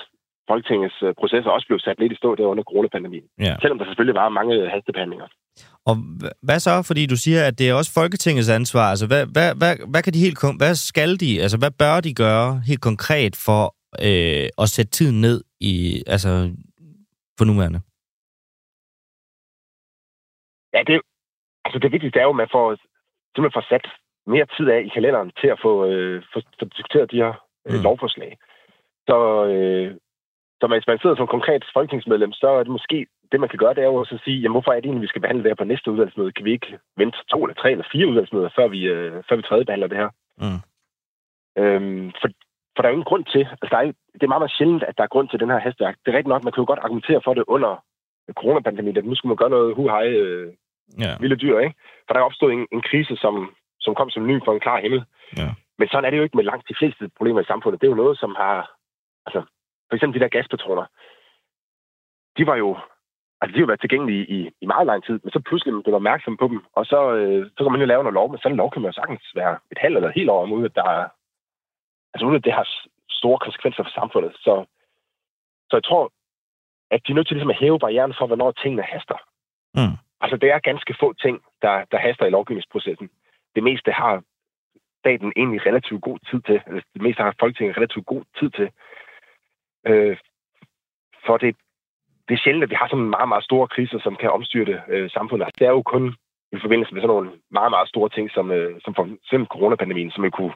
Folketingets 0.49 0.99
øh, 1.04 1.13
processer 1.19 1.51
også 1.51 1.67
blev 1.67 1.80
sat 1.80 1.99
lidt 1.99 2.12
i 2.12 2.15
stå 2.15 2.36
der 2.36 2.45
under 2.54 2.63
coronapandemien. 2.63 3.25
Ja. 3.39 3.56
Selvom 3.62 3.77
der 3.77 3.86
selvfølgelig 3.86 4.15
var 4.21 4.30
mange 4.30 4.69
hastebehandlinger. 4.73 5.27
Og 5.89 5.95
hvad 6.47 6.60
så, 6.60 6.84
fordi 6.89 7.06
du 7.06 7.17
siger, 7.25 7.41
at 7.47 7.60
det 7.60 7.69
er 7.69 7.73
også 7.73 7.91
Folketingets 7.93 8.49
ansvar? 8.49 8.89
Altså, 8.93 9.08
hvad, 9.08 9.25
hvad, 9.36 9.49
hvad, 9.56 9.73
hvad 9.91 10.01
kan 10.04 10.13
de 10.13 10.19
helt 10.25 10.38
hvad 10.58 10.75
skal 10.75 11.19
de, 11.19 11.41
altså, 11.41 11.58
hvad 11.58 11.71
bør 11.82 11.99
de 12.08 12.13
gøre 12.13 12.62
helt 12.69 12.82
konkret 12.82 13.34
for 13.45 13.75
øh, 14.08 14.47
at 14.63 14.69
sætte 14.69 14.91
tiden 14.91 15.21
ned 15.21 15.43
i, 15.60 16.04
altså, 16.08 16.30
for 17.38 17.45
nuværende? 17.45 17.82
Ja, 20.73 20.82
det, 20.88 21.01
altså 21.65 21.80
det 21.80 21.91
vigtigste 21.91 22.19
er 22.19 22.23
jo, 22.23 22.30
at 22.36 22.41
man 22.43 22.51
får, 22.51 22.65
simpelthen 23.36 23.58
får 23.60 23.67
sat 23.69 23.88
mere 24.27 24.47
tid 24.58 24.67
af 24.69 24.82
i 24.86 24.93
kalenderen 24.95 25.32
til 25.41 25.47
at 25.47 25.60
få, 25.62 25.86
øh, 25.86 26.23
få, 26.34 26.41
få 26.60 26.65
diskuteret 26.65 27.12
de 27.12 27.21
her 27.23 27.34
øh, 27.67 27.75
mm. 27.75 27.84
lovforslag. 27.84 28.38
Så, 29.10 29.17
øh, 29.54 29.97
så 30.60 30.67
hvis 30.67 30.88
man 30.88 30.99
sidder 30.99 31.15
som 31.15 31.27
konkret 31.27 31.63
folketingsmedlem, 31.73 32.32
så 32.34 32.47
er 32.47 32.63
det 32.63 32.71
måske 32.77 33.08
det, 33.32 33.39
man 33.39 33.49
kan 33.49 33.60
gøre, 33.60 33.73
det 33.73 33.84
er 33.84 33.91
jo 33.93 33.95
også 33.95 34.15
at 34.15 34.21
sige, 34.25 34.39
jamen, 34.39 34.54
hvorfor 34.54 34.71
er 34.71 34.80
det 34.80 34.86
egentlig, 34.86 35.01
vi 35.01 35.13
skal 35.13 35.21
behandle 35.21 35.43
det 35.43 35.51
her 35.51 35.62
på 35.62 35.63
næste 35.71 35.91
udvalgsmøde? 35.91 36.32
Kan 36.32 36.45
vi 36.45 36.51
ikke 36.51 36.80
vente 36.97 37.17
to 37.32 37.43
eller 37.43 37.56
tre 37.56 37.71
eller 37.71 37.86
fire 37.91 38.08
udvalgsmøder, 38.08 38.49
før 38.56 38.67
vi, 38.67 38.82
øh, 38.93 39.23
før 39.30 39.36
vi 39.36 39.41
tredje 39.41 39.65
behandler 39.65 39.88
det 39.88 39.97
her? 39.97 40.10
Mm. 40.43 40.62
Øhm, 41.62 42.12
for, 42.21 42.30
for 42.74 42.82
der 42.82 42.88
er 42.88 42.94
jo 42.94 42.98
ingen 42.98 43.12
grund 43.12 43.26
til, 43.34 43.44
altså 43.62 43.68
der 43.72 43.78
er, 43.78 43.86
det 44.14 44.24
er 44.24 44.34
meget, 44.34 44.44
meget 44.44 44.58
sjældent, 44.58 44.84
at 44.84 44.98
der 44.98 45.04
er 45.04 45.14
grund 45.14 45.30
til 45.30 45.40
den 45.40 45.50
her 45.50 45.60
hastværk. 45.60 45.96
Det 46.02 46.08
er 46.12 46.18
rigtigt 46.18 46.34
nok, 46.34 46.44
man 46.44 46.54
kan 46.54 46.62
jo 46.62 46.72
godt 46.72 46.84
argumentere 46.86 47.22
for 47.24 47.34
det 47.34 47.44
under 47.48 47.84
coronapandemien, 48.42 48.98
at 48.98 49.06
nu 49.06 49.16
skulle 49.16 49.32
man 49.32 49.42
gøre 49.42 49.56
noget 49.56 49.76
hu 49.76 49.84
hej 49.88 50.08
øh, 50.08 50.54
ja. 51.00 51.12
vilde 51.20 51.36
dyr, 51.36 51.60
ikke? 51.60 51.76
For 52.06 52.14
der 52.14 52.20
er 52.20 52.30
opstået 52.30 52.54
en, 52.54 52.68
en 52.72 52.82
krise, 52.90 53.16
som, 53.16 53.56
som 53.80 53.96
kom 53.96 54.10
som 54.10 54.28
ny 54.28 54.36
for 54.46 54.54
en 54.54 54.60
klar 54.66 54.80
himmel. 54.82 55.04
Ja. 55.38 55.50
Men 55.80 55.88
sådan 55.88 56.06
er 56.06 56.10
det 56.10 56.18
jo 56.18 56.24
ikke 56.24 56.38
med 56.38 56.44
langt 56.44 56.70
de 56.70 56.76
fleste 56.80 57.10
problemer 57.18 57.42
i 57.42 57.52
samfundet. 57.52 57.82
Det 57.82 57.88
er 57.88 57.92
jo 57.96 58.04
noget, 58.04 58.20
som 58.20 58.36
har... 58.38 58.56
Altså, 59.26 59.42
for 59.90 59.96
eksempel 59.96 60.20
de 60.20 60.24
der 60.24 60.36
gaspatroner. 60.38 60.86
De 62.38 62.48
var 62.48 62.56
jo 62.56 62.78
Altså, 63.42 63.54
de 63.56 63.60
har 63.60 63.72
været 63.72 63.84
tilgængelige 63.84 64.26
i, 64.36 64.40
i 64.62 64.66
meget 64.66 64.88
lang 64.88 65.04
tid, 65.04 65.20
men 65.24 65.32
så 65.32 65.40
pludselig 65.48 65.74
man 65.74 65.84
blev 65.84 65.96
opmærksom 65.96 66.38
på 66.38 66.48
dem, 66.48 66.60
og 66.78 66.86
så, 66.86 67.00
øh, 67.20 67.50
så 67.58 67.64
kan 67.64 67.72
man 67.72 67.82
jo 67.82 67.92
lave 67.92 68.04
noget 68.04 68.20
lov, 68.20 68.28
men 68.30 68.40
sådan 68.40 68.54
en 68.54 68.62
lov 68.62 68.72
kan 68.72 68.82
man 68.82 68.92
jo 68.92 69.00
sagtens 69.00 69.26
være 69.36 69.54
et 69.72 69.78
halvt 69.84 69.96
eller 69.96 70.10
et 70.10 70.20
helt 70.20 70.30
år 70.30 70.44
om, 70.44 70.52
uden 70.52 70.66
at, 70.66 70.76
der 70.76 70.88
er, 70.98 71.06
altså, 72.13 72.26
uden 72.26 72.36
at 72.36 72.45
det 72.45 72.54
har 72.54 72.67
store 73.10 73.39
konsekvenser 73.39 73.84
for 73.84 73.91
samfundet. 74.00 74.34
Så, 74.36 74.65
så 75.69 75.76
jeg 75.78 75.84
tror, 75.84 76.12
at 76.91 77.02
de 77.08 77.12
er 77.12 77.15
nødt 77.15 77.28
til 77.28 77.36
ligesom 77.36 77.50
at 77.50 77.60
hæve 77.63 77.80
barrieren 77.80 78.13
for, 78.17 78.28
hvornår 78.28 78.52
tingene 78.52 78.84
haster. 78.84 79.19
Mm. 79.76 79.95
Altså, 80.21 80.38
det 80.38 80.50
er 80.52 80.60
ganske 80.60 80.95
få 81.00 81.13
ting, 81.13 81.36
der, 81.62 81.86
der 81.91 81.97
haster 81.97 82.26
i 82.26 82.30
lovgivningsprocessen. 82.30 83.10
Det 83.56 83.63
meste 83.63 83.91
har 83.91 84.24
staten 85.00 85.34
egentlig 85.36 85.65
relativt 85.65 86.02
god 86.02 86.19
tid 86.30 86.41
til, 86.41 86.62
eller 86.67 86.82
det 86.93 87.02
meste 87.02 87.24
har 87.24 87.36
Folketinget 87.39 87.78
relativt 87.78 88.06
god 88.06 88.24
tid 88.39 88.50
til. 88.50 88.69
Øh, 89.89 90.17
for 91.26 91.38
det, 91.38 91.56
det 92.28 92.34
er 92.34 92.43
sjældent, 92.43 92.63
at 92.63 92.69
vi 92.69 92.80
har 92.82 92.88
sådan 92.88 93.13
meget, 93.15 93.30
meget 93.30 93.43
store 93.43 93.67
kriser, 93.67 94.00
som 94.00 94.15
kan 94.15 94.32
omstyrte 94.32 94.82
øh, 94.88 95.10
samfundet. 95.10 95.47
Det 95.60 95.65
er 95.67 95.71
jo 95.78 95.82
kun 95.82 96.15
i 96.52 96.58
forbindelse 96.62 96.93
med 96.93 97.02
sådan 97.02 97.15
nogle 97.15 97.32
meget, 97.52 97.71
meget 97.71 97.89
store 97.89 98.10
ting, 98.10 98.32
som, 98.32 98.52
øh, 98.52 98.82
som 98.84 98.95
for 98.95 99.04
eksempel 99.24 99.47
coronapandemien, 99.47 100.12
som, 100.12 100.32
kunne, 100.32 100.54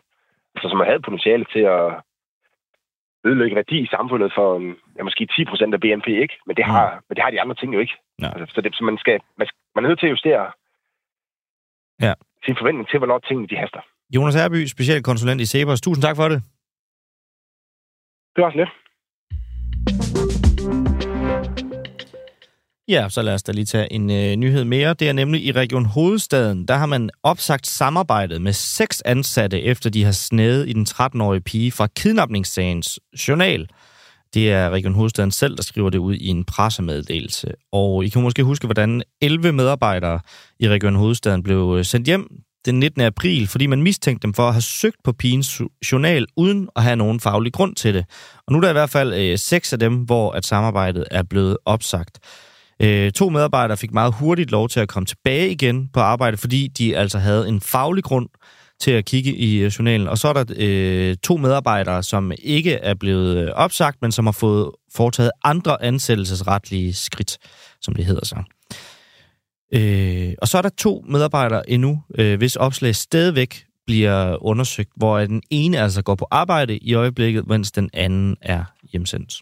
altså, 0.56 0.68
som 0.70 0.80
havde 0.90 1.06
potentiale 1.08 1.46
til 1.54 1.64
at 1.76 1.86
ødelægge 3.28 3.56
værdi 3.62 3.78
i 3.84 3.94
samfundet 3.96 4.32
for 4.38 4.48
ja, 4.98 5.04
måske 5.04 5.24
10 5.26 5.46
procent 5.52 5.74
af 5.74 5.80
BNP, 5.84 6.08
ikke? 6.08 6.36
Men 6.48 6.56
det, 6.58 6.66
har, 6.66 6.84
mm. 6.86 7.02
men 7.08 7.16
det 7.16 7.24
har 7.24 7.32
de 7.32 7.42
andre 7.42 7.56
ting 7.56 7.74
jo 7.76 7.80
ikke. 7.80 7.96
Ja. 8.22 8.30
Altså, 8.36 8.56
så, 8.56 8.62
det, 8.62 8.76
så 8.76 8.84
man, 8.84 8.98
skal, 8.98 9.20
man, 9.40 9.48
man 9.76 9.84
er 9.84 9.90
nødt 9.90 10.00
til 10.00 10.08
at 10.08 10.16
justere 10.16 10.44
ja. 12.06 12.14
sin 12.46 12.56
forventning 12.60 12.88
til, 12.90 12.98
hvornår 13.00 13.20
tingene 13.20 13.48
de 13.48 13.58
haster. 13.62 13.82
Jonas 14.16 14.36
Erby, 14.36 14.66
specialkonsulent 14.66 15.42
i 15.42 15.46
Sebers. 15.46 15.82
Tusind 15.82 16.04
tak 16.04 16.16
for 16.16 16.28
det. 16.34 16.40
Det 18.36 18.44
var 18.44 18.52
så 18.52 18.58
lidt. 18.58 18.74
Ja, 22.88 23.10
så 23.10 23.22
lad 23.22 23.34
os 23.34 23.44
da 23.44 23.52
lige 23.52 23.66
tage 23.66 23.94
en 23.94 24.10
øh, 24.12 24.36
nyhed 24.36 24.64
mere. 24.64 24.94
Det 24.94 25.10
er 25.10 25.14
nemlig 25.14 25.44
i 25.46 25.52
Region 25.52 25.86
Hovedstaden, 25.86 26.68
der 26.68 26.76
har 26.76 26.86
man 26.86 27.10
opsagt 27.24 27.68
samarbejdet 27.68 28.42
med 28.42 28.54
seks 28.54 29.02
ansatte, 29.02 29.62
efter 29.62 29.90
de 29.90 30.04
har 30.04 30.12
snedet 30.12 30.70
i 30.70 30.74
den 30.74 30.86
13-årige 30.90 31.42
pige 31.42 31.72
fra 31.72 31.88
kidnapningssagens 31.88 33.00
journal. 33.28 33.68
Det 34.34 34.52
er 34.52 34.70
Region 34.70 34.94
Hovedstaden 34.94 35.32
selv, 35.32 35.58
der 35.58 35.64
skriver 35.64 35.90
det 35.90 35.98
ud 35.98 36.16
i 36.16 36.28
en 36.28 36.44
pressemeddelelse. 36.44 37.48
Og 37.72 38.06
I 38.06 38.10
kan 38.10 38.22
måske 38.22 38.44
huske, 38.44 38.68
hvordan 38.68 39.04
11 39.22 39.52
medarbejdere 39.52 40.20
i 40.60 40.70
Region 40.70 40.96
Hovedstaden 40.96 41.44
blev 41.44 41.76
øh, 41.78 41.86
sendt 41.86 42.08
hjem 42.08 42.28
den 42.66 42.80
19. 42.80 43.02
april, 43.02 43.48
fordi 43.48 43.68
man 43.68 43.84
mistænkte 43.84 44.26
dem 44.26 44.34
for 44.34 44.48
at 44.48 44.54
have 44.54 44.62
søgt 44.62 44.98
på 45.04 45.14
pigens 45.14 45.62
journal, 45.92 46.26
uden 46.38 46.70
at 46.76 46.84
have 46.84 46.96
nogen 46.96 47.20
faglig 47.20 47.54
grund 47.54 47.76
til 47.76 47.94
det. 47.94 48.06
Og 48.48 48.54
nu 48.54 48.58
er 48.58 48.62
der 48.62 48.70
i 48.70 48.74
hvert 48.74 48.90
fald 48.90 49.14
øh, 49.14 49.38
seks 49.38 49.74
af 49.74 49.80
dem, 49.80 49.96
hvor 49.96 50.32
at 50.32 50.46
samarbejdet 50.46 51.06
er 51.12 51.24
blevet 51.24 51.58
opsagt. 51.66 52.20
Øh, 52.80 53.12
to 53.12 53.30
medarbejdere 53.30 53.78
fik 53.78 53.94
meget 53.94 54.14
hurtigt 54.14 54.52
lov 54.52 54.70
til 54.70 54.80
at 54.80 54.88
komme 54.88 55.06
tilbage 55.06 55.52
igen 55.52 55.90
på 55.94 56.00
arbejde, 56.00 56.38
fordi 56.38 56.68
de 56.68 56.98
altså 56.98 57.18
havde 57.18 57.50
en 57.50 57.62
faglig 57.62 58.04
grund 58.04 58.30
til 58.80 58.92
at 58.92 59.06
kigge 59.06 59.36
i 59.36 59.58
øh, 59.58 59.68
journalen. 59.68 60.08
Og 60.08 60.18
så 60.18 60.28
er 60.28 60.34
der 60.34 60.46
øh, 60.58 61.16
to 61.24 61.38
medarbejdere, 61.38 62.04
som 62.04 62.32
ikke 62.44 62.74
er 62.74 62.94
blevet 62.94 63.38
øh, 63.38 63.52
opsagt, 63.54 64.02
men 64.02 64.12
som 64.12 64.26
har 64.26 64.32
fået 64.32 64.72
foretaget 64.94 65.32
andre 65.44 65.84
ansættelsesretlige 65.84 66.94
skridt, 66.94 67.38
som 67.82 67.96
det 67.96 68.06
hedder 68.06 68.26
så. 68.26 68.36
Øh, 69.74 70.34
og 70.42 70.48
så 70.48 70.58
er 70.58 70.62
der 70.62 70.70
to 70.78 71.06
medarbejdere 71.10 71.70
endnu, 71.70 72.04
øh, 72.18 72.38
hvis 72.38 72.56
opslag 72.56 72.96
stadigvæk 72.96 73.66
bliver 73.86 74.44
undersøgt, 74.44 74.92
hvor 74.96 75.20
den 75.20 75.42
ene 75.50 75.80
altså 75.80 76.02
går 76.02 76.16
på 76.16 76.28
arbejde 76.32 76.78
i 76.78 76.94
øjeblikket, 76.94 77.48
mens 77.48 77.72
den 77.72 77.90
anden 77.94 78.38
er 78.42 78.64
hjemsendt. 78.92 79.34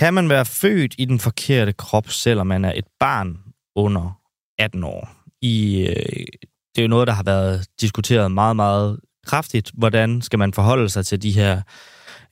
Kan 0.00 0.14
man 0.14 0.28
være 0.28 0.44
født 0.44 0.94
i 0.98 1.04
den 1.04 1.18
forkerte 1.18 1.72
krop, 1.72 2.10
selvom 2.10 2.46
man 2.46 2.64
er 2.64 2.72
et 2.76 2.84
barn 3.00 3.38
under 3.76 4.20
18 4.58 4.84
år? 4.84 5.10
I, 5.42 5.80
øh, 5.80 6.26
det 6.74 6.78
er 6.78 6.82
jo 6.82 6.88
noget, 6.88 7.06
der 7.06 7.12
har 7.12 7.22
været 7.22 7.66
diskuteret 7.80 8.32
meget, 8.32 8.56
meget 8.56 9.00
kraftigt. 9.26 9.70
Hvordan 9.74 10.22
skal 10.22 10.38
man 10.38 10.52
forholde 10.52 10.88
sig 10.88 11.06
til 11.06 11.22
de 11.22 11.30
her 11.30 11.62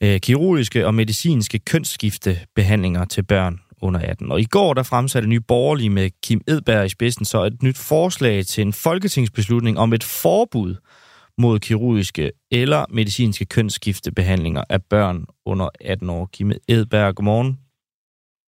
øh, 0.01 0.19
kirurgiske 0.19 0.87
og 0.87 0.95
medicinske 0.95 1.59
kønsskiftebehandlinger 1.59 3.05
til 3.05 3.23
børn 3.23 3.59
under 3.81 3.99
18. 3.99 4.31
Og 4.31 4.41
i 4.41 4.45
går 4.45 4.73
der 4.73 4.83
fremsatte 4.83 5.29
Nye 5.29 5.39
Borgerlige 5.39 5.89
med 5.89 6.09
Kim 6.23 6.41
Edberg 6.47 6.85
i 6.85 6.89
spidsen 6.89 7.25
så 7.25 7.43
et 7.43 7.63
nyt 7.63 7.77
forslag 7.77 8.45
til 8.45 8.61
en 8.61 8.73
folketingsbeslutning 8.73 9.79
om 9.79 9.93
et 9.93 10.03
forbud 10.03 10.75
mod 11.39 11.59
kirurgiske 11.59 12.31
eller 12.51 12.85
medicinske 12.89 13.45
kønsskiftebehandlinger 13.45 14.63
af 14.69 14.83
børn 14.83 15.25
under 15.45 15.69
18 15.81 16.09
år. 16.09 16.25
Kim 16.33 16.51
Edberg, 16.67 17.15
godmorgen. 17.15 17.59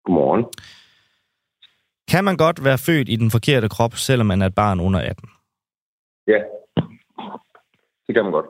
Godmorgen. 0.05 0.45
Kan 2.11 2.25
man 2.25 2.37
godt 2.37 2.65
være 2.65 2.79
født 2.79 3.09
i 3.09 3.17
den 3.17 3.31
forkerte 3.31 3.69
krop, 3.69 3.95
selvom 3.97 4.27
man 4.27 4.43
er 4.43 4.47
et 4.47 4.55
barn 4.55 4.81
under 4.81 5.01
18? 5.01 5.29
Ja, 6.27 6.41
det 8.07 8.15
kan 8.15 8.25
man 8.25 8.33
godt. 8.33 8.47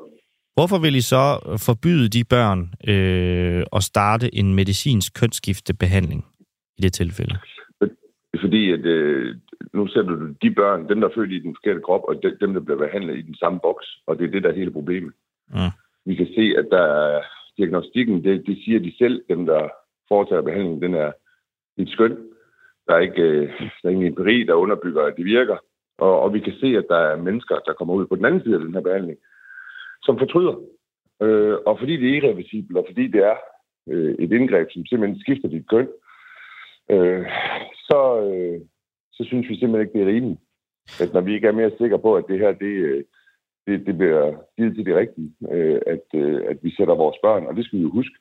Hvorfor 0.55 0.79
vil 0.79 0.95
I 0.95 1.01
så 1.01 1.25
forbyde 1.67 2.09
de 2.09 2.25
børn 2.25 2.75
øh, 2.89 3.65
at 3.73 3.83
starte 3.83 4.35
en 4.35 4.55
medicinsk 4.55 5.15
kønsskiftebehandling 5.15 6.27
i 6.79 6.83
det 6.83 6.93
tilfælde? 6.93 7.39
Fordi 8.41 8.73
at, 8.73 8.85
øh, 8.85 9.37
nu 9.73 9.87
sætter 9.87 10.11
du 10.11 10.33
de 10.43 10.51
børn, 10.55 10.89
dem 10.89 11.01
der 11.01 11.09
er 11.09 11.15
født 11.15 11.33
i 11.33 11.39
den 11.39 11.57
forkerte 11.57 11.81
krop, 11.81 12.05
og 12.09 12.23
dem 12.41 12.55
der 12.55 12.61
bliver 12.61 12.79
behandlet 12.79 13.19
i 13.19 13.23
den 13.23 13.35
samme 13.35 13.61
boks, 13.61 14.03
og 14.07 14.19
det 14.19 14.27
er 14.27 14.31
det, 14.31 14.43
der 14.43 14.49
er 14.49 14.61
hele 14.61 14.71
problemet. 14.71 15.13
Mm. 15.49 15.73
Vi 16.07 16.15
kan 16.15 16.27
se, 16.27 16.55
at 16.59 16.67
der 16.71 16.83
er 16.83 17.23
diagnostikken, 17.57 18.25
det, 18.25 18.47
det 18.47 18.59
siger 18.65 18.81
de 18.81 18.93
selv, 18.99 19.23
dem 19.29 19.47
der 19.47 19.69
foretager 20.09 20.43
behandlingen, 20.43 20.83
den 20.83 20.95
er 20.95 21.13
et 21.77 21.89
skøn. 21.89 22.17
Der 22.87 22.95
er 22.95 22.99
ikke 22.99 23.23
øh, 23.23 23.49
der 23.83 23.89
er 23.89 23.93
ingen 23.93 24.07
empiri, 24.07 24.45
der 24.45 24.55
underbygger, 24.55 25.03
at 25.03 25.17
det 25.17 25.25
virker. 25.25 25.57
Og, 25.99 26.21
og 26.21 26.35
vi 26.35 26.41
kan 26.41 26.53
se, 26.61 26.67
at 26.67 26.87
der 26.89 26.97
er 26.99 27.17
mennesker, 27.17 27.59
der 27.67 27.73
kommer 27.73 27.95
ud 27.95 28.07
på 28.07 28.17
den 28.17 28.25
anden 28.25 28.43
side 28.43 28.55
af 28.55 28.61
den 28.61 28.75
her 28.75 28.81
behandling, 28.81 29.19
som 30.03 30.19
fortryder. 30.19 30.55
Øh, 31.23 31.57
og 31.67 31.79
fordi 31.79 31.97
det 31.97 32.09
er 32.09 32.17
irreversibelt, 32.17 32.79
og 32.79 32.85
fordi 32.89 33.07
det 33.07 33.25
er 33.25 33.37
øh, 33.89 34.15
et 34.19 34.33
indgreb, 34.33 34.69
som 34.71 34.87
simpelthen 34.87 35.21
skifter 35.21 35.49
dit 35.49 35.69
køn, 35.69 35.89
øh, 35.89 36.08
så, 37.89 38.01
øh, 38.29 38.61
så 39.13 39.25
synes 39.25 39.49
vi 39.49 39.59
simpelthen 39.59 39.81
ikke, 39.81 39.99
det 39.99 40.03
er 40.03 40.15
rimeligt. 40.15 40.41
At 41.03 41.13
når 41.15 41.21
vi 41.21 41.35
ikke 41.35 41.49
er 41.49 41.59
mere 41.61 41.79
sikre 41.79 41.99
på, 41.99 42.17
at 42.17 42.25
det 42.29 42.39
her, 42.39 42.53
det, 42.53 42.75
øh, 42.89 43.05
det, 43.67 43.87
det 43.87 43.99
bliver 43.99 44.25
givet 44.57 44.75
til 44.75 44.87
det 44.87 44.97
rigtige, 44.97 45.31
øh, 45.53 45.81
at, 45.87 46.07
øh, 46.15 46.41
at 46.51 46.59
vi 46.63 46.71
sætter 46.77 46.95
vores 46.95 47.17
børn, 47.23 47.47
og 47.47 47.57
det 47.57 47.65
skal 47.65 47.79
vi 47.79 47.83
jo 47.83 47.91
huske. 47.91 48.17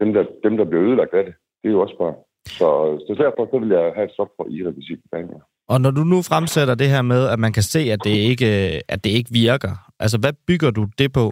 Dem, 0.00 0.12
der, 0.12 0.24
dem, 0.44 0.56
der 0.56 0.64
bliver 0.64 0.84
ødelagt 0.84 1.14
af 1.14 1.24
det, 1.24 1.34
det 1.62 1.68
er 1.68 1.72
jo 1.72 1.80
også 1.80 1.96
børn. 1.98 2.16
Så, 2.58 2.68
så 3.06 3.12
derfor 3.22 3.48
så 3.50 3.58
vil 3.58 3.68
jeg 3.68 3.92
have 3.94 4.04
et 4.04 4.12
stop 4.12 4.30
for 4.36 4.46
irreversible 4.50 5.02
behandlinger. 5.10 5.44
Og 5.68 5.80
når 5.80 5.90
du 5.90 6.02
nu 6.12 6.18
fremsætter 6.30 6.74
det 6.74 6.88
her 6.88 7.02
med, 7.02 7.22
at 7.32 7.38
man 7.38 7.52
kan 7.52 7.62
se, 7.62 7.80
at 7.94 8.00
det 8.04 8.16
ikke, 8.30 8.50
at 8.88 9.04
det 9.04 9.10
ikke 9.18 9.30
virker, 9.32 9.72
altså 10.00 10.18
hvad 10.22 10.32
bygger 10.48 10.70
du 10.70 10.82
det 10.98 11.12
på? 11.12 11.26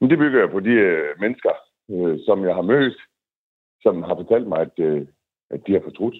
Men 0.00 0.10
det 0.10 0.18
bygger 0.18 0.40
jeg 0.40 0.50
på 0.50 0.60
de 0.60 0.74
øh, 0.88 1.08
mennesker, 1.20 1.54
øh, 1.90 2.18
som 2.26 2.44
jeg 2.44 2.54
har 2.54 2.62
mødt, 2.62 2.96
som 3.82 4.02
har 4.02 4.14
fortalt 4.14 4.48
mig, 4.48 4.60
at, 4.60 4.76
øh, 4.78 5.06
at 5.54 5.60
de 5.66 5.72
har 5.72 5.82
fortrudt. 5.84 6.16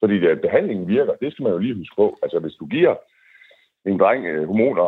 Fordi 0.00 0.26
at 0.26 0.40
behandlingen 0.40 0.88
virker, 0.88 1.14
det 1.22 1.32
skal 1.32 1.42
man 1.42 1.52
jo 1.52 1.58
lige 1.58 1.78
huske 1.80 1.96
på. 1.96 2.06
Altså 2.22 2.38
hvis 2.38 2.56
du 2.60 2.66
giver 2.66 2.94
en 3.86 3.98
dreng 4.02 4.24
øh, 4.32 4.46
hormoner, 4.46 4.86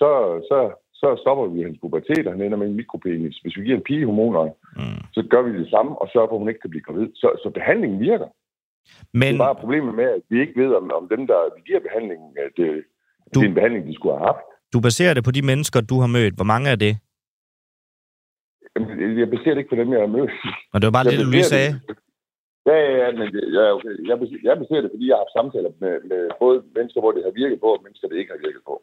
så, 0.00 0.10
så, 0.48 0.58
så 1.00 1.08
stopper 1.22 1.46
vi 1.46 1.62
hans 1.62 1.78
pubertet, 1.82 2.26
og 2.26 2.32
han 2.32 2.42
ender 2.42 2.58
med 2.58 2.66
en 2.66 2.80
mikropenis. 2.80 3.36
Hvis 3.42 3.56
vi 3.56 3.62
giver 3.64 3.76
en 3.76 3.88
pige 3.90 4.06
hormoner, 4.06 4.42
mm. 4.80 5.00
så 5.14 5.20
gør 5.30 5.42
vi 5.42 5.58
det 5.58 5.70
samme, 5.70 5.92
og 6.00 6.08
sørger 6.12 6.28
for, 6.28 6.36
at 6.36 6.42
hun 6.42 6.48
ikke 6.48 6.60
kan 6.60 6.70
blive 6.70 6.86
gravid. 6.86 7.08
Så, 7.14 7.28
så 7.42 7.50
behandlingen 7.58 8.00
virker. 8.00 8.28
Men... 9.12 9.32
Det 9.32 9.40
er 9.40 9.46
bare 9.48 9.62
problemet 9.62 9.94
med, 9.94 10.04
at 10.04 10.22
vi 10.30 10.40
ikke 10.40 10.60
ved, 10.62 10.70
om, 10.74 10.90
om 11.00 11.08
dem, 11.14 11.26
der 11.26 11.38
vi 11.56 11.60
giver 11.66 11.80
behandlingen, 11.80 12.28
at 12.46 12.52
det, 12.56 12.84
du... 13.34 13.40
det 13.40 13.46
er 13.46 13.50
en 13.50 13.54
behandling, 13.54 13.86
de 13.86 13.94
skulle 13.94 14.16
have 14.18 14.26
haft. 14.26 14.46
Du 14.72 14.80
baserer 14.80 15.14
det 15.14 15.24
på 15.24 15.30
de 15.30 15.42
mennesker, 15.50 15.80
du 15.80 15.96
har 16.02 16.10
mødt. 16.16 16.34
Hvor 16.38 16.48
mange 16.52 16.70
er 16.70 16.76
det? 16.76 16.92
Jeg 19.20 19.28
baserer 19.34 19.54
det 19.54 19.60
ikke 19.62 19.74
på 19.74 19.80
dem, 19.82 19.92
jeg 19.92 20.00
har 20.00 20.12
mødt. 20.16 20.30
Og 20.72 20.76
det 20.80 20.86
var 20.88 20.94
bare 20.96 21.04
jeg 21.06 21.12
det, 21.12 21.26
du 21.26 21.30
lige 21.30 21.52
sagde? 21.54 21.72
Det. 21.88 21.96
Ja, 22.70 22.78
ja, 23.00 23.08
men 23.18 23.26
ja, 23.56 23.64
okay. 23.76 23.92
jeg, 24.10 24.16
baserer, 24.20 24.42
jeg 24.48 24.54
baserer 24.62 24.82
det, 24.82 24.90
fordi 24.94 25.06
jeg 25.08 25.14
har 25.16 25.24
haft 25.24 25.36
samtaler 25.38 25.72
med, 25.82 25.94
med 26.10 26.20
både 26.42 26.56
mennesker, 26.76 27.00
hvor 27.00 27.12
det 27.12 27.22
har 27.26 27.40
virket 27.42 27.58
på, 27.60 27.68
og 27.76 27.82
mennesker, 27.84 28.08
det 28.08 28.18
ikke 28.18 28.34
har 28.34 28.44
virket 28.46 28.62
på. 28.70 28.74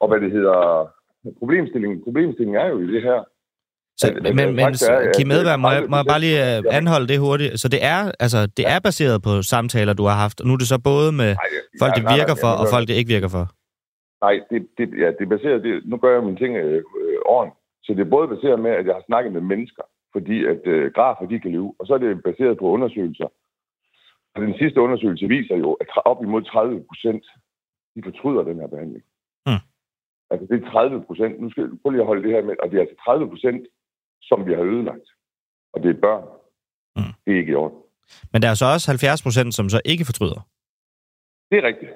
Og 0.00 0.06
hvad 0.08 0.20
det 0.24 0.30
hedder, 0.36 0.58
problemstillingen, 1.40 1.98
problemstillingen 2.06 2.60
er 2.62 2.68
jo 2.72 2.78
i 2.86 2.88
det 2.94 3.02
her, 3.08 3.20
så, 4.00 4.06
men, 4.22 4.36
men 4.36 4.74
er, 4.74 5.12
Kim 5.16 5.30
Edberg, 5.30 5.60
må, 5.60 5.68
jeg, 5.76 5.82
må 5.90 5.96
jeg 6.00 6.06
bare 6.12 6.22
lige 6.26 6.40
uh, 6.58 6.78
anholde 6.78 7.08
det 7.12 7.18
hurtigt? 7.26 7.60
Så 7.62 7.66
det 7.74 7.80
er, 7.94 8.00
altså, 8.24 8.40
det 8.56 8.64
er 8.74 8.80
baseret 8.88 9.18
på 9.26 9.32
samtaler, 9.52 9.92
du 9.92 10.04
har 10.10 10.16
haft, 10.24 10.40
og 10.40 10.46
nu 10.46 10.52
er 10.52 10.60
det 10.62 10.68
så 10.74 10.78
både 10.92 11.08
med 11.20 11.30
nej, 11.34 11.48
folk, 11.82 11.92
det 11.98 12.04
virker 12.16 12.34
nej, 12.34 12.40
nej, 12.40 12.44
for, 12.44 12.52
og 12.60 12.64
folk, 12.74 12.84
det 12.88 12.94
ikke 13.00 13.12
virker 13.16 13.30
for? 13.36 13.44
Nej, 14.24 14.34
det, 14.50 14.58
det, 14.78 14.86
ja, 15.02 15.08
det 15.16 15.22
er 15.26 15.32
baseret, 15.36 15.62
det, 15.66 15.72
nu 15.90 15.96
gør 16.02 16.12
jeg 16.14 16.22
mine 16.28 16.40
ting 16.42 16.52
øh, 16.56 16.82
ordentligt. 17.34 17.60
Så 17.84 17.88
det 17.96 18.02
er 18.04 18.14
både 18.16 18.28
baseret 18.34 18.58
med, 18.66 18.72
at 18.80 18.84
jeg 18.88 18.94
har 18.98 19.04
snakket 19.10 19.32
med 19.36 19.42
mennesker, 19.52 19.84
fordi 20.16 20.36
at 20.52 20.62
øh, 20.74 20.92
grafer, 20.96 21.26
de 21.26 21.40
kan 21.40 21.52
leve, 21.52 21.74
og 21.78 21.86
så 21.86 21.94
er 21.94 21.98
det 21.98 22.22
baseret 22.28 22.58
på 22.58 22.66
undersøgelser. 22.76 23.28
Og 24.34 24.38
den 24.42 24.54
sidste 24.60 24.80
undersøgelse 24.80 25.26
viser 25.28 25.56
jo, 25.64 25.72
at 25.72 25.88
op 26.04 26.22
imod 26.22 26.42
30 26.42 26.84
procent, 26.88 27.24
de 27.94 28.00
fortryder 28.06 28.42
den 28.50 28.56
her 28.60 28.68
behandling. 28.74 29.04
Mm. 29.46 29.62
Altså 30.30 30.44
det 30.50 30.56
er 30.56 30.70
30 30.70 31.04
procent. 31.08 31.40
Nu 31.40 31.50
skal 31.50 31.62
jeg 31.62 31.70
prøve 31.82 31.92
lige 31.92 32.04
at 32.04 32.10
holde 32.10 32.22
det 32.26 32.32
her 32.36 32.44
med, 32.48 32.54
og 32.62 32.66
det 32.70 32.76
er 32.76 32.84
altså 32.84 32.96
30 33.04 33.28
procent, 33.32 33.62
som 34.28 34.46
vi 34.46 34.52
har 34.54 34.64
ødelagt. 34.72 35.08
Og 35.72 35.82
det 35.82 35.90
er 35.90 36.00
børn. 36.06 36.24
Mm. 36.96 37.12
Det 37.24 37.30
er 37.34 37.38
ikke 37.42 37.52
i 37.52 37.60
orden. 37.62 37.78
Men 38.32 38.42
der 38.42 38.48
er 38.48 38.54
så 38.54 38.66
også 38.74 38.90
70 38.90 39.22
procent, 39.22 39.54
som 39.54 39.68
så 39.68 39.80
ikke 39.84 40.04
fortryder. 40.10 40.40
Det 41.50 41.56
er 41.58 41.64
rigtigt. 41.70 41.92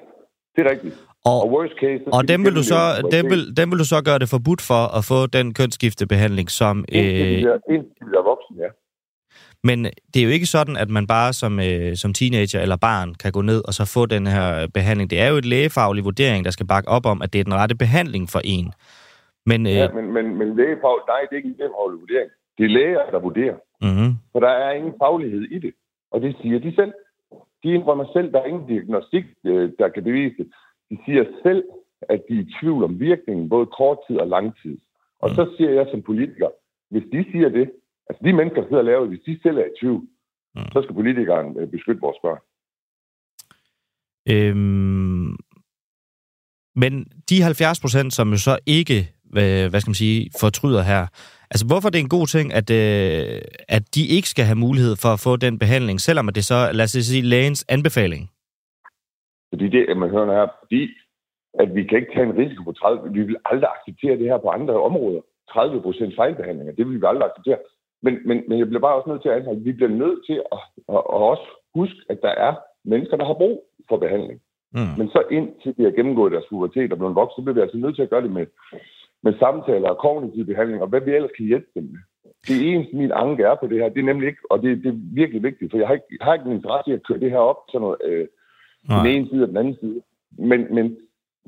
Det 0.54 0.60
er 0.66 0.70
rigtigt. 0.70 0.96
Og, 1.24 1.40
og, 1.42 1.48
worst 1.52 1.74
case, 1.80 2.02
og 2.12 2.28
dem, 2.28 2.44
vil 2.44 2.54
du 2.56 2.62
så, 2.62 2.80
dem, 3.12 3.24
vil, 3.30 3.56
dem 3.56 3.70
vil 3.70 3.78
du 3.78 3.84
så 3.84 4.02
gøre 4.04 4.18
det 4.18 4.28
forbudt 4.28 4.62
for 4.70 4.82
at 4.98 5.04
få 5.04 5.26
den 5.26 5.54
kønsskiftebehandling, 5.54 6.50
som... 6.50 6.84
Indtil 6.88 7.46
øh, 7.46 7.54
de 7.68 8.06
bliver 8.08 8.24
voksen, 8.32 8.56
ja. 8.56 8.70
Men 9.64 9.78
det 9.84 10.18
er 10.20 10.26
jo 10.28 10.30
ikke 10.30 10.46
sådan, 10.46 10.76
at 10.76 10.90
man 10.90 11.06
bare 11.06 11.32
som, 11.32 11.60
øh, 11.60 11.96
som 11.96 12.12
teenager 12.12 12.60
eller 12.60 12.76
barn 12.76 13.14
kan 13.14 13.32
gå 13.32 13.42
ned 13.42 13.60
og 13.68 13.72
så 13.74 13.84
få 13.94 14.06
den 14.06 14.26
her 14.26 14.66
behandling. 14.74 15.10
Det 15.10 15.20
er 15.20 15.28
jo 15.28 15.36
et 15.36 15.44
lægefaglig 15.44 16.04
vurdering, 16.04 16.44
der 16.44 16.50
skal 16.50 16.66
bakke 16.66 16.88
op 16.88 17.06
om, 17.06 17.22
at 17.22 17.32
det 17.32 17.38
er 17.38 17.44
den 17.44 17.54
rette 17.54 17.74
behandling 17.74 18.28
for 18.28 18.40
en. 18.44 18.72
Men, 19.46 19.66
øh... 19.66 19.72
ja, 19.72 19.88
men, 19.88 20.12
men, 20.12 20.24
men 20.38 20.56
lægefag, 20.56 20.96
nej, 21.10 21.20
det 21.20 21.32
er 21.32 21.36
ikke 21.36 21.48
en 21.48 21.56
lægefaglig 21.58 22.00
vurdering. 22.00 22.30
Det 22.58 22.64
er 22.64 22.72
læger, 22.78 23.10
der 23.10 23.20
vurderer. 23.28 23.56
Mm-hmm. 23.86 24.10
For 24.32 24.40
der 24.40 24.48
er 24.48 24.72
ingen 24.72 24.94
faglighed 25.02 25.42
i 25.42 25.58
det. 25.58 25.72
Og 26.12 26.20
det 26.20 26.36
siger 26.42 26.58
de 26.58 26.74
selv. 26.74 26.92
De 27.62 27.68
indrømmer 27.76 28.06
selv, 28.12 28.32
der 28.32 28.40
er 28.40 28.44
ingen 28.44 28.66
diagnostik, 28.66 29.24
øh, 29.46 29.70
der 29.78 29.88
kan 29.88 30.04
bevise 30.04 30.36
det. 30.38 30.46
De 30.90 30.98
siger 31.04 31.24
selv, 31.42 31.64
at 32.08 32.20
de 32.28 32.34
er 32.34 32.42
i 32.42 32.52
tvivl 32.60 32.84
om 32.84 33.00
virkningen, 33.00 33.48
både 33.48 33.66
kort 33.66 33.98
tid 34.06 34.16
og 34.16 34.28
lang 34.28 34.56
tid. 34.62 34.78
Og 35.22 35.28
mm. 35.30 35.34
så 35.34 35.54
siger 35.56 35.70
jeg 35.70 35.86
som 35.90 36.02
politiker, 36.02 36.48
hvis 36.90 37.02
de 37.12 37.24
siger 37.32 37.48
det, 37.48 37.70
altså 38.08 38.20
de 38.24 38.32
mennesker, 38.32 38.60
der 38.60 38.68
sidder 38.68 38.84
og 38.84 38.84
laver 38.84 39.06
hvis 39.06 39.26
de 39.26 39.38
selv 39.42 39.58
er 39.58 39.64
i 39.64 39.76
tvivl, 39.80 40.02
mm. 40.54 40.62
så 40.72 40.82
skal 40.82 40.94
politikeren 40.94 41.58
øh, 41.60 41.68
beskytte 41.68 42.00
vores 42.00 42.18
børn. 42.22 42.42
Øhm, 44.32 45.36
men 46.76 46.92
de 47.30 47.42
70 47.42 47.80
procent, 47.80 48.12
som 48.12 48.30
jo 48.30 48.36
så 48.36 48.58
ikke, 48.66 49.08
hvad, 49.24 49.68
hvad 49.68 49.80
skal 49.80 49.90
man 49.90 49.94
sige, 49.94 50.30
fortryder 50.40 50.82
her, 50.82 51.06
altså 51.50 51.66
hvorfor 51.66 51.88
er 51.88 51.90
det 51.90 52.00
en 52.00 52.08
god 52.08 52.26
ting, 52.26 52.52
at, 52.52 52.70
øh, 52.70 53.40
at 53.68 53.94
de 53.94 54.06
ikke 54.06 54.28
skal 54.28 54.44
have 54.44 54.58
mulighed 54.58 54.96
for 54.96 55.08
at 55.08 55.20
få 55.20 55.36
den 55.36 55.58
behandling, 55.58 56.00
selvom 56.00 56.28
det 56.28 56.44
så, 56.44 56.70
lad 56.72 56.84
os 56.84 56.90
sige, 56.90 57.22
lægens 57.22 57.64
anbefaling? 57.68 58.30
Fordi 59.50 59.68
det, 59.68 59.96
man 59.96 60.10
hører 60.10 60.32
her, 60.32 60.48
fordi 60.62 60.88
at 61.62 61.74
vi 61.74 61.82
kan 61.84 61.98
ikke 61.98 62.12
tage 62.14 62.26
en 62.26 62.38
risiko 62.38 62.62
på 62.62 62.72
30, 62.72 63.12
vi 63.12 63.22
vil 63.22 63.36
aldrig 63.44 63.70
acceptere 63.76 64.18
det 64.18 64.26
her 64.26 64.38
på 64.38 64.48
andre 64.48 64.74
områder. 64.82 65.20
30 65.50 65.82
procent 65.82 66.16
fejlbehandlinger, 66.16 66.74
det 66.74 66.86
vil 66.86 67.00
vi 67.00 67.06
aldrig 67.06 67.30
acceptere. 67.30 67.58
Men, 68.02 68.18
men, 68.28 68.44
men 68.48 68.58
jeg 68.58 68.66
bliver 68.66 68.80
bare 68.80 68.94
også 68.94 69.10
nødt 69.10 69.22
til 69.22 69.28
at 69.28 69.36
anholde, 69.36 69.60
at 69.60 69.64
vi 69.64 69.72
bliver 69.72 69.90
nødt 70.02 70.20
til 70.26 70.42
at, 70.52 70.60
at, 70.88 71.02
at 71.14 71.20
også 71.32 71.46
huske, 71.74 72.00
at 72.08 72.18
der 72.22 72.34
er 72.46 72.54
mennesker, 72.84 73.16
der 73.16 73.24
har 73.24 73.34
brug 73.34 73.64
for 73.88 73.96
behandling. 73.96 74.40
Mm. 74.74 74.92
Men 74.98 75.08
så 75.08 75.22
indtil 75.30 75.76
de 75.76 75.82
har 75.84 75.90
gennemgået 75.90 76.32
deres 76.32 76.48
pubertet 76.50 76.92
og 76.92 76.98
blevet 76.98 77.14
vokset, 77.14 77.36
så 77.36 77.42
bliver 77.42 77.54
vi 77.54 77.60
altså 77.60 77.76
nødt 77.76 77.96
til 77.96 78.02
at 78.02 78.10
gøre 78.10 78.22
det 78.22 78.32
med, 78.32 78.46
med 79.22 79.34
samtaler 79.38 79.88
og 79.88 79.98
kognitiv 79.98 80.46
behandling, 80.46 80.82
og 80.82 80.88
hvad 80.88 81.00
vi 81.00 81.10
ellers 81.14 81.36
kan 81.36 81.46
hjælpe 81.46 81.70
dem 81.74 81.82
med. 81.82 82.02
Det 82.48 82.56
eneste, 82.72 82.96
min 82.96 83.12
anke 83.14 83.42
er 83.42 83.54
på 83.54 83.66
det 83.66 83.78
her, 83.78 83.88
det 83.88 84.00
er 84.00 84.10
nemlig 84.12 84.28
ikke, 84.28 84.42
og 84.50 84.62
det, 84.62 84.84
det 84.84 84.88
er 84.88 84.98
virkelig 85.20 85.42
vigtigt, 85.42 85.70
for 85.70 85.78
jeg 85.78 85.86
har 85.86 85.94
ikke, 85.94 86.06
jeg 86.20 86.24
har 86.26 86.34
ikke 86.34 86.46
en 86.46 86.56
interesse 86.56 86.90
i 86.90 86.94
at 86.94 87.06
køre 87.06 87.20
det 87.20 87.30
her 87.30 87.38
op, 87.38 87.60
sådan 87.68 87.80
noget, 87.80 87.98
øh, 88.04 88.26
den 88.88 89.06
ene 89.06 89.28
side 89.28 89.42
og 89.42 89.48
den 89.48 89.56
anden 89.56 89.76
side. 89.80 90.02
Men, 90.38 90.74
men, 90.74 90.96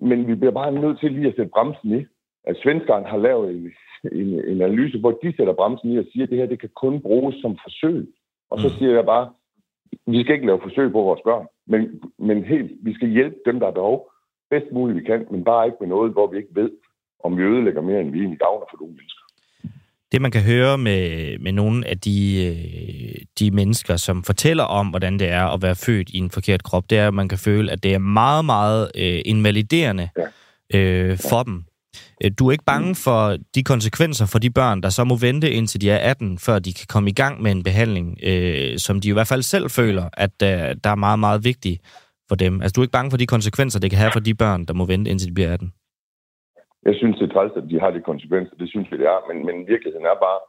men 0.01 0.27
vi 0.27 0.35
bliver 0.35 0.53
bare 0.53 0.73
nødt 0.73 1.01
til 1.01 1.13
lige 1.13 1.29
at 1.29 1.37
sætte 1.37 1.51
bremsen 1.55 1.99
i. 1.99 2.05
At 2.45 2.57
svenskerne 2.63 3.07
har 3.07 3.19
lavet 3.19 3.51
en, 3.51 3.73
en, 4.13 4.29
en 4.51 4.63
analyse, 4.63 4.99
hvor 4.99 5.19
de 5.23 5.37
sætter 5.37 5.53
bremsen 5.53 5.93
i 5.93 5.99
og 5.99 6.05
siger, 6.13 6.25
at 6.25 6.31
det 6.31 6.39
her 6.39 6.47
det 6.47 6.61
kan 6.61 6.71
kun 6.75 7.01
bruges 7.01 7.37
som 7.37 7.59
forsøg. 7.65 8.09
Og 8.51 8.59
så 8.59 8.69
mm. 8.69 8.75
siger 8.75 8.93
jeg 8.95 9.05
bare, 9.05 9.33
vi 10.07 10.23
skal 10.23 10.35
ikke 10.35 10.47
lave 10.47 10.61
forsøg 10.63 10.93
på 10.93 11.03
vores 11.03 11.21
børn, 11.25 11.47
men, 11.67 12.03
men 12.19 12.45
helt, 12.45 12.71
vi 12.83 12.95
skal 12.95 13.09
hjælpe 13.09 13.37
dem, 13.47 13.59
der 13.59 13.67
har 13.67 13.73
behov, 13.73 14.11
bedst 14.51 14.73
muligt 14.73 14.99
vi 14.99 15.05
kan, 15.05 15.27
men 15.31 15.45
bare 15.45 15.67
ikke 15.67 15.79
med 15.81 15.89
noget, 15.89 16.13
hvor 16.13 16.27
vi 16.27 16.37
ikke 16.37 16.55
ved, 16.55 16.71
om 17.25 17.39
vi 17.39 17.43
ødelægger 17.43 17.81
mere, 17.81 18.01
end 18.01 18.11
vi 18.11 18.19
egentlig 18.19 18.39
gavner 18.39 18.67
for 18.71 18.77
nogle 18.81 18.95
mennesker. 18.95 19.22
Det, 20.13 20.23
man 20.23 20.31
kan 20.31 20.43
høre 20.43 20.79
med, 20.79 21.39
med 21.39 21.53
nogle 21.53 21.89
af 21.89 21.99
de, 22.01 22.45
øh, 22.45 23.15
de 23.39 23.51
mennesker, 23.51 23.97
som 23.97 24.23
fortæller 24.23 24.65
om, 24.65 24.87
hvordan 24.87 25.19
det 25.19 25.29
er 25.29 25.45
at 25.45 25.63
være 25.63 25.77
født 25.77 26.11
i 26.11 26.19
en 26.19 26.31
forkert 26.31 26.63
krop, 26.63 26.91
det 26.91 26.99
er, 26.99 27.09
at 27.09 27.15
man 27.15 27.29
kan 27.29 27.39
føle, 27.39 27.73
at 27.73 27.83
det 27.83 27.95
er 27.95 27.99
meget, 27.99 28.45
meget 28.45 28.91
øh, 28.95 29.23
invaliderende 29.25 30.09
ja. 30.73 30.79
øh, 30.79 31.19
for 31.19 31.37
ja. 31.37 31.43
dem. 31.43 31.65
Øh, 32.25 32.31
du 32.39 32.49
er 32.49 32.53
ikke 32.53 32.65
bange 32.65 32.89
mm. 32.89 32.95
for 32.95 33.37
de 33.55 33.63
konsekvenser 33.63 34.27
for 34.27 34.39
de 34.39 34.51
børn, 34.51 34.81
der 34.81 34.89
så 34.89 35.05
må 35.05 35.17
vente 35.17 35.51
indtil 35.51 35.81
de 35.81 35.91
er 35.91 36.11
18, 36.11 36.39
før 36.39 36.59
de 36.59 36.73
kan 36.73 36.87
komme 36.89 37.11
i 37.11 37.13
gang 37.13 37.43
med 37.43 37.53
en 37.53 37.63
behandling, 37.63 38.19
øh, 38.23 38.79
som 38.79 39.01
de 39.01 39.09
i 39.09 39.13
hvert 39.13 39.29
fald 39.29 39.43
selv 39.43 39.71
føler, 39.71 40.09
at 40.13 40.43
øh, 40.43 40.49
der 40.85 40.91
er 40.91 40.95
meget, 40.95 41.19
meget 41.19 41.45
vigtigt 41.45 41.81
for 42.29 42.35
dem. 42.35 42.63
Altså, 42.63 42.73
du 42.73 42.81
er 42.81 42.85
ikke 42.85 42.93
bange 42.93 43.11
for 43.11 43.19
de 43.19 43.27
konsekvenser, 43.27 43.81
det 43.81 43.91
kan 43.91 43.99
have 43.99 44.13
for 44.13 44.21
de 44.21 44.35
børn, 44.35 44.65
der 44.65 44.75
må 44.75 44.85
vente 44.85 45.11
indtil 45.11 45.29
de 45.29 45.35
bliver 45.35 45.53
18? 45.53 45.73
Jeg 46.87 46.95
synes, 46.95 47.19
det 47.19 47.29
er 47.29 47.35
træls, 47.35 47.53
at 47.57 47.71
de 47.71 47.81
har 47.81 47.91
de 47.91 48.01
konsekvenser. 48.01 48.57
Det 48.57 48.69
synes 48.69 48.93
vi, 48.93 48.97
det 48.97 49.07
er. 49.07 49.19
Men, 49.29 49.47
men 49.47 49.57
virkeligheden 49.73 50.07
er 50.07 50.19
bare, 50.27 50.41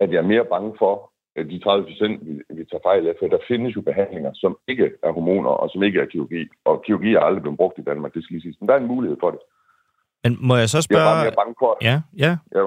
at 0.00 0.10
jeg 0.12 0.18
er 0.18 0.32
mere 0.32 0.44
bange 0.44 0.72
for, 0.78 1.12
at 1.36 1.46
de 1.50 1.58
30 1.58 1.84
procent, 1.84 2.26
vi, 2.26 2.32
vi 2.56 2.64
tager 2.64 2.86
fejl 2.88 3.08
af, 3.08 3.14
for 3.18 3.26
der 3.26 3.38
findes 3.48 3.76
jo 3.76 3.80
behandlinger, 3.80 4.30
som 4.34 4.58
ikke 4.68 4.92
er 5.02 5.12
hormoner 5.12 5.50
og 5.50 5.70
som 5.70 5.82
ikke 5.82 6.00
er 6.00 6.06
kirurgi. 6.06 6.48
Og 6.64 6.82
kirurgi 6.84 7.14
er 7.14 7.20
aldrig 7.20 7.42
blevet 7.42 7.58
brugt 7.58 7.78
i 7.78 7.82
Danmark, 7.82 8.14
det 8.14 8.24
skal 8.24 8.34
lige 8.34 8.42
sige. 8.42 8.56
Men 8.60 8.68
der 8.68 8.74
er 8.74 8.78
en 8.78 8.92
mulighed 8.94 9.16
for 9.20 9.30
det. 9.30 9.40
Men 10.24 10.36
må 10.48 10.56
jeg 10.56 10.68
så 10.68 10.82
spørge... 10.82 11.02
Jeg 11.02 11.10
er 11.10 11.14
bare 11.14 11.24
mere 11.24 11.40
bange 11.42 11.54
for... 11.58 11.70
Ja, 11.82 11.96
ja. 12.24 12.32
Jeg, 12.54 12.60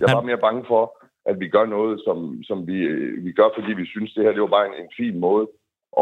jeg 0.00 0.06
er 0.08 0.14
bare 0.18 0.30
mere 0.30 0.44
bange 0.46 0.64
for, 0.68 0.82
at 1.30 1.40
vi 1.40 1.48
gør 1.48 1.66
noget, 1.66 2.00
som, 2.06 2.42
som 2.42 2.66
vi, 2.66 2.78
vi 3.26 3.32
gør, 3.32 3.48
fordi 3.56 3.72
vi 3.72 3.86
synes, 3.86 4.12
det 4.14 4.24
her 4.24 4.32
det 4.32 4.42
var 4.42 4.56
bare 4.56 4.66
en, 4.66 4.76
en 4.84 4.90
fin 4.96 5.20
måde 5.20 5.46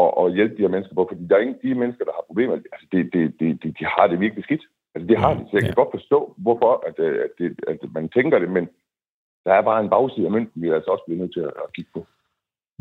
at, 0.01 0.09
at 0.21 0.33
hjælpe 0.35 0.55
de 0.55 0.65
her 0.65 0.73
mennesker 0.75 0.95
på. 0.95 1.07
Fordi 1.09 1.27
der 1.27 1.35
er 1.35 1.45
ingen 1.45 1.59
de 1.63 1.79
mennesker, 1.81 2.05
der 2.05 2.15
har 2.17 2.23
problemer. 2.27 2.53
Altså, 2.53 2.87
det, 2.91 3.01
det, 3.13 3.23
det, 3.39 3.63
det, 3.63 3.79
de 3.79 3.85
har 3.85 4.07
det 4.07 4.19
virkelig 4.19 4.43
skidt. 4.43 4.65
Altså, 4.93 5.07
det 5.07 5.17
har 5.17 5.33
de. 5.33 5.41
Så 5.45 5.53
jeg 5.53 5.61
kan 5.61 5.75
ja. 5.75 5.81
godt 5.81 5.95
forstå, 5.97 6.19
hvorfor 6.37 6.71
at, 6.87 6.95
at, 7.25 7.31
det, 7.39 7.59
at 7.67 7.79
man 7.97 8.09
tænker 8.09 8.39
det, 8.39 8.49
men 8.57 8.65
der 9.45 9.53
er 9.53 9.61
bare 9.61 9.83
en 9.83 9.89
bagside 9.89 10.25
af 10.25 10.31
mønten, 10.31 10.61
vi 10.61 10.67
er 10.67 10.75
altså 10.75 10.91
også 10.91 11.03
bliver 11.07 11.21
nødt 11.21 11.33
til 11.33 11.39
at, 11.39 11.73
kigge 11.75 11.91
på. 11.93 12.01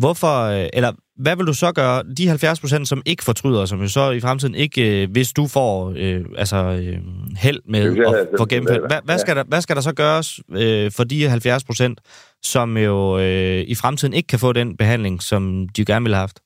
Hvorfor, 0.02 0.34
øh, 0.54 0.68
eller 0.78 0.92
hvad 1.24 1.36
vil 1.36 1.46
du 1.46 1.54
så 1.54 1.72
gøre, 1.80 1.96
de 2.18 2.28
70 2.28 2.60
procent, 2.60 2.88
som 2.88 3.02
ikke 3.06 3.24
fortryder, 3.24 3.64
som 3.64 3.80
jo 3.80 3.88
så 3.88 4.10
i 4.10 4.20
fremtiden 4.20 4.54
ikke, 4.54 5.02
øh, 5.02 5.08
hvis 5.12 5.32
du 5.32 5.44
får 5.56 5.72
øh, 6.02 6.24
altså, 6.42 6.56
øh, 6.56 6.98
held 7.44 7.60
med 7.74 7.82
at 8.08 8.28
få 8.40 8.44
gennemført, 8.52 8.84
hvad, 8.90 9.00
hvad, 9.04 9.18
skal 9.18 9.36
der, 9.36 9.44
hvad 9.52 9.60
skal 9.60 9.76
der 9.76 9.82
så 9.82 9.94
gøres 9.94 10.28
øh, 10.62 10.86
for 10.96 11.04
de 11.04 11.28
70 11.28 11.64
procent, 11.64 11.96
som 12.42 12.76
jo 12.76 13.18
øh, 13.18 13.60
i 13.72 13.74
fremtiden 13.82 14.14
ikke 14.14 14.26
kan 14.26 14.38
få 14.38 14.52
den 14.52 14.76
behandling, 14.76 15.22
som 15.22 15.68
de 15.76 15.84
gerne 15.84 16.04
ville 16.04 16.16
have 16.16 16.26
haft? 16.28 16.38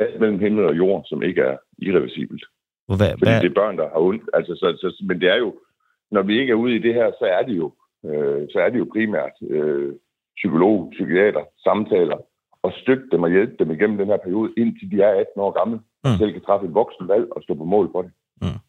Alt 0.00 0.20
mellem 0.20 0.38
himmel 0.38 0.64
og 0.64 0.76
jord, 0.76 1.02
som 1.06 1.22
ikke 1.22 1.40
er 1.40 1.56
irreversibelt. 1.78 2.44
Hvad, 2.96 3.10
Fordi 3.18 3.30
hvad? 3.30 3.40
det 3.40 3.50
er 3.50 3.60
børn, 3.60 3.76
der 3.78 3.86
har 3.92 4.00
ondt. 4.08 4.24
Altså, 4.34 4.52
så, 4.60 4.66
så, 4.80 5.04
men 5.08 5.20
det 5.20 5.28
er 5.34 5.38
jo, 5.44 5.50
når 6.10 6.22
vi 6.22 6.40
ikke 6.40 6.50
er 6.50 6.62
ude 6.64 6.74
i 6.76 6.84
det 6.86 6.94
her, 6.94 7.08
så 7.20 7.24
er 7.38 7.42
det 7.48 7.56
jo, 7.62 7.66
øh, 8.08 8.42
så 8.52 8.58
er 8.64 8.68
det 8.70 8.78
jo 8.78 8.86
primært 8.92 9.36
øh, 9.50 9.92
psykolog, 10.36 10.88
psykiater, 10.94 11.44
samtaler, 11.66 12.18
og 12.62 12.72
støtte 12.82 13.06
dem 13.12 13.22
og 13.22 13.30
hjælpe 13.30 13.54
dem 13.58 13.70
igennem 13.70 13.98
den 13.98 14.06
her 14.06 14.20
periode, 14.24 14.52
indtil 14.56 14.90
de 14.90 15.02
er 15.02 15.12
18 15.20 15.40
år 15.44 15.52
gamle, 15.60 15.78
mm. 16.04 16.16
selv 16.18 16.32
kan 16.32 16.42
træffe 16.46 16.66
et 16.66 16.74
voksen 16.74 17.08
valg 17.08 17.26
og 17.36 17.42
stå 17.42 17.54
på 17.54 17.64
mål 17.64 17.88
for 17.92 18.02
det. 18.02 18.12
Mm. 18.42 18.60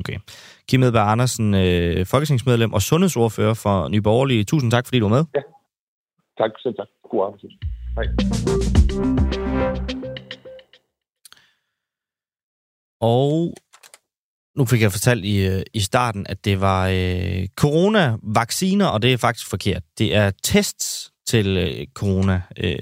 Okay. 0.00 0.18
Kim 0.68 0.82
Edberg 0.82 1.10
Andersen, 1.12 1.54
øh, 1.54 2.06
folketingsmedlem 2.06 2.72
og 2.72 2.82
sundhedsordfører 2.82 3.54
for 3.54 3.88
Nye 3.88 4.02
Borgerlige. 4.02 4.44
Tusind 4.44 4.70
tak, 4.70 4.86
fordi 4.86 4.98
du 4.98 5.08
var 5.08 5.16
med. 5.16 5.24
Ja. 5.34 5.42
Tak, 6.38 6.50
selv 6.62 6.74
tak. 6.74 6.88
God 7.10 7.24
arbejde. 7.26 7.48
Hej. 7.98 8.06
Og 13.00 13.54
nu 14.56 14.64
fik 14.64 14.82
jeg 14.82 14.92
fortalt 14.92 15.24
i, 15.24 15.46
øh, 15.46 15.62
i 15.74 15.80
starten, 15.80 16.26
at 16.28 16.44
det 16.44 16.60
var 16.60 16.88
øh, 16.88 17.46
corona-vacciner, 17.56 18.86
og 18.86 19.02
det 19.02 19.12
er 19.12 19.16
faktisk 19.16 19.50
forkert. 19.50 19.82
Det 19.98 20.14
er 20.14 20.30
tests 20.42 21.10
til 21.28 21.56
øh, 21.56 21.86
corona, 21.94 22.42
øh, 22.56 22.78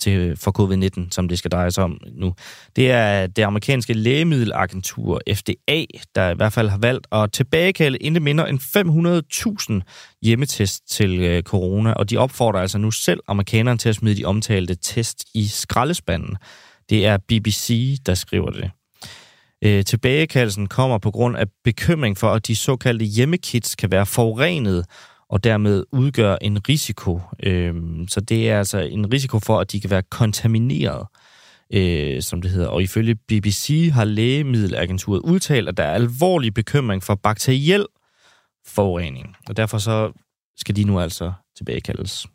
til, 0.00 0.36
for 0.36 0.52
covid-19, 0.60 1.08
som 1.10 1.28
det 1.28 1.38
skal 1.38 1.50
dreje 1.50 1.70
sig 1.70 1.84
om 1.84 2.00
nu. 2.12 2.34
Det 2.76 2.90
er 2.90 3.26
det 3.26 3.42
amerikanske 3.42 3.92
lægemiddelagentur 3.92 5.20
FDA, 5.34 5.84
der 6.14 6.30
i 6.30 6.34
hvert 6.34 6.52
fald 6.52 6.68
har 6.68 6.78
valgt 6.78 7.06
at 7.12 7.32
tilbagekalde 7.32 7.98
intet 7.98 8.22
mindre 8.22 8.50
end 8.50 8.60
500.000 9.80 10.18
hjemmetest 10.22 10.90
til 10.90 11.20
øh, 11.20 11.42
corona, 11.42 11.92
og 11.92 12.10
de 12.10 12.16
opfordrer 12.16 12.60
altså 12.60 12.78
nu 12.78 12.90
selv 12.90 13.20
amerikanerne 13.28 13.78
til 13.78 13.88
at 13.88 13.94
smide 13.94 14.16
de 14.16 14.24
omtalte 14.24 14.74
test 14.74 15.24
i 15.34 15.46
skraldespanden. 15.46 16.36
Det 16.90 17.06
er 17.06 17.16
BBC, 17.16 17.96
der 18.06 18.14
skriver 18.14 18.50
det. 18.50 18.70
Øh, 19.64 19.84
tilbagekaldelsen 19.84 20.66
kommer 20.66 20.98
på 20.98 21.10
grund 21.10 21.36
af 21.36 21.46
bekymring 21.64 22.18
for, 22.18 22.30
at 22.30 22.46
de 22.46 22.56
såkaldte 22.56 23.04
hjemmekits 23.04 23.76
kan 23.76 23.90
være 23.90 24.06
forurenet 24.06 24.84
og 25.28 25.44
dermed 25.44 25.84
udgør 25.92 26.36
en 26.40 26.68
risiko. 26.68 27.20
Øh, 27.42 27.74
så 28.08 28.20
det 28.20 28.50
er 28.50 28.58
altså 28.58 28.78
en 28.78 29.12
risiko 29.12 29.38
for, 29.38 29.60
at 29.60 29.72
de 29.72 29.80
kan 29.80 29.90
være 29.90 30.02
kontamineret, 30.02 31.06
øh, 31.72 32.22
som 32.22 32.42
det 32.42 32.50
hedder. 32.50 32.68
Og 32.68 32.82
ifølge 32.82 33.14
BBC 33.14 33.90
har 33.92 34.04
lægemiddelagenturet 34.04 35.20
udtalt, 35.20 35.68
at 35.68 35.76
der 35.76 35.84
er 35.84 35.94
alvorlig 35.94 36.54
bekymring 36.54 37.02
for 37.02 37.14
bakteriel 37.14 37.86
forurening. 38.66 39.36
Og 39.48 39.56
derfor 39.56 39.78
så 39.78 40.12
skal 40.56 40.76
de 40.76 40.84
nu 40.84 41.00
altså 41.00 41.32
tilbagekaldes. 41.56 42.26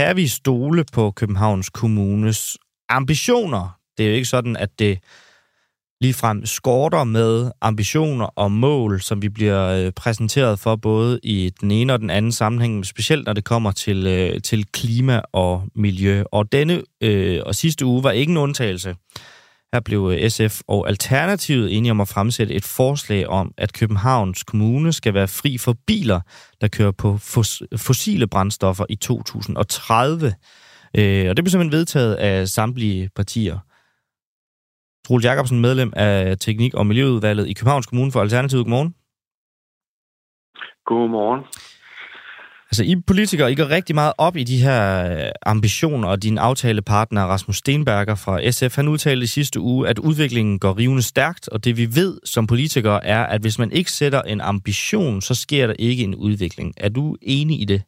Kan 0.00 0.16
vi 0.16 0.28
stole 0.28 0.84
på 0.92 1.10
Københavns 1.10 1.70
Kommunes 1.70 2.58
ambitioner? 2.88 3.78
Det 3.98 4.04
er 4.04 4.08
jo 4.08 4.14
ikke 4.14 4.28
sådan, 4.28 4.56
at 4.56 4.78
det 4.78 4.98
ligefrem 6.00 6.46
skorter 6.46 7.04
med 7.04 7.50
ambitioner 7.60 8.26
og 8.26 8.52
mål, 8.52 9.00
som 9.00 9.22
vi 9.22 9.28
bliver 9.28 9.66
øh, 9.66 9.92
præsenteret 9.92 10.58
for 10.58 10.76
både 10.76 11.20
i 11.22 11.50
den 11.60 11.70
ene 11.70 11.92
og 11.92 12.00
den 12.00 12.10
anden 12.10 12.32
sammenhæng, 12.32 12.86
specielt 12.86 13.26
når 13.26 13.32
det 13.32 13.44
kommer 13.44 13.72
til, 13.72 14.06
øh, 14.06 14.42
til 14.42 14.66
klima 14.72 15.20
og 15.32 15.64
miljø. 15.74 16.22
Og 16.32 16.52
denne 16.52 16.82
øh, 17.00 17.40
og 17.46 17.54
sidste 17.54 17.86
uge 17.86 18.02
var 18.02 18.10
ikke 18.10 18.30
en 18.30 18.36
undtagelse. 18.36 18.94
Her 19.74 19.80
blev 19.80 20.12
øh, 20.14 20.30
SF 20.30 20.60
og 20.68 20.88
Alternativet 20.88 21.76
enige 21.76 21.90
om 21.90 22.00
at 22.00 22.08
fremsætte 22.08 22.54
et 22.54 22.64
forslag 22.64 23.26
om, 23.26 23.52
at 23.58 23.72
Københavns 23.72 24.42
Kommune 24.42 24.92
skal 24.92 25.14
være 25.14 25.28
fri 25.28 25.58
for 25.58 25.74
biler, 25.86 26.20
der 26.60 26.68
kører 26.68 26.90
på 26.90 27.18
fossile 27.76 28.26
brændstoffer 28.26 28.84
i 28.88 28.96
2030. 28.96 30.26
Øh, 30.98 31.30
og 31.30 31.36
det 31.36 31.44
blev 31.44 31.50
simpelthen 31.50 31.72
vedtaget 31.72 32.14
af 32.14 32.48
samtlige 32.48 33.10
partier. 33.16 33.58
Troels 35.06 35.24
Jacobsen, 35.24 35.60
medlem 35.60 35.92
af 35.96 36.38
Teknik- 36.38 36.74
og 36.74 36.86
Miljøudvalget 36.86 37.48
i 37.48 37.52
Københavns 37.52 37.86
Kommune 37.86 38.12
for 38.12 38.20
Alternativet. 38.20 38.64
Godmorgen. 38.64 38.94
Godmorgen. 40.86 41.40
Altså, 42.70 42.84
I 42.84 42.94
politikere, 43.06 43.52
I 43.52 43.54
går 43.54 43.70
rigtig 43.70 43.94
meget 43.94 44.12
op 44.18 44.36
i 44.36 44.44
de 44.44 44.58
her 44.66 44.82
øh, 45.10 45.30
ambitioner, 45.46 46.08
og 46.08 46.22
din 46.22 46.38
aftalepartner 46.38 47.22
Rasmus 47.22 47.56
Stenberger 47.56 48.16
fra 48.24 48.50
SF, 48.50 48.76
han 48.76 48.88
udtalte 48.88 49.24
i 49.24 49.34
sidste 49.38 49.60
uge, 49.60 49.88
at 49.88 49.98
udviklingen 49.98 50.58
går 50.58 50.78
rivende 50.78 51.02
stærkt, 51.02 51.48
og 51.48 51.64
det 51.64 51.76
vi 51.76 51.86
ved 52.00 52.12
som 52.24 52.46
politikere 52.46 53.04
er, 53.04 53.22
at 53.34 53.40
hvis 53.40 53.58
man 53.58 53.70
ikke 53.72 53.90
sætter 53.90 54.22
en 54.22 54.40
ambition, 54.40 55.20
så 55.20 55.34
sker 55.34 55.66
der 55.66 55.74
ikke 55.78 56.02
en 56.04 56.14
udvikling. 56.14 56.74
Er 56.76 56.88
du 56.88 57.16
enig 57.22 57.60
i 57.62 57.64
det? 57.64 57.82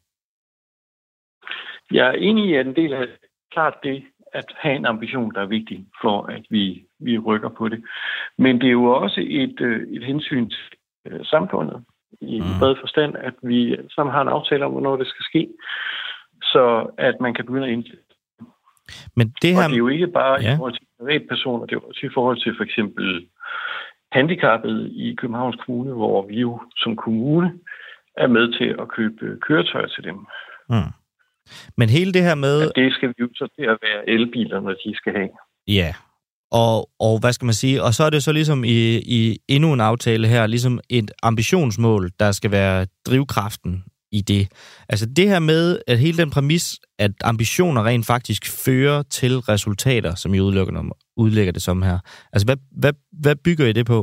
Jeg 1.91 2.07
er 2.07 2.17
enig 2.27 2.49
i, 2.49 2.53
at 2.53 2.67
en 2.67 2.75
del 2.75 2.93
af 2.93 3.05
klart 3.51 3.73
det, 3.83 4.03
at 4.33 4.45
have 4.61 4.75
en 4.75 4.85
ambition, 4.85 5.33
der 5.33 5.41
er 5.41 5.45
vigtig 5.57 5.85
for, 6.01 6.17
at 6.35 6.43
vi, 6.49 6.85
vi 6.99 7.17
rykker 7.17 7.49
på 7.49 7.69
det. 7.69 7.83
Men 8.37 8.55
det 8.61 8.67
er 8.67 8.77
jo 8.81 8.85
også 8.85 9.21
et, 9.27 9.61
øh, 9.61 9.87
et 9.95 10.03
hensyn 10.05 10.49
til 10.49 10.59
øh, 11.07 11.25
samfundet 11.25 11.83
i 12.21 12.39
mm. 12.39 12.59
bred 12.59 12.75
forstand, 12.81 13.15
at 13.15 13.33
vi 13.41 13.77
sammen 13.89 14.13
har 14.13 14.21
en 14.21 14.27
aftale 14.37 14.65
om, 14.65 14.71
hvornår 14.71 14.95
det 14.95 15.07
skal 15.07 15.23
ske, 15.23 15.47
så 16.43 16.87
at 16.97 17.15
man 17.21 17.33
kan 17.33 17.45
begynde 17.45 17.67
at 17.67 17.73
indlægge. 17.73 18.03
Men 19.15 19.33
det 19.41 19.55
her... 19.55 19.63
Og 19.63 19.69
det 19.69 19.75
er 19.75 19.77
jo 19.77 19.87
ikke 19.87 20.07
bare 20.07 20.41
ja. 20.41 20.53
i 20.53 20.57
forhold 20.57 20.73
til 20.73 20.87
privatpersoner, 20.99 21.65
det 21.65 21.75
er 21.75 21.79
også 21.79 22.05
i 22.05 22.13
forhold 22.13 22.37
til 22.43 22.53
for 22.57 22.63
eksempel 22.63 23.27
handicappede 24.11 24.89
i 24.89 25.15
Københavns 25.15 25.57
Kommune, 25.65 25.93
hvor 25.93 26.27
vi 26.27 26.35
jo 26.39 26.61
som 26.75 26.95
kommune 26.95 27.59
er 28.17 28.27
med 28.27 28.57
til 28.57 28.75
at 28.81 28.87
købe 28.87 29.37
køretøjer 29.41 29.87
til 29.87 30.03
dem. 30.03 30.27
Mm. 30.69 30.91
Men 31.77 31.89
hele 31.89 32.13
det 32.13 32.23
her 32.23 32.35
med... 32.35 32.59
Ja, 32.59 32.81
det 32.81 32.93
skal 32.93 33.09
vi 33.09 33.13
jo 33.19 33.29
så 33.35 33.47
til 33.55 33.65
at 33.65 33.77
være 33.81 34.09
elbiler, 34.09 34.59
når 34.59 34.73
de 34.85 34.95
skal 34.95 35.13
have. 35.13 35.29
Ja, 35.67 35.93
og, 36.61 36.89
og 36.99 37.19
hvad 37.19 37.33
skal 37.33 37.45
man 37.45 37.53
sige? 37.53 37.83
Og 37.83 37.93
så 37.93 38.03
er 38.03 38.09
det 38.09 38.23
så 38.23 38.31
ligesom 38.31 38.63
i, 38.63 38.79
i 39.19 39.37
endnu 39.49 39.73
en 39.73 39.81
aftale 39.81 40.27
her, 40.27 40.47
ligesom 40.47 40.79
et 40.89 41.11
ambitionsmål, 41.23 42.09
der 42.19 42.31
skal 42.31 42.51
være 42.51 42.85
drivkraften 43.07 43.83
i 44.11 44.21
det. 44.21 44.43
Altså 44.89 45.05
det 45.17 45.29
her 45.29 45.39
med, 45.39 45.79
at 45.87 45.99
hele 45.99 46.17
den 46.17 46.29
præmis, 46.29 46.65
at 46.99 47.11
ambitioner 47.23 47.85
rent 47.85 48.07
faktisk 48.07 48.43
fører 48.65 49.03
til 49.03 49.33
resultater, 49.37 50.15
som 50.15 50.33
I 50.33 50.39
udlægger, 50.39 50.95
udlægger 51.17 51.53
det 51.53 51.61
som 51.61 51.81
her. 51.81 51.97
Altså 52.33 52.45
hvad, 52.47 52.57
hvad, 52.81 52.93
hvad 53.23 53.35
bygger 53.35 53.65
I 53.67 53.73
det 53.73 53.85
på? 53.85 53.99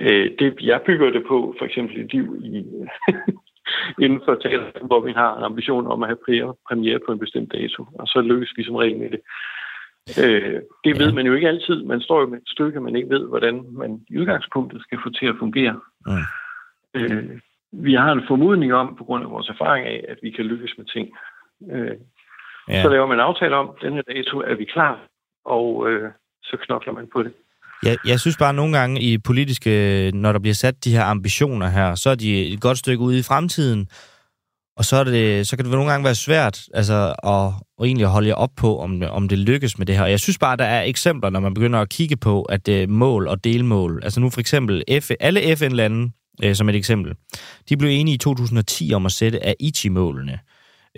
Øh, 0.00 0.26
det, 0.38 0.54
jeg 0.60 0.80
bygger 0.86 1.10
det 1.10 1.22
på 1.28 1.54
for 1.58 1.64
eksempel 1.64 1.96
i 1.96 2.06
liv 2.16 2.26
i, 2.44 2.64
inden 4.00 4.20
for 4.24 4.34
teater, 4.34 4.86
hvor 4.86 5.00
vi 5.00 5.12
har 5.12 5.36
en 5.36 5.44
ambition 5.44 5.86
om 5.86 6.02
at 6.02 6.08
have 6.08 6.54
premiere 6.68 7.00
på 7.06 7.12
en 7.12 7.18
bestemt 7.18 7.52
dato, 7.52 7.86
og 7.98 8.06
så 8.06 8.20
lykkes 8.20 8.52
vi 8.56 8.64
som 8.64 8.74
regel 8.74 8.98
med 8.98 9.10
det. 9.10 9.20
Øh, 10.24 10.60
det 10.84 10.98
ved 10.98 11.12
man 11.12 11.26
jo 11.26 11.34
ikke 11.34 11.48
altid. 11.48 11.82
Man 11.84 12.00
står 12.00 12.20
jo 12.20 12.26
med 12.26 12.38
et 12.38 12.48
stykke, 12.48 12.80
man 12.80 12.96
ikke 12.96 13.08
ved, 13.08 13.28
hvordan 13.28 13.66
man 13.72 14.00
i 14.10 14.18
udgangspunktet 14.18 14.82
skal 14.82 14.98
få 15.04 15.10
til 15.10 15.26
at 15.26 15.36
fungere. 15.38 15.80
Mm. 16.06 16.12
Øh, 16.94 17.40
vi 17.72 17.94
har 17.94 18.12
en 18.12 18.26
formodning 18.28 18.74
om, 18.74 18.96
på 18.96 19.04
grund 19.04 19.24
af 19.24 19.30
vores 19.30 19.48
erfaring 19.48 19.86
af, 19.86 20.04
at 20.08 20.18
vi 20.22 20.30
kan 20.30 20.44
lykkes 20.44 20.74
med 20.78 20.86
ting. 20.86 21.08
Øh, 21.70 21.96
ja. 22.68 22.82
Så 22.82 22.88
laver 22.88 23.06
man 23.06 23.16
en 23.16 23.24
aftale 23.24 23.56
om, 23.56 23.76
den 23.82 23.92
her 23.92 24.02
dato 24.02 24.40
er 24.40 24.54
vi 24.54 24.64
klar, 24.64 25.00
og 25.44 25.90
øh, 25.90 26.10
så 26.42 26.56
knokler 26.56 26.92
man 26.92 27.08
på 27.12 27.22
det. 27.22 27.32
Jeg, 27.84 27.96
jeg 28.06 28.20
synes 28.20 28.36
bare 28.36 28.48
at 28.48 28.54
nogle 28.54 28.78
gange 28.78 29.00
i 29.00 29.18
politiske, 29.18 30.10
når 30.14 30.32
der 30.32 30.38
bliver 30.38 30.54
sat 30.54 30.84
de 30.84 30.92
her 30.92 31.04
ambitioner 31.04 31.68
her, 31.68 31.94
så 31.94 32.10
er 32.10 32.14
de 32.14 32.46
et 32.46 32.60
godt 32.60 32.78
stykke 32.78 33.04
ude 33.04 33.18
i 33.18 33.22
fremtiden, 33.22 33.88
og 34.76 34.84
så, 34.84 34.96
er 34.96 35.04
det, 35.04 35.46
så 35.46 35.56
kan 35.56 35.64
det 35.64 35.72
nogle 35.72 35.90
gange 35.90 36.04
være 36.04 36.14
svært 36.14 36.62
altså, 36.74 37.14
at, 37.24 37.52
at 37.80 37.86
egentlig 37.86 38.06
holde 38.06 38.28
jer 38.28 38.34
op 38.34 38.50
på, 38.56 38.80
om, 38.80 39.02
om 39.02 39.28
det 39.28 39.38
lykkes 39.38 39.78
med 39.78 39.86
det 39.86 39.96
her. 39.96 40.02
Og 40.02 40.10
jeg 40.10 40.20
synes 40.20 40.38
bare, 40.38 40.52
at 40.52 40.58
der 40.58 40.64
er 40.64 40.82
eksempler, 40.82 41.30
når 41.30 41.40
man 41.40 41.54
begynder 41.54 41.80
at 41.80 41.88
kigge 41.88 42.16
på, 42.16 42.42
at 42.42 42.66
det 42.66 42.88
mål 42.88 43.28
og 43.28 43.44
delmål, 43.44 44.00
altså 44.04 44.20
nu 44.20 44.30
for 44.30 44.40
eksempel 44.40 44.84
F, 45.00 45.10
alle 45.20 45.56
FN-lande, 45.56 46.12
øh, 46.42 46.54
som 46.54 46.68
et 46.68 46.74
eksempel, 46.74 47.14
de 47.68 47.76
blev 47.76 47.90
enige 47.90 48.14
i 48.14 48.18
2010 48.18 48.92
om 48.94 49.06
at 49.06 49.12
sætte 49.12 49.46
Aichi-målene 49.46 50.38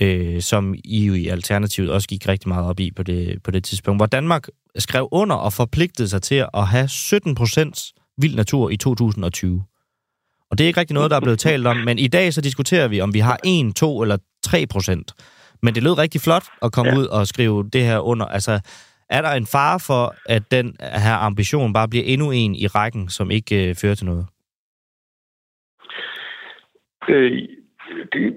øh, 0.03 0.43
som 0.43 0.75
EU 0.85 1.15
i 1.15 1.29
Alternativet 1.29 1.91
også 1.91 2.09
gik 2.09 2.29
rigtig 2.29 2.49
meget 2.49 2.67
op 2.67 2.81
i 2.81 2.91
på 2.91 3.03
det, 3.03 3.43
på 3.43 3.51
det 3.51 3.65
tidspunkt, 3.65 3.99
hvor 3.99 4.07
Danmark 4.07 4.49
skrev 4.79 5.09
under 5.13 5.37
og 5.37 5.53
forpligtede 5.53 6.09
sig 6.09 6.23
til 6.23 6.45
at 6.55 6.67
have 6.67 6.89
17 6.89 7.35
procent 7.35 7.93
vild 8.19 8.37
natur 8.37 8.71
i 8.71 8.77
2020. 8.77 9.65
Og 10.51 10.59
det 10.59 10.65
er 10.65 10.69
ikke 10.69 10.81
rigtig 10.81 10.95
noget, 10.95 11.11
der 11.11 11.17
er 11.17 11.21
blevet 11.21 11.39
talt 11.39 11.67
om, 11.67 11.77
men 11.77 11.99
i 11.99 12.09
dag 12.09 12.35
så 12.35 12.41
diskuterer 12.41 12.89
vi, 12.89 13.01
om 13.01 13.15
vi 13.15 13.19
har 13.19 13.39
1, 13.45 13.77
2 13.77 14.03
eller 14.03 14.17
3 14.43 14.67
procent. 14.67 15.13
Men 15.63 15.75
det 15.75 15.83
lød 15.83 15.99
rigtig 15.99 16.21
flot 16.21 16.45
at 16.63 16.73
komme 16.73 16.93
ja. 16.93 16.99
ud 16.99 17.07
og 17.07 17.27
skrive 17.27 17.69
det 17.73 17.85
her 17.85 17.99
under. 17.99 18.27
Altså, 18.27 18.61
er 19.11 19.23
der 19.23 19.31
en 19.31 19.47
fare 19.47 19.81
for, 19.81 20.15
at 20.29 20.51
den 20.51 20.77
her 20.81 21.15
ambition 21.15 21.73
bare 21.73 21.89
bliver 21.89 22.05
endnu 22.05 22.31
en 22.31 22.55
i 22.55 22.67
rækken, 22.67 23.09
som 23.09 23.31
ikke 23.31 23.69
øh, 23.69 23.75
fører 23.75 23.95
til 23.95 24.07
noget? 24.07 24.27
Øh, 27.09 27.33
det 28.13 28.35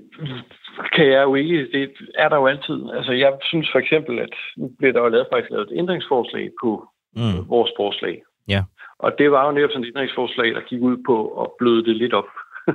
kan 0.96 1.08
jeg 1.08 1.24
jo 1.24 1.36
ikke. 1.36 1.68
Det 1.72 1.92
er 2.16 2.30
der 2.30 2.36
jo 2.36 2.48
altid. 2.48 2.80
Altså, 2.94 3.12
jeg 3.12 3.38
synes 3.44 3.70
for 3.72 3.80
eksempel, 3.80 4.20
at 4.20 4.34
nu 4.58 4.72
bliver 4.78 4.94
der 4.94 5.02
jo 5.02 5.08
lavet, 5.10 5.28
faktisk 5.34 5.52
lavet 5.52 5.72
et 5.72 5.78
ændringsforslag 5.78 6.50
på 6.62 6.88
mm. 7.16 7.50
vores 7.50 7.72
forslag. 7.78 8.24
Ja. 8.48 8.64
Og 9.00 9.12
det 9.18 9.32
var 9.32 9.46
jo 9.46 9.52
netop 9.52 9.70
sådan 9.70 9.84
et 9.84 9.88
ændringsforslag, 9.88 10.56
der 10.56 10.62
gik 10.62 10.82
ud 10.82 10.98
på 11.06 11.42
at 11.42 11.48
bløde 11.60 11.86
det 11.86 11.96
lidt 11.96 12.14
op. 12.14 12.30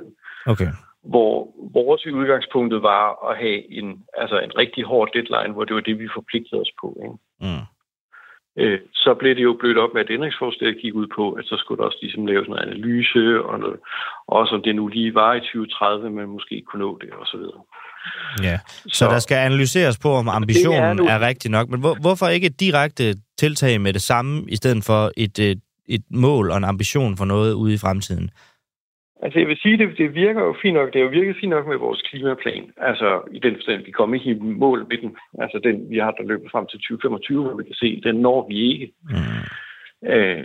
okay. 0.53 0.71
Hvor 1.03 1.49
vores 1.73 2.07
udgangspunktet 2.07 2.83
var 2.83 3.31
at 3.31 3.37
have 3.37 3.73
en, 3.73 4.05
altså 4.17 4.41
en 4.41 4.59
rigtig 4.59 4.85
hård 4.85 5.09
deadline, 5.15 5.55
hvor 5.55 5.65
det 5.65 5.75
var 5.75 5.81
det, 5.81 5.99
vi 5.99 6.09
forpligtede 6.15 6.61
os 6.61 6.73
på. 6.81 6.99
Ikke? 7.05 7.17
Mm. 7.41 7.65
Øh, 8.57 8.81
så 8.93 9.15
blev 9.15 9.35
det 9.37 9.43
jo 9.43 9.57
blødt 9.61 9.79
op 9.79 9.95
med, 9.95 10.01
at 10.01 10.11
ændringsforslaget 10.11 10.79
gik 10.83 10.95
ud 10.95 11.07
på, 11.07 11.33
at 11.33 11.45
så 11.45 11.57
skulle 11.57 11.79
der 11.79 11.85
også 11.85 11.99
ligesom 12.03 12.27
laves 12.27 12.49
noget 12.49 12.63
analyse, 12.63 13.45
og 13.45 13.61
noget, 13.61 13.79
også 14.27 14.55
om 14.55 14.63
det 14.63 14.77
nu 14.77 14.87
lige 14.89 15.15
var 15.15 15.35
i 15.35 15.41
2030, 15.41 16.11
men 16.11 16.27
måske 16.27 16.63
kunne 16.63 16.85
nå 16.85 16.99
det, 17.01 17.11
og 17.11 17.27
så 17.27 17.37
videre. 17.37 17.63
Ja, 18.43 18.59
så, 18.67 18.99
så 18.99 19.05
der 19.05 19.19
skal 19.19 19.37
analyseres 19.37 19.99
på, 19.99 20.09
om 20.09 20.29
ambitionen 20.29 20.99
er, 20.99 21.13
er 21.13 21.27
rigtig 21.27 21.51
nok. 21.51 21.69
Men 21.69 21.81
hvor, 21.81 21.95
hvorfor 22.01 22.27
ikke 22.27 22.47
et 22.47 22.61
direkte 22.61 23.15
tiltag 23.39 23.81
med 23.81 23.93
det 23.93 24.03
samme, 24.03 24.45
i 24.49 24.57
stedet 24.57 24.85
for 24.85 25.11
et, 25.17 25.39
et, 25.39 25.61
et 25.89 26.05
mål 26.11 26.51
og 26.51 26.57
en 26.57 26.65
ambition 26.65 27.17
for 27.17 27.25
noget 27.25 27.53
ude 27.53 27.75
i 27.75 27.79
fremtiden? 27.79 28.31
Altså 29.25 29.39
jeg 29.39 29.49
vil 29.49 29.59
sige, 29.63 29.79
det, 29.79 29.89
det 29.99 30.15
virker 30.15 30.43
jo 30.49 30.55
fint 30.63 30.75
nok. 30.75 30.93
Det 30.93 30.99
er 30.99 31.05
jo 31.05 31.17
virket 31.21 31.37
fint 31.41 31.51
nok 31.51 31.67
med 31.67 31.77
vores 31.77 32.03
klimaplan. 32.09 32.65
Altså 32.77 33.09
i 33.37 33.39
den 33.39 33.55
forstand, 33.57 33.85
vi 33.85 33.91
kommer 33.91 34.15
ikke 34.17 34.31
i 34.31 34.39
mål 34.65 34.87
med 34.91 34.99
den. 35.03 35.11
Altså 35.43 35.61
den, 35.67 35.91
vi 35.91 35.99
har 35.99 36.11
der 36.11 36.31
løbet 36.33 36.51
frem 36.53 36.67
til 36.67 36.79
2025, 36.79 37.43
hvor 37.43 37.57
vi 37.57 37.65
kan 37.65 37.75
se, 37.75 38.01
den 38.07 38.17
når 38.27 38.49
vi 38.49 38.57
ikke. 38.73 38.87
Mm. 39.11 39.45
Øh, 40.13 40.45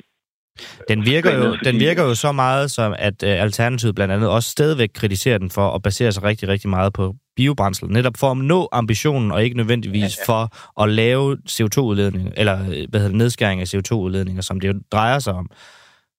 den 0.91 0.99
virker, 1.05 1.32
jo, 1.38 1.55
den 1.68 1.76
virker 1.80 2.03
jo 2.03 2.16
så 2.16 2.32
meget, 2.32 2.72
som 2.72 2.95
at 2.99 3.18
uh, 3.24 3.43
Alternativet 3.47 3.95
blandt 3.95 4.14
andet 4.14 4.30
også 4.30 4.49
stadigvæk 4.49 4.89
kritiserer 4.93 5.38
den 5.38 5.49
for 5.49 5.68
at 5.76 5.82
basere 5.82 6.12
sig 6.12 6.24
rigtig, 6.24 6.49
rigtig 6.49 6.70
meget 6.70 6.93
på 6.93 7.16
biobrændsel. 7.40 7.86
Netop 7.98 8.18
for 8.22 8.30
at 8.32 8.38
nå 8.54 8.60
ambitionen, 8.72 9.32
og 9.32 9.40
ikke 9.44 9.58
nødvendigvis 9.62 10.14
ja, 10.18 10.22
ja. 10.22 10.28
for 10.30 10.42
at 10.84 10.88
lave 11.02 11.26
CO2-udledning, 11.56 12.28
eller 12.42 12.56
hvad 12.90 13.00
hedder 13.00 13.14
det, 13.14 13.22
nedskæring 13.24 13.62
af 13.62 13.68
CO2-udledninger, 13.74 14.44
som 14.50 14.60
det 14.60 14.68
jo 14.68 14.74
drejer 14.96 15.20
sig 15.20 15.34
om. 15.42 15.48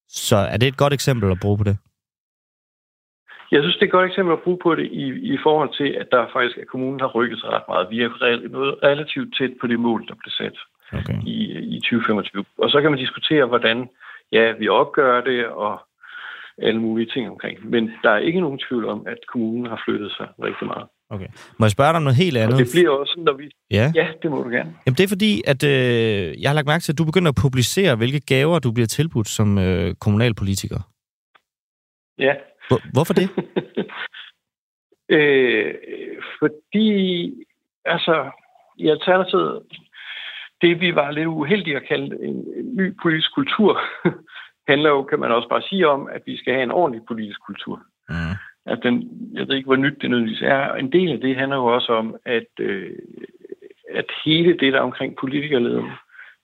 Så 0.08 0.36
er 0.36 0.56
det 0.56 0.68
et 0.68 0.76
godt 0.82 0.92
eksempel 0.92 1.30
at 1.30 1.40
bruge 1.42 1.58
på 1.58 1.64
det? 1.64 1.76
Jeg 3.52 3.60
synes, 3.62 3.76
det 3.76 3.82
er 3.82 3.90
et 3.92 3.98
godt 3.98 4.10
eksempel 4.10 4.32
at 4.32 4.42
bruge 4.44 4.58
på 4.62 4.74
det 4.74 4.86
i, 5.04 5.06
i 5.34 5.38
forhold 5.42 5.70
til, 5.80 5.88
at 6.00 6.06
der 6.12 6.32
faktisk 6.32 6.56
at 6.62 6.68
kommunen 6.72 7.00
har 7.00 7.10
rykket 7.18 7.38
sig 7.40 7.48
ret 7.50 7.68
meget. 7.68 7.90
Vi 7.90 7.98
er 8.02 8.48
noget 8.48 8.74
relativt 8.82 9.36
tæt 9.38 9.52
på 9.60 9.66
det 9.66 9.80
mål, 9.80 10.00
der 10.08 10.14
blev 10.20 10.32
sat 10.40 10.56
okay. 10.98 11.18
i, 11.26 11.36
i 11.76 11.78
2025. 11.80 12.44
Og 12.58 12.70
så 12.70 12.80
kan 12.80 12.90
man 12.90 13.00
diskutere, 13.00 13.46
hvordan 13.46 13.88
ja, 14.32 14.52
vi 14.60 14.68
opgør 14.68 15.20
det 15.20 15.46
og 15.46 15.80
alle 16.62 16.80
mulige 16.80 17.10
ting 17.14 17.30
omkring. 17.30 17.70
Men 17.70 17.92
der 18.02 18.10
er 18.10 18.18
ikke 18.28 18.40
nogen 18.40 18.60
tvivl 18.68 18.84
om, 18.84 19.06
at 19.06 19.18
kommunen 19.32 19.66
har 19.66 19.82
flyttet 19.84 20.12
sig 20.18 20.28
rigtig 20.42 20.66
meget. 20.66 20.86
Okay. 21.10 21.26
Må 21.58 21.66
jeg 21.66 21.70
spørge 21.70 21.88
dig 21.88 21.96
om 21.96 22.02
noget 22.02 22.16
helt 22.16 22.36
andet? 22.36 22.52
Og 22.52 22.58
det 22.58 22.68
bliver 22.74 22.90
også, 22.90 23.14
når 23.18 23.32
vi... 23.32 23.50
Ja, 23.70 23.92
ja 23.94 24.08
det 24.22 24.30
må 24.30 24.42
du 24.42 24.48
gerne. 24.48 24.74
Jamen, 24.86 24.96
det 24.96 25.04
er 25.04 25.08
fordi, 25.08 25.42
at 25.46 25.64
øh, 25.64 26.42
jeg 26.42 26.50
har 26.50 26.54
lagt 26.54 26.66
mærke 26.66 26.82
til, 26.82 26.92
at 26.92 26.98
du 26.98 27.04
begynder 27.04 27.28
at 27.28 27.38
publicere, 27.42 27.96
hvilke 27.96 28.20
gaver 28.20 28.58
du 28.58 28.72
bliver 28.72 28.86
tilbudt 28.86 29.28
som 29.28 29.58
øh, 29.58 29.94
kommunalpolitiker. 29.94 30.80
Ja. 32.18 32.34
Hvor, 32.68 32.80
hvorfor 32.92 33.14
det? 33.14 33.28
øh, 35.16 35.74
fordi, 36.38 37.32
altså, 37.84 38.30
i 38.78 38.88
Alternativet, 38.88 39.62
det 40.62 40.80
vi 40.80 40.94
var 40.94 41.10
lidt 41.10 41.26
uheldige 41.26 41.76
at 41.76 41.88
kalde 41.88 42.06
en, 42.28 42.36
en 42.58 42.76
ny 42.76 42.96
politisk 43.02 43.34
kultur, 43.34 43.80
handler 44.70 44.90
jo, 44.90 45.02
kan 45.02 45.20
man 45.20 45.32
også 45.32 45.48
bare 45.48 45.62
sige 45.62 45.88
om, 45.88 46.08
at 46.12 46.22
vi 46.26 46.36
skal 46.36 46.52
have 46.52 46.62
en 46.62 46.70
ordentlig 46.70 47.02
politisk 47.08 47.40
kultur. 47.46 47.82
Mm. 48.08 48.36
At 48.66 48.78
den, 48.82 48.94
jeg 49.34 49.48
ved 49.48 49.56
ikke, 49.56 49.66
hvor 49.66 49.76
nyt 49.76 49.98
det 50.00 50.10
nødvendigvis 50.10 50.42
er. 50.42 50.74
En 50.74 50.92
del 50.92 51.12
af 51.12 51.20
det 51.20 51.36
handler 51.36 51.56
jo 51.56 51.66
også 51.66 51.92
om, 51.92 52.16
at, 52.24 52.50
øh, 52.60 52.96
at 53.94 54.04
hele 54.24 54.58
det 54.58 54.72
der 54.72 54.80
omkring 54.80 55.16
politikerleden, 55.16 55.90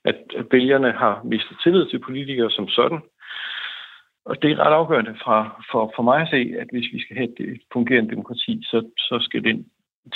at, 0.04 0.18
at 0.36 0.46
vælgerne 0.50 0.92
har 0.92 1.20
mistet 1.24 1.56
tillid 1.62 1.86
til 1.86 1.98
politikere 1.98 2.50
som 2.50 2.68
sådan. 2.68 3.00
Og 4.24 4.42
det 4.42 4.50
er 4.50 4.58
ret 4.58 4.74
afgørende 4.80 5.14
fra, 5.24 5.62
for, 5.72 5.92
for 5.96 6.02
mig 6.02 6.20
at 6.20 6.28
se, 6.30 6.54
at 6.60 6.68
hvis 6.72 6.88
vi 6.92 7.00
skal 7.00 7.16
have 7.16 7.40
et 7.40 7.60
fungerende 7.72 8.10
demokrati, 8.10 8.62
så, 8.70 8.78
så 8.98 9.18
skal 9.20 9.44
den 9.44 9.66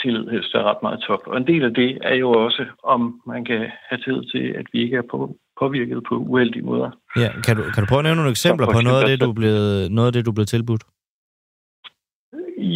tillid 0.02 0.28
helst 0.34 0.54
er 0.54 0.62
ret 0.70 0.82
meget 0.82 1.00
top. 1.06 1.22
Og 1.26 1.36
en 1.36 1.46
del 1.46 1.64
af 1.64 1.74
det 1.74 1.98
er 2.02 2.14
jo 2.14 2.30
også, 2.32 2.66
om 2.84 3.20
man 3.26 3.44
kan 3.44 3.60
have 3.88 4.00
tillid 4.04 4.24
til, 4.32 4.44
at 4.60 4.66
vi 4.72 4.78
ikke 4.82 4.96
er 4.96 5.06
på, 5.10 5.36
påvirket 5.60 6.02
på 6.08 6.14
uheldige 6.16 6.62
måder. 6.62 6.90
Ja, 7.16 7.28
kan 7.46 7.56
du, 7.56 7.62
kan 7.74 7.82
du 7.82 7.86
prøve 7.88 7.98
at 7.98 8.04
nævne 8.04 8.20
nogle 8.20 8.30
eksempler 8.30 8.66
på 8.66 8.80
noget 8.80 9.02
af, 9.02 9.08
det, 9.08 9.20
du 9.20 9.32
blevet, 9.32 9.92
noget 9.92 10.06
af 10.06 10.12
det, 10.12 10.26
du 10.26 10.32
blevet 10.32 10.48
tilbudt? 10.48 10.82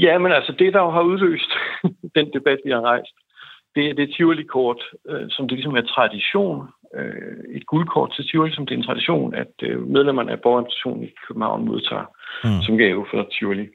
Ja, 0.06 0.18
men 0.18 0.32
altså 0.32 0.52
det, 0.58 0.74
der 0.74 0.80
jo 0.80 0.90
har 0.90 1.02
udløst 1.02 1.50
den 2.18 2.26
debat, 2.32 2.60
vi 2.64 2.70
har 2.70 2.80
rejst, 2.80 3.14
det 3.74 3.90
er 3.90 3.94
det 3.94 4.14
Tivoli-kort, 4.14 4.82
øh, 5.08 5.26
som 5.30 5.48
det 5.48 5.56
ligesom 5.56 5.76
er 5.76 5.82
tradition. 5.82 6.68
Øh, 6.94 7.56
et 7.56 7.66
guldkort 7.66 8.12
til 8.12 8.28
Tivoli, 8.28 8.54
som 8.54 8.66
det 8.66 8.74
er 8.74 8.78
en 8.78 8.84
tradition, 8.84 9.34
at 9.34 9.52
øh, 9.62 9.86
medlemmerne 9.88 10.32
af 10.32 10.40
borgerorganisationen 10.40 11.04
i 11.04 11.10
København 11.28 11.64
modtager 11.64 12.06
mm. 12.44 12.62
som 12.62 12.78
gave 12.78 13.06
for 13.10 13.28
Tivoli. 13.38 13.68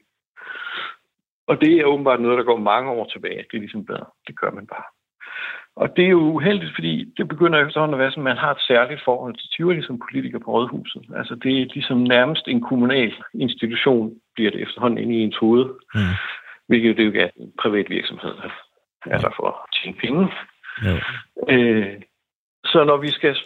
Og 1.46 1.60
det 1.60 1.72
er 1.72 1.84
åbenbart 1.84 2.20
noget, 2.20 2.38
der 2.38 2.44
går 2.44 2.56
mange 2.56 2.90
år 2.90 3.04
tilbage. 3.04 3.44
Det 3.50 3.54
er 3.56 3.64
ligesom 3.66 3.86
bedre. 3.86 4.06
Det 4.26 4.40
gør 4.40 4.50
man 4.50 4.66
bare. 4.66 4.84
Og 5.76 5.96
det 5.96 6.04
er 6.04 6.08
jo 6.08 6.20
uheldigt, 6.20 6.74
fordi 6.74 7.12
det 7.16 7.28
begynder 7.28 7.66
efterhånden 7.66 7.94
at 7.94 7.98
være 7.98 8.10
sådan, 8.10 8.26
at 8.26 8.30
man 8.30 8.36
har 8.36 8.50
et 8.50 8.60
særligt 8.60 9.04
forhold 9.04 9.34
til 9.34 9.48
Tivoli 9.56 9.82
som 9.82 10.02
politiker 10.06 10.38
på 10.38 10.50
Rådhuset. 10.52 11.02
Altså 11.16 11.34
det 11.34 11.60
er 11.60 11.74
ligesom 11.74 11.98
nærmest 11.98 12.48
en 12.48 12.60
kommunal 12.60 13.12
institution, 13.34 14.14
bliver 14.34 14.50
det 14.50 14.62
efterhånden 14.62 14.98
inde 14.98 15.14
i 15.14 15.22
ens 15.22 15.36
hoved. 15.36 15.64
Mm. 15.94 16.00
Hvilket 16.68 16.96
det 16.96 17.04
jo 17.04 17.12
er 17.20 17.28
en 17.36 17.52
privat 17.62 17.90
virksomhed, 17.90 18.34
er 19.06 19.18
der 19.18 19.30
for 19.36 19.46
at 19.48 19.54
tjene 19.76 19.96
penge. 19.96 20.28
Ja. 20.84 20.96
Øh, 21.48 22.00
så 22.64 22.84
når 22.84 22.96
vi 22.96 23.10
skal 23.10 23.36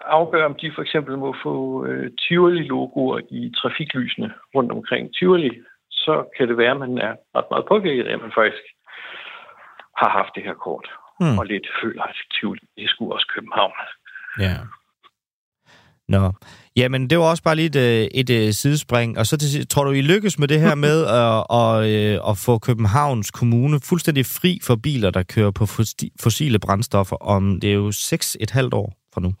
afgøre, 0.00 0.46
om 0.46 0.54
de 0.54 0.72
for 0.74 0.82
eksempel 0.82 1.18
må 1.18 1.36
få 1.42 1.86
øh, 1.86 2.10
Tivoli-logoer 2.20 3.20
i 3.30 3.52
trafiklysene 3.56 4.32
rundt 4.54 4.72
omkring 4.72 5.14
Tivoli, 5.14 5.50
så 5.90 6.24
kan 6.36 6.48
det 6.48 6.56
være, 6.56 6.70
at 6.70 6.76
man 6.76 6.98
er 6.98 7.14
ret 7.36 7.44
meget 7.50 7.66
påvirket 7.68 8.06
af, 8.06 8.12
at 8.14 8.20
man 8.20 8.32
faktisk 8.34 8.62
har 10.00 10.10
haft 10.18 10.32
det 10.34 10.42
her 10.42 10.54
kort. 10.54 10.88
Mm. 11.20 11.38
Og 11.38 11.46
lidt 11.46 11.66
føler, 11.82 12.02
at 12.02 12.16
det 12.76 12.88
skulle 12.90 13.14
også 13.14 13.26
København. 13.34 13.72
Ja. 14.38 14.56
Nå, 16.08 16.32
jamen 16.76 17.10
det 17.10 17.18
var 17.18 17.24
også 17.24 17.42
bare 17.42 17.56
lige 17.56 17.66
et, 17.66 17.76
øh, 17.76 18.20
et, 18.20 18.30
et 18.30 18.46
øh, 18.46 18.52
sidespring. 18.52 19.18
Og 19.18 19.26
så 19.26 19.38
til, 19.38 19.68
tror 19.68 19.84
du, 19.84 19.90
I 19.90 20.02
lykkes 20.02 20.38
med 20.38 20.48
det 20.48 20.60
her 20.60 20.74
med 20.74 20.98
at, 21.22 21.38
at, 21.60 21.72
øh, 21.92 22.30
at 22.30 22.36
få 22.46 22.58
Københavns 22.58 23.30
Kommune 23.30 23.76
fuldstændig 23.88 24.24
fri 24.26 24.58
for 24.66 24.76
biler, 24.82 25.10
der 25.10 25.22
kører 25.34 25.50
på 25.50 25.64
fossile 26.22 26.58
brændstoffer 26.58 27.16
om, 27.16 27.60
det 27.60 27.70
er 27.70 27.74
jo 27.74 27.92
seks 27.92 28.36
et 28.40 28.50
halvt 28.50 28.74
år 28.74 28.92
fra 29.14 29.20
nu? 29.20 29.32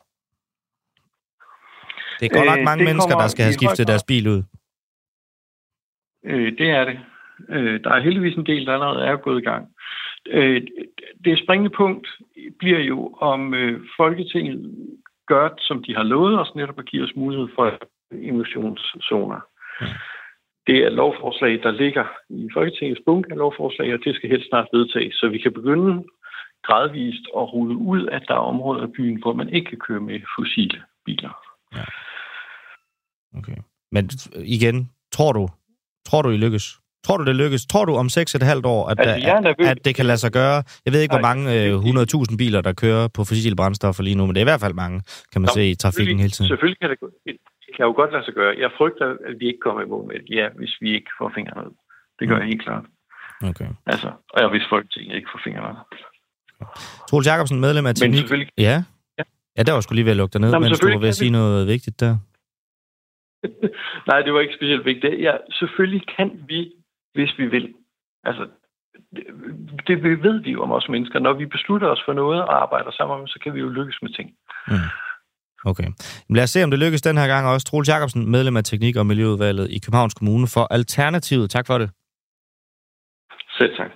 Det 2.20 2.26
er 2.26 2.36
godt 2.38 2.46
nok 2.46 2.64
mange 2.64 2.82
øh, 2.82 2.88
mennesker, 2.88 3.18
der 3.18 3.28
skal 3.28 3.44
have 3.44 3.52
skiftet 3.52 3.86
deres 3.86 4.04
bil 4.04 4.28
ud. 4.28 4.42
Øh, 6.24 6.52
det 6.58 6.70
er 6.70 6.84
det. 6.84 6.98
Øh, 7.48 7.84
der 7.84 7.90
er 7.90 8.00
heldigvis 8.00 8.36
en 8.36 8.46
del, 8.46 8.66
der 8.66 8.72
allerede 8.72 9.06
er 9.06 9.16
gået 9.16 9.40
i 9.42 9.44
gang. 9.44 9.64
Øh, 10.26 10.62
det 11.24 11.38
springende 11.44 11.70
punkt 11.76 12.06
bliver 12.58 12.78
jo, 12.78 13.14
om 13.20 13.54
øh, 13.54 13.80
Folketinget 13.96 14.88
gør, 15.26 15.48
som 15.58 15.82
de 15.82 15.96
har 15.96 16.02
lovet 16.02 16.40
os, 16.40 16.54
netop 16.54 16.78
at 16.78 16.86
give 16.86 17.04
os 17.04 17.16
mulighed 17.16 17.48
for 17.54 17.78
emissionszoner. 18.12 19.40
Det 20.66 20.76
er 20.82 20.86
et 20.86 20.92
lovforslag, 20.92 21.62
der 21.62 21.70
ligger 21.70 22.04
i 22.30 22.48
Folketingets 22.52 23.00
bunke 23.06 23.32
af 23.32 23.38
lovforslag, 23.38 23.94
og 23.94 24.00
det 24.04 24.14
skal 24.14 24.30
helt 24.30 24.48
snart 24.48 24.68
vedtages, 24.72 25.14
så 25.14 25.28
vi 25.28 25.38
kan 25.38 25.52
begynde 25.52 26.04
gradvist 26.62 27.26
at 27.36 27.52
rulle 27.52 27.76
ud, 27.76 28.06
at 28.06 28.22
der 28.28 28.34
er 28.34 28.38
områder 28.38 28.82
af 28.82 28.92
byen, 28.92 29.22
hvor 29.22 29.32
man 29.32 29.48
ikke 29.48 29.68
kan 29.68 29.78
køre 29.78 30.00
med 30.00 30.20
fossile 30.38 30.82
biler. 31.04 31.32
Ja. 31.74 31.84
Okay. 33.38 33.56
Men 33.92 34.10
igen, 34.44 34.90
tror 35.12 35.32
du, 35.32 35.48
Tror 36.04 36.22
du, 36.22 36.30
I 36.30 36.36
lykkes? 36.36 36.81
Tror 37.04 37.16
du, 37.18 37.24
det 37.24 37.36
lykkes? 37.36 37.66
Tror 37.66 37.84
du 37.84 37.94
om 38.02 38.06
6,5 38.06 38.66
år, 38.74 38.88
at, 38.88 39.00
altså, 39.00 39.54
at, 39.58 39.66
at 39.72 39.84
det 39.84 39.94
kan 39.94 40.06
lade 40.06 40.18
sig 40.18 40.32
gøre? 40.32 40.62
Jeg 40.84 40.92
ved 40.92 41.00
ikke, 41.00 41.14
hvor 41.16 41.26
mange 41.30 41.42
øh, 41.54 41.74
100.000 42.32 42.36
biler, 42.42 42.60
der 42.60 42.72
kører 42.72 43.08
på 43.16 43.20
fossile 43.24 43.56
brændstoffer 43.56 44.02
lige 44.02 44.16
nu, 44.18 44.26
men 44.26 44.34
det 44.34 44.40
er 44.40 44.46
i 44.48 44.52
hvert 44.52 44.64
fald 44.66 44.74
mange, 44.74 44.98
kan 45.32 45.40
man 45.42 45.48
Nå, 45.50 45.54
se 45.58 45.62
i 45.70 45.74
trafikken 45.74 46.18
hele 46.18 46.30
tiden. 46.30 46.48
Selvfølgelig 46.48 46.80
kan 46.80 46.90
det, 46.90 46.98
det 47.64 47.72
kan 47.76 47.82
jo 47.88 47.92
godt 48.00 48.12
lade 48.12 48.24
sig 48.24 48.34
gøre. 48.34 48.52
Jeg 48.64 48.70
frygter, 48.78 49.06
at 49.28 49.34
vi 49.40 49.46
ikke 49.46 49.62
kommer 49.66 49.82
i 49.82 49.88
mål 49.92 50.04
med 50.10 50.14
det, 50.20 50.36
ja, 50.40 50.46
hvis 50.58 50.72
vi 50.80 50.88
ikke 50.98 51.10
får 51.18 51.32
fingrene 51.34 51.66
ud. 51.68 51.74
Det 52.18 52.28
gør 52.28 52.34
mm. 52.36 52.42
jeg 52.42 52.48
helt 52.52 52.62
klart. 52.62 52.84
Okay. 53.50 53.68
Altså, 53.86 54.08
og 54.32 54.38
jeg 54.42 54.48
hvis 54.48 54.66
Folketinget 54.70 55.14
ikke 55.16 55.28
får 55.32 55.40
fingrene 55.44 55.68
ud. 55.68 55.78
Troels 57.08 57.26
Jacobsen, 57.26 57.60
medlem 57.60 57.86
af 57.86 57.94
Teknik. 57.94 58.30
Ja. 58.58 58.76
ja. 59.18 59.24
Ja, 59.56 59.62
der 59.62 59.72
var 59.72 59.80
skulle 59.80 59.96
lige 59.96 60.04
ved 60.04 60.16
at 60.16 60.16
lukke 60.22 60.32
dig 60.32 60.40
ned, 60.40 60.50
men 60.52 60.62
mens 60.62 60.80
du 60.80 60.88
var 60.88 60.98
ved 60.98 61.08
at 61.08 61.20
sige 61.22 61.30
noget 61.30 61.66
vigtigt 61.66 62.00
der. 62.00 62.14
Nej, 64.10 64.18
det 64.24 64.32
var 64.34 64.40
ikke 64.40 64.54
specielt 64.54 64.84
vigtigt. 64.84 65.20
Ja, 65.20 65.34
selvfølgelig 65.50 66.02
kan 66.16 66.28
vi, 66.48 66.72
hvis 67.14 67.32
vi 67.38 67.46
vil. 67.46 67.74
Altså, 68.24 68.48
det, 69.16 69.24
det 69.86 70.22
ved 70.22 70.42
vi 70.42 70.50
jo 70.50 70.62
om 70.62 70.72
os 70.72 70.88
mennesker. 70.88 71.18
Når 71.18 71.32
vi 71.32 71.46
beslutter 71.46 71.88
os 71.88 72.02
for 72.06 72.12
noget 72.12 72.42
og 72.42 72.62
arbejder 72.62 72.90
sammen, 72.90 73.28
så 73.28 73.38
kan 73.42 73.54
vi 73.54 73.60
jo 73.60 73.68
lykkes 73.68 73.98
med 74.02 74.10
ting. 74.10 74.30
Mm. 74.68 74.74
Okay. 75.64 75.88
Lad 76.30 76.42
os 76.42 76.50
se, 76.50 76.64
om 76.64 76.70
det 76.70 76.78
lykkes 76.78 77.02
den 77.02 77.16
her 77.16 77.26
gang 77.26 77.46
også. 77.46 77.66
Troels 77.66 77.88
Jacobsen, 77.88 78.30
medlem 78.30 78.56
af 78.56 78.64
Teknik- 78.64 78.96
og 78.96 79.06
Miljøudvalget 79.06 79.70
i 79.70 79.78
Københavns 79.78 80.14
Kommune 80.14 80.46
for 80.54 80.66
Alternativet. 80.70 81.50
Tak 81.50 81.66
for 81.66 81.78
det. 81.78 81.90
Selv 83.58 83.76
tak. 83.76 83.90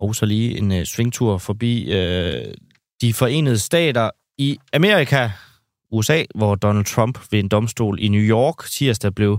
Og 0.00 0.14
så 0.14 0.26
lige 0.26 0.58
en 0.58 0.70
uh, 0.70 0.82
svingtur 0.84 1.38
forbi 1.38 1.72
uh, 1.88 2.52
de 3.02 3.14
forenede 3.18 3.58
stater 3.58 4.10
i 4.38 4.58
Amerika, 4.72 5.30
USA, 5.92 6.24
hvor 6.34 6.54
Donald 6.54 6.84
Trump 6.84 7.18
ved 7.30 7.38
en 7.38 7.48
domstol 7.48 7.98
i 8.00 8.08
New 8.08 8.20
York 8.20 8.70
tirsdag 8.70 9.14
blev 9.14 9.38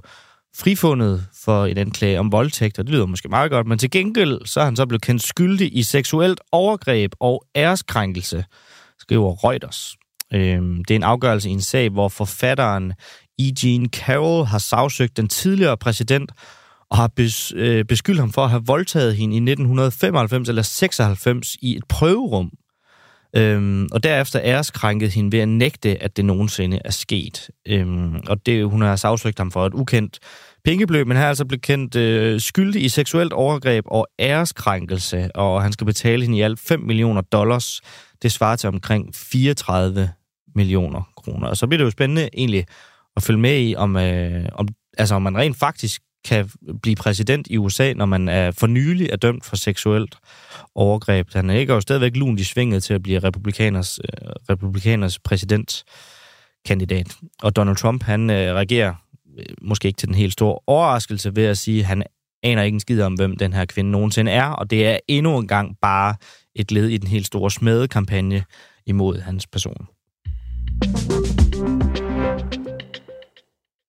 frifundet 0.56 1.28
for 1.44 1.66
en 1.66 1.78
anklage 1.78 2.20
om 2.20 2.32
voldtægt, 2.32 2.80
og 2.80 2.86
det 2.86 2.94
lyder 2.94 3.06
måske 3.06 3.30
meget 3.30 3.52
godt, 3.52 3.68
men 3.68 3.78
til 3.78 3.92
gengæld 3.92 4.46
så 4.46 4.60
er 4.60 4.66
han 4.66 4.76
så 4.76 4.86
blevet 4.86 5.02
kendt 5.02 5.24
skyldig 5.24 5.78
i 5.78 5.84
seksuelt 5.84 6.40
overgreb 6.52 7.12
og 7.20 7.44
æreskrænkelse, 7.56 8.46
skriver 9.00 9.36
Reuters. 9.44 9.96
Øhm, 10.34 10.84
det 10.86 10.94
er 10.94 10.96
en 10.96 11.04
afgørelse 11.04 11.50
i 11.50 11.52
en 11.52 11.62
sag, 11.62 11.90
hvor 11.90 12.10
forfatteren 12.10 12.94
E. 13.40 13.44
Jean 13.64 13.86
Carroll 13.86 14.46
har 14.46 14.58
sagsøgt 14.58 15.18
den 15.18 15.28
tidligere 15.28 15.78
præsident 15.78 16.32
og 16.90 16.98
har 16.98 17.12
øh, 17.56 17.86
beskyldt 17.86 18.20
ham 18.20 18.32
for 18.32 18.44
at 18.44 18.50
have 18.50 18.66
voldtaget 18.66 19.16
hende 19.16 19.36
i 19.36 19.38
1995 19.38 20.50
eller 20.50 20.62
96 20.62 21.56
i 21.62 21.76
et 21.76 21.84
prøverum 21.90 22.52
Øhm, 23.36 23.88
og 23.92 24.04
derefter 24.04 24.40
æreskrænket 24.44 25.12
hende 25.12 25.32
ved 25.32 25.40
at 25.40 25.50
nægte, 25.50 26.04
at 26.04 26.18
det 26.18 26.26
nogensinde 26.26 26.80
er 26.86 26.92
sket. 26.92 27.50
Øhm, 27.68 28.16
og 28.28 28.46
det, 28.46 28.66
hun 28.66 28.82
har 28.82 28.92
altså 28.92 29.02
sagsøgt 29.02 29.38
ham 29.38 29.52
for 29.52 29.66
et 29.66 29.74
ukendt 29.74 30.20
pengebeløb, 30.64 31.08
men 31.08 31.18
han 31.18 31.26
er 31.26 31.30
altså 31.30 31.46
blevet 31.46 31.62
kendt 31.62 31.96
øh, 31.96 32.42
skyldig 32.42 32.84
i 32.84 32.90
seksuelt 32.90 33.34
overgreb 33.34 33.86
og 33.88 34.08
æreskrænkelse, 34.20 35.36
og 35.36 35.62
han 35.64 35.72
skal 35.72 35.86
betale 35.86 36.24
hende 36.24 36.38
i 36.38 36.42
alt 36.42 36.60
5 36.60 36.80
millioner 36.80 37.22
dollars. 37.22 37.82
Det 38.22 38.32
svarer 38.32 38.56
til 38.56 38.68
omkring 38.68 39.16
34 39.16 40.10
millioner 40.56 41.12
kroner. 41.18 41.48
Og 41.48 41.58
så 41.58 41.68
bliver 41.68 41.78
det 41.78 41.86
jo 41.86 41.92
spændende 41.92 42.30
egentlig 42.34 42.66
at 43.16 43.24
følge 43.24 43.40
med 43.40 43.62
i, 43.62 43.76
om, 43.76 43.98
øh, 43.98 44.46
om, 44.54 44.68
altså, 44.98 45.16
om 45.16 45.22
man 45.22 45.38
rent 45.38 45.58
faktisk 45.58 46.02
kan 46.26 46.50
blive 46.82 46.96
præsident 46.96 47.48
i 47.50 47.58
USA, 47.58 47.94
når 47.94 48.06
man 48.06 48.30
er 48.30 48.52
for 48.52 48.68
nylig 48.68 49.10
er 49.10 49.16
dømt 49.16 49.46
for 49.46 49.56
seksuelt 49.56 50.16
overgreb. 50.76 51.28
Han 51.34 51.50
er 51.50 51.54
ikke 51.54 51.74
jo 51.74 51.82
stadigvæk 51.82 52.16
lunt 52.16 52.40
i 52.40 52.44
svinget 52.44 52.84
til 52.84 52.94
at 52.94 53.04
blive 53.04 53.20
republikaners, 53.20 54.00
øh, 54.00 54.32
republikaners 54.50 55.20
præsidentkandidat. 55.20 57.16
Og 57.42 57.56
Donald 57.56 57.76
Trump, 57.76 58.04
han 58.04 58.30
øh, 58.30 58.54
reagerer 58.54 58.94
øh, 59.40 59.46
måske 59.62 59.88
ikke 59.88 59.98
til 59.98 60.08
den 60.08 60.16
helt 60.16 60.34
store 60.34 60.60
overraskelse 60.68 61.36
ved 61.36 61.46
at 61.46 61.58
sige, 61.58 61.80
at 61.80 61.86
han 61.86 62.04
aner 62.44 62.64
ikke 62.64 62.76
en 62.76 62.80
skid 62.80 63.02
om, 63.02 63.14
hvem 63.14 63.38
den 63.38 63.54
her 63.54 63.66
kvinde 63.66 63.92
nogensinde 63.92 64.32
er, 64.32 64.46
og 64.46 64.70
det 64.70 64.88
er 64.88 65.00
endnu 65.08 65.38
en 65.38 65.48
gang 65.48 65.78
bare 65.82 66.16
et 66.56 66.72
led 66.72 66.88
i 66.88 66.98
den 66.98 67.08
helt 67.08 67.28
store 67.28 67.52
smedekampagne 67.52 68.44
imod 68.86 69.20
hans 69.20 69.48
person 69.48 69.88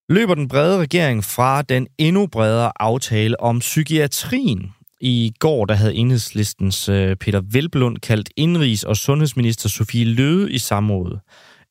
løber 0.08 0.34
den 0.34 0.48
brede 0.48 0.78
regering 0.78 1.24
fra 1.24 1.62
den 1.62 1.86
endnu 1.98 2.26
bredere 2.26 2.72
aftale 2.80 3.40
om 3.40 3.58
psykiatrien. 3.58 4.72
I 5.00 5.32
går 5.38 5.64
der 5.64 5.74
havde 5.74 5.94
enhedslistens 5.94 6.88
øh, 6.88 7.16
Peter 7.16 7.40
Velblund 7.50 7.98
kaldt 7.98 8.30
indrigs- 8.36 8.84
og 8.84 8.96
sundhedsminister 8.96 9.68
Sofie 9.68 10.04
Løde 10.04 10.52
i 10.52 10.58
samrådet 10.58 11.20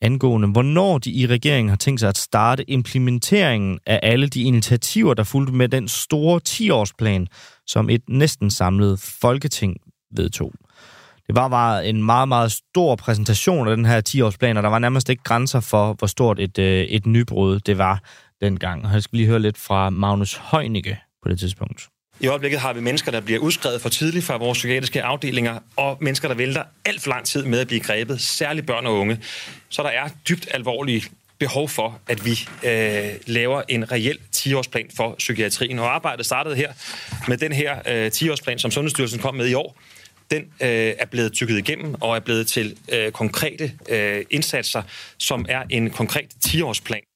angående, 0.02 0.48
hvornår 0.48 0.98
de 0.98 1.12
i 1.12 1.28
regeringen 1.28 1.70
har 1.70 1.78
tænkt 1.78 2.00
sig 2.00 2.10
at 2.10 2.18
starte 2.18 2.72
implementeringen 2.72 3.80
af 3.86 4.00
alle 4.04 4.28
de 4.28 4.42
initiativer, 4.42 5.14
der 5.14 5.24
fulgte 5.24 5.54
med 5.54 5.70
den 5.70 5.88
store 5.88 6.42
10-årsplan, 6.50 7.26
som 7.68 7.90
et 7.90 8.02
næsten 8.10 8.52
samlet 8.52 9.00
folketing 9.22 9.78
vedtog. 10.16 10.54
Det 11.32 11.36
var 11.36 11.48
var 11.48 11.80
en 11.80 12.04
meget, 12.04 12.28
meget 12.28 12.52
stor 12.52 12.96
præsentation 12.96 13.68
af 13.68 13.76
den 13.76 13.86
her 13.86 14.02
10-årsplan, 14.10 14.58
og 14.58 14.64
der 14.64 14.70
var 14.70 14.80
nærmest 14.80 15.10
ikke 15.10 15.24
grænser 15.24 15.60
for, 15.60 15.94
hvor 15.94 16.08
stort 16.08 16.40
et, 16.40 16.60
øh, 16.60 16.84
et 16.84 17.06
nybrud 17.06 17.60
det 17.60 17.78
var 17.78 18.04
dengang. 18.42 18.86
Og 18.86 18.94
jeg 18.94 19.04
skal 19.04 19.18
lige 19.18 19.28
høre 19.28 19.40
lidt 19.40 19.58
fra 19.58 19.90
Magnus 19.90 20.42
Heunicke 20.52 20.98
på 21.24 21.30
det 21.30 21.40
tidspunkt. 21.40 21.88
I 22.20 22.28
øjeblikket 22.28 22.60
har 22.60 22.74
vi 22.74 22.82
mennesker, 22.82 23.12
der 23.12 23.22
bliver 23.22 23.40
udskrevet 23.40 23.82
for 23.82 23.90
tidligt 23.90 24.26
fra 24.26 24.38
vores 24.38 24.58
psykiatriske 24.58 25.04
afdelinger, 25.04 25.60
og 25.76 25.98
mennesker, 26.02 26.28
der 26.28 26.36
vælter 26.36 26.64
alt 26.86 27.02
for 27.02 27.10
lang 27.10 27.26
tid 27.26 27.46
med 27.46 27.60
at 27.60 27.68
blive 27.68 27.82
grebet, 27.82 28.22
særligt 28.22 28.68
børn 28.68 28.86
og 28.86 28.94
unge. 28.94 29.20
Så 29.70 29.84
der 29.84 29.90
er 29.90 30.10
dybt 30.30 30.48
alvorlige 30.52 31.04
behov 31.40 31.70
for, 31.70 32.00
at 32.08 32.26
vi 32.26 32.40
øh, 32.64 33.10
laver 33.26 33.62
en 33.70 33.92
reel 33.92 34.18
10-årsplan 34.36 34.90
for 34.98 35.16
psykiatrien. 35.18 35.80
Og 35.80 35.96
arbejdet 35.96 36.26
startede 36.26 36.56
her 36.56 36.72
med 37.28 37.38
den 37.38 37.52
her 37.52 37.76
øh, 37.88 38.12
10-årsplan, 38.16 38.58
som 38.58 38.72
Sundhedsstyrelsen 38.72 39.20
kom 39.20 39.36
med 39.36 39.48
i 39.48 39.54
år. 39.54 39.78
Den 40.32 40.42
øh, 40.42 40.94
er 41.00 41.06
blevet 41.12 41.32
tykket 41.34 41.58
igennem 41.58 41.96
og 42.02 42.16
er 42.16 42.20
blevet 42.20 42.48
til 42.48 42.78
øh, 42.94 43.12
konkrete 43.12 43.72
øh, 43.90 44.26
indsatser, 44.30 44.82
som 45.20 45.46
er 45.50 45.64
en 45.70 45.90
konkret 45.90 46.28
10-årsplan 46.46 47.12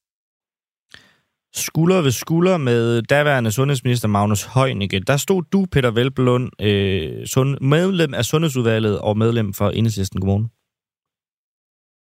skulder 1.56 2.02
ved 2.02 2.10
skulder 2.10 2.56
med 2.56 3.02
daværende 3.02 3.52
sundhedsminister 3.52 4.08
Magnus 4.08 4.42
Heunicke. 4.54 5.00
Der 5.00 5.16
stod 5.16 5.42
du, 5.52 5.66
Peter 5.72 5.90
Velblund, 5.90 6.62
øh, 6.62 7.26
sund, 7.26 7.60
medlem 7.60 8.14
af 8.14 8.24
Sundhedsudvalget 8.24 8.98
og 8.98 9.18
medlem 9.18 9.52
for 9.52 9.70
Enhedslisten. 9.70 10.20
Godmorgen. 10.20 10.50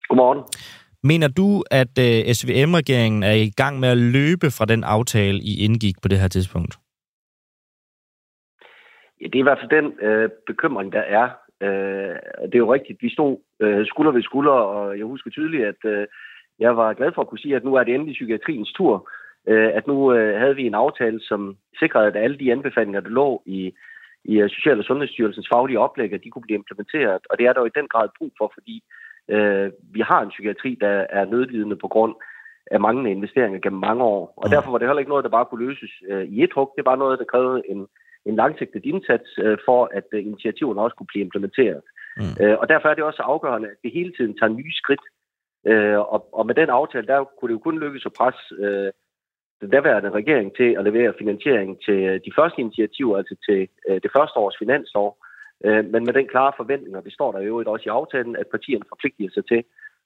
Godmorgen. 0.09 0.43
Mener 1.03 1.27
du, 1.27 1.63
at 1.71 1.99
øh, 1.99 2.33
SVM-regeringen 2.33 3.23
er 3.23 3.31
i 3.31 3.49
gang 3.49 3.79
med 3.79 3.89
at 3.89 3.97
løbe 3.97 4.51
fra 4.51 4.65
den 4.65 4.83
aftale, 4.83 5.39
I 5.39 5.59
indgik 5.59 5.95
på 6.01 6.07
det 6.07 6.19
her 6.19 6.27
tidspunkt? 6.27 6.77
Ja, 9.21 9.25
det 9.25 9.35
er 9.35 9.39
i 9.39 9.49
hvert 9.49 9.59
fald 9.59 9.81
den 9.81 9.93
øh, 10.01 10.29
bekymring, 10.47 10.91
der 10.91 11.01
er. 11.01 11.29
Øh, 11.61 12.15
det 12.45 12.55
er 12.55 12.65
jo 12.65 12.73
rigtigt. 12.73 13.01
Vi 13.01 13.09
stod 13.09 13.37
øh, 13.59 13.85
skulder 13.85 14.11
ved 14.11 14.21
skulder, 14.21 14.51
og 14.51 14.97
jeg 14.97 15.05
husker 15.05 15.29
tydeligt, 15.31 15.65
at 15.65 15.85
øh, 15.85 16.07
jeg 16.59 16.77
var 16.77 16.93
glad 16.93 17.11
for 17.15 17.21
at 17.21 17.27
kunne 17.27 17.39
sige, 17.39 17.55
at 17.55 17.63
nu 17.63 17.73
er 17.75 17.83
det 17.83 17.93
endelig 17.93 18.13
psykiatriens 18.13 18.71
tur 18.73 19.09
øh, 19.47 19.71
at 19.73 19.87
nu 19.87 20.13
øh, 20.13 20.39
havde 20.39 20.55
vi 20.55 20.67
en 20.67 20.73
aftale, 20.73 21.19
som 21.19 21.57
sikrede, 21.79 22.07
at 22.07 22.15
alle 22.15 22.37
de 22.37 22.51
anbefalinger, 22.51 22.99
der 22.99 23.09
lå 23.09 23.43
i, 23.45 23.73
i 24.25 24.43
uh, 24.43 24.49
Social- 24.49 24.79
og 24.79 24.85
Sundhedsstyrelsens 24.85 25.47
faglige 25.53 25.79
oplæg, 25.79 26.13
at 26.13 26.23
de 26.23 26.29
kunne 26.29 26.41
blive 26.41 26.59
implementeret. 26.61 27.21
Og 27.29 27.37
det 27.37 27.45
er 27.45 27.53
der 27.53 27.61
jo 27.61 27.65
i 27.65 27.77
den 27.79 27.87
grad 27.87 28.09
brug 28.17 28.31
for, 28.37 28.51
fordi 28.53 28.83
øh, 29.29 29.71
vi 29.93 29.99
har 29.99 30.21
en 30.21 30.29
psykiatri, 30.29 30.77
der 30.81 31.05
er 31.09 31.25
nødlidende 31.25 31.75
på 31.75 31.87
grund 31.87 32.15
af 32.71 32.79
mange 32.79 33.11
investeringer 33.11 33.59
gennem 33.59 33.79
mange 33.79 34.03
år. 34.03 34.33
Og 34.37 34.43
mm. 34.45 34.51
derfor 34.51 34.71
var 34.71 34.77
det 34.77 34.87
heller 34.87 34.99
ikke 34.99 35.09
noget, 35.09 35.23
der 35.23 35.37
bare 35.37 35.45
kunne 35.45 35.65
løses 35.67 35.91
øh, 36.09 36.23
i 36.23 36.43
et 36.43 36.53
hug. 36.55 36.73
Det 36.77 36.85
var 36.85 36.95
noget, 36.95 37.19
der 37.19 37.25
krævede 37.25 37.61
en, 37.69 37.87
en 38.25 38.35
langsigtet 38.35 38.85
indsats 38.85 39.29
øh, 39.37 39.57
for, 39.65 39.89
at 39.93 40.07
øh, 40.13 40.25
initiativerne 40.25 40.81
også 40.81 40.95
kunne 40.95 41.11
blive 41.13 41.25
implementeret. 41.25 41.81
Mm. 42.17 42.35
Øh, 42.41 42.57
og 42.59 42.69
derfor 42.69 42.89
er 42.89 42.93
det 42.93 43.03
også 43.03 43.21
afgørende, 43.21 43.67
at 43.67 43.77
vi 43.83 43.89
hele 43.89 44.13
tiden 44.17 44.37
tager 44.37 44.53
nye 44.53 44.73
skridt. 44.81 45.05
Øh, 45.67 45.99
og, 45.99 46.29
og 46.33 46.45
med 46.45 46.55
den 46.55 46.69
aftale, 46.69 47.07
der 47.07 47.23
kunne 47.23 47.49
det 47.49 47.57
jo 47.59 47.65
kun 47.67 47.79
lykkes 47.79 48.05
at 48.05 48.13
presse 48.13 48.55
øh, 48.59 48.91
den 49.61 49.69
daværende 49.69 50.09
regering 50.09 50.55
til 50.55 50.75
at 50.77 50.83
levere 50.83 51.13
finansiering 51.17 51.81
til 51.85 51.99
øh, 52.09 52.19
de 52.25 52.31
første 52.35 52.61
initiativer, 52.61 53.17
altså 53.17 53.35
til 53.49 53.67
øh, 53.89 53.99
det 54.03 54.11
første 54.15 54.37
års 54.37 54.57
finanslov. 54.59 55.17
Øh, 55.65 55.85
men 55.91 56.05
med 56.05 56.13
den 56.13 56.27
klare 56.27 56.53
forventning, 56.57 56.97
og 56.97 57.03
det 57.03 57.13
står 57.13 57.31
der 57.31 57.41
jo 57.41 57.63
også 57.65 57.83
i 57.85 57.95
aftalen, 57.99 58.35
at 58.35 58.47
partierne 58.47 58.85
forpligter 58.89 59.29
sig 59.33 59.45
til 59.45 59.63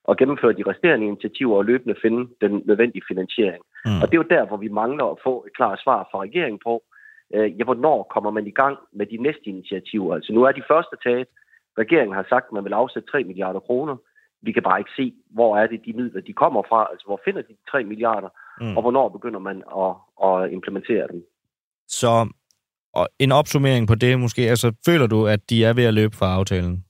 at 0.09 0.17
gennemføre 0.17 0.53
de 0.53 0.69
resterende 0.71 1.07
initiativer 1.07 1.57
og 1.57 1.65
løbende 1.65 1.95
finde 2.01 2.29
den 2.41 2.63
nødvendige 2.65 3.07
finansiering. 3.07 3.63
Mm. 3.85 3.99
Og 4.01 4.05
det 4.07 4.13
er 4.13 4.23
jo 4.23 4.35
der, 4.35 4.45
hvor 4.45 4.57
vi 4.57 4.67
mangler 4.67 5.05
at 5.05 5.21
få 5.23 5.43
et 5.47 5.55
klart 5.55 5.79
svar 5.83 6.07
fra 6.11 6.21
regeringen 6.21 6.59
på, 6.63 6.83
ja, 7.33 7.63
hvornår 7.63 8.03
kommer 8.03 8.31
man 8.31 8.47
i 8.47 8.51
gang 8.51 8.77
med 8.93 9.05
de 9.05 9.17
næste 9.17 9.45
initiativer? 9.45 10.15
Altså 10.15 10.33
nu 10.33 10.43
er 10.43 10.51
de 10.51 10.63
første 10.67 10.95
taget. 11.03 11.27
Regeringen 11.77 12.15
har 12.15 12.25
sagt, 12.29 12.45
at 12.45 12.51
man 12.51 12.63
vil 12.63 12.73
afsætte 12.73 13.11
3 13.11 13.23
milliarder 13.23 13.59
kroner. 13.59 13.95
Vi 14.41 14.51
kan 14.51 14.63
bare 14.63 14.79
ikke 14.79 14.91
se, 14.95 15.13
hvor 15.29 15.57
er 15.57 15.67
det 15.67 15.85
de 15.85 15.93
midler, 15.93 16.21
de 16.21 16.33
kommer 16.33 16.63
fra. 16.69 16.87
Altså 16.91 17.05
hvor 17.05 17.21
finder 17.25 17.41
de 17.41 17.55
3 17.71 17.83
milliarder? 17.83 18.29
mm. 18.61 18.77
og 18.77 18.81
hvornår 18.81 19.09
begynder 19.09 19.39
man 19.39 19.63
at, 19.83 19.93
at 20.27 20.51
implementere 20.51 21.07
dem. 21.11 21.27
Så 21.87 22.33
og 22.93 23.07
en 23.19 23.31
opsummering 23.31 23.87
på 23.87 23.95
det 23.95 24.19
måske, 24.19 24.41
altså 24.41 24.73
føler 24.85 25.07
du, 25.07 25.27
at 25.27 25.49
de 25.49 25.65
er 25.65 25.73
ved 25.73 25.83
at 25.83 25.93
løbe 25.93 26.15
fra 26.15 26.35
aftalen? 26.35 26.85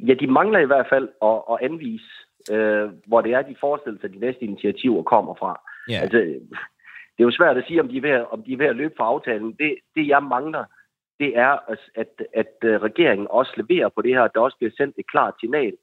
Ja, 0.00 0.14
de 0.14 0.26
mangler 0.26 0.58
i 0.58 0.66
hvert 0.66 0.86
fald 0.92 1.08
at, 1.22 1.38
at 1.52 1.58
anvise, 1.70 2.10
øh, 2.50 2.88
hvor 3.06 3.20
det 3.20 3.32
er, 3.32 3.42
de 3.42 3.56
forestiller 3.60 4.00
sig, 4.00 4.08
at 4.08 4.14
de 4.14 4.18
næste 4.18 4.42
initiativer 4.42 5.02
kommer 5.02 5.34
fra. 5.34 5.60
Yeah. 5.90 6.02
Altså, 6.02 6.18
det 7.16 7.22
er 7.22 7.28
jo 7.28 7.38
svært 7.38 7.56
at 7.56 7.64
sige, 7.66 7.80
om 7.80 7.88
de 7.88 7.96
er 7.96 8.00
ved, 8.00 8.24
om 8.30 8.42
de 8.42 8.52
er 8.52 8.56
ved 8.56 8.66
at 8.66 8.76
løbe 8.76 8.94
fra 8.96 9.04
aftalen. 9.04 9.52
Det, 9.52 9.78
det 9.94 10.08
jeg 10.08 10.22
mangler, 10.22 10.64
det 11.20 11.38
er, 11.38 11.70
at, 11.72 11.78
at, 11.94 12.22
at 12.34 12.54
øh, 12.64 12.82
regeringen 12.82 13.26
også 13.30 13.52
leverer 13.56 13.88
på 13.88 14.02
det 14.02 14.14
her, 14.14 14.22
at 14.22 14.30
der 14.34 14.40
også 14.40 14.56
bliver 14.56 14.72
sendt 14.76 14.94
et 14.98 15.10
klart 15.10 15.34
signal, 15.40 15.76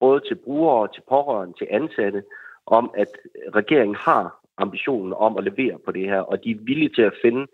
både 0.00 0.20
til 0.28 0.34
brugere, 0.34 0.88
til 0.94 1.02
pårørende, 1.08 1.58
til 1.58 1.66
ansatte, 1.70 2.22
om, 2.66 2.90
at 2.96 3.08
regeringen 3.54 3.94
har 3.94 4.40
ambitionen 4.58 5.12
om 5.12 5.36
at 5.36 5.44
levere 5.44 5.78
på 5.84 5.92
det 5.92 6.04
her, 6.04 6.20
og 6.20 6.44
de 6.44 6.50
er 6.50 6.64
villige 6.64 6.94
til 6.94 7.02
at 7.02 7.18
finde 7.22 7.46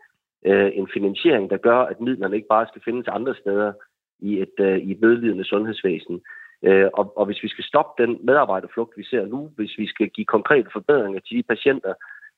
øh, 0.45 0.71
en 0.75 0.89
finansiering, 0.95 1.51
der 1.51 1.57
gør, 1.57 1.79
at 1.79 2.01
midlerne 2.01 2.37
ikke 2.37 2.49
bare 2.49 2.67
skal 2.67 2.83
findes 2.85 3.09
andre 3.09 3.35
steder 3.35 3.73
i 4.19 4.41
et, 4.41 4.57
øh, 4.59 4.79
i 4.79 4.91
et 4.91 5.01
nødlidende 5.01 5.45
sundhedsvæsen. 5.45 6.21
Øh, 6.63 6.89
og, 6.93 7.19
og 7.19 7.27
hvis 7.27 7.43
vi 7.43 7.49
skal 7.49 7.65
stoppe 7.65 8.03
den 8.03 8.19
medarbejderflugt, 8.23 8.97
vi 8.97 9.05
ser 9.05 9.27
nu, 9.27 9.51
hvis 9.57 9.79
vi 9.79 9.87
skal 9.87 10.09
give 10.09 10.25
konkrete 10.25 10.69
forbedringer 10.73 11.21
til 11.21 11.37
de 11.37 11.43
patienter, 11.43 11.95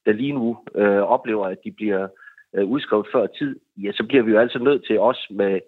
der 0.09 0.15
lige 0.15 0.33
nu 0.33 0.57
øh, 0.75 1.03
oplever, 1.03 1.47
at 1.47 1.65
de 1.65 1.71
bliver 1.71 2.09
øh, 2.55 2.65
udskrevet 2.65 3.07
før 3.13 3.27
tid, 3.27 3.61
ja, 3.77 3.93
så 3.93 4.05
bliver 4.09 4.23
vi 4.23 4.31
jo 4.33 4.39
altså 4.39 4.59
nødt 4.59 4.87
til 4.87 5.01
også 5.01 5.27
med, 5.31 5.61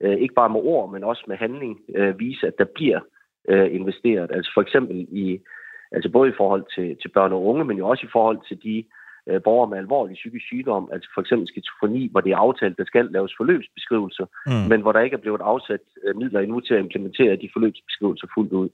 øh, 0.00 0.16
ikke 0.16 0.34
bare 0.34 0.48
med 0.48 0.60
ord, 0.60 0.92
men 0.92 1.04
også 1.04 1.24
med 1.28 1.36
handling, 1.36 1.80
øh, 1.94 2.18
vise, 2.18 2.46
at 2.46 2.58
der 2.58 2.64
bliver 2.74 3.00
øh, 3.48 3.74
investeret. 3.74 4.30
Altså 4.32 4.50
for 4.54 4.62
eksempel 4.62 4.96
i 5.10 5.40
Altså 5.94 6.08
både 6.10 6.28
i 6.28 6.36
forhold 6.36 6.64
til, 6.74 6.96
til 7.02 7.08
børn 7.08 7.32
og 7.32 7.46
unge, 7.46 7.64
men 7.64 7.78
jo 7.78 7.88
også 7.88 8.06
i 8.06 8.12
forhold 8.12 8.38
til 8.48 8.62
de 8.62 8.84
øh, 9.30 9.40
borgere 9.46 9.70
med 9.70 9.78
alvorlig 9.84 10.14
psykisk 10.20 10.44
sygdom, 10.50 10.84
altså 10.94 11.08
for 11.14 11.20
eksempel 11.24 11.46
skizofreni, 11.52 12.02
hvor 12.12 12.20
det 12.24 12.32
er 12.32 12.40
aftalt, 12.46 12.76
der 12.80 12.86
skal 12.90 13.04
laves 13.16 13.32
forløbsbeskrivelser, 13.40 14.26
mm. 14.46 14.64
men 14.70 14.78
hvor 14.82 14.92
der 14.92 15.00
ikke 15.06 15.16
er 15.18 15.24
blevet 15.26 15.42
afsat 15.52 15.84
øh, 16.04 16.16
midler 16.20 16.40
endnu 16.40 16.60
til 16.60 16.74
at 16.74 16.82
implementere 16.86 17.34
de 17.42 17.48
forløbsbeskrivelser 17.54 18.26
fuldt 18.34 18.52
ud. 18.62 18.68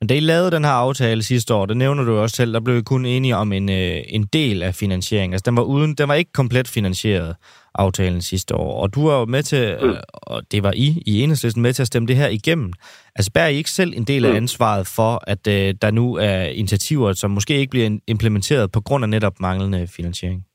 Men 0.00 0.06
da 0.08 0.14
I 0.14 0.20
lavede 0.20 0.50
den 0.56 0.64
her 0.64 0.76
aftale 0.86 1.22
sidste 1.22 1.54
år, 1.54 1.66
det 1.66 1.76
nævner 1.76 2.04
du 2.04 2.12
også 2.16 2.36
selv, 2.36 2.52
der 2.52 2.60
blev 2.60 2.76
I 2.78 2.90
kun 2.92 3.04
enige 3.06 3.36
om 3.36 3.52
en, 3.52 3.68
øh, 3.80 3.96
en 4.16 4.24
del 4.38 4.62
af 4.62 4.74
finansieringen. 4.74 5.34
Altså 5.34 5.50
den 5.50 5.56
var, 5.56 5.62
uden, 5.62 5.94
den 5.94 6.08
var 6.08 6.14
ikke 6.14 6.32
komplet 6.32 6.68
finansieret, 6.68 7.36
aftalen 7.74 8.20
sidste 8.20 8.54
år. 8.54 8.82
Og 8.82 8.94
du 8.94 9.08
var 9.08 9.20
jo 9.20 9.24
med 9.24 9.42
til, 9.42 9.78
mm. 9.82 9.96
og 10.12 10.42
det 10.52 10.62
var 10.62 10.72
I 10.76 10.88
i 11.06 11.22
enhedslisten 11.22 11.62
med 11.62 11.72
til 11.72 11.82
at 11.82 11.86
stemme 11.86 12.08
det 12.08 12.16
her 12.16 12.28
igennem. 12.28 12.72
Altså 13.16 13.30
bærer 13.34 13.48
I 13.48 13.56
ikke 13.56 13.70
selv 13.70 13.92
en 13.96 14.04
del 14.04 14.24
af 14.24 14.30
mm. 14.30 14.36
ansvaret 14.36 14.86
for, 14.96 15.12
at 15.32 15.42
øh, 15.48 15.74
der 15.82 15.90
nu 15.90 16.14
er 16.14 16.40
initiativer, 16.62 17.12
som 17.12 17.30
måske 17.30 17.54
ikke 17.54 17.70
bliver 17.70 17.98
implementeret 18.06 18.72
på 18.72 18.80
grund 18.80 19.04
af 19.04 19.10
netop 19.10 19.40
manglende 19.40 19.86
finansiering? 19.96 20.46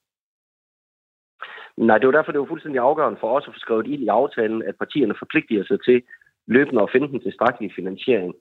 Nej, 1.78 1.98
det 1.98 2.06
jo 2.06 2.12
derfor, 2.12 2.32
det 2.32 2.40
jo 2.40 2.46
fuldstændig 2.50 2.82
afgørende 2.82 3.20
for 3.22 3.38
os 3.38 3.48
at 3.48 3.54
få 3.54 3.60
skrevet 3.60 3.88
ind 3.88 4.04
i 4.04 4.08
aftalen, 4.08 4.64
at 4.64 4.76
partierne 4.76 5.16
forpligter 5.20 5.64
sig 5.68 5.80
til 5.88 6.02
løbende 6.48 6.82
at 6.82 6.90
finde 6.94 7.08
den 7.08 7.20
tilstrækkelige 7.20 7.76
finansiering. 7.76 8.34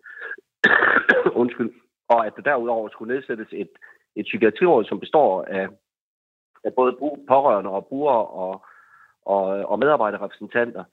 Undskyld. 1.43 1.70
Og 2.09 2.27
at 2.27 2.33
der 2.37 2.43
derudover 2.43 2.89
skulle 2.89 3.14
nedsættes 3.14 3.49
et, 3.53 3.72
et 4.16 4.25
psykiatriråd, 4.25 4.85
som 4.85 5.01
består 5.01 5.43
af, 5.43 5.66
af 6.64 6.72
både 6.74 6.96
pårørende 7.28 7.70
og 7.70 7.86
brugere 7.86 8.26
og, 8.26 8.64
og, 9.26 9.44
og 9.70 9.78
medarbejderrepræsentanter, 9.78 10.84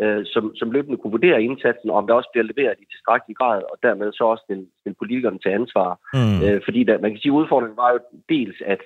øh, 0.00 0.26
som, 0.26 0.56
som 0.56 0.70
løbende 0.70 0.96
kunne 0.98 1.10
vurdere 1.10 1.42
indsatsen, 1.42 1.90
og 1.90 1.96
om 1.96 2.06
der 2.06 2.14
også 2.14 2.30
bliver 2.32 2.44
leveret 2.44 2.76
i 2.78 2.86
tilstrækkelig 2.90 3.36
grad, 3.36 3.62
og 3.72 3.78
dermed 3.82 4.12
så 4.12 4.24
også 4.24 4.44
den, 4.48 4.68
den 4.84 4.94
politikerne 4.94 5.38
til 5.38 5.48
ansvar. 5.48 5.98
Mm. 6.14 6.38
Øh, 6.44 6.60
fordi 6.64 6.84
der, 6.84 6.98
man 6.98 7.10
kan 7.10 7.20
sige, 7.20 7.32
at 7.32 7.40
udfordringen 7.40 7.76
var 7.76 7.92
jo 7.92 7.98
dels, 8.28 8.56
at 8.66 8.80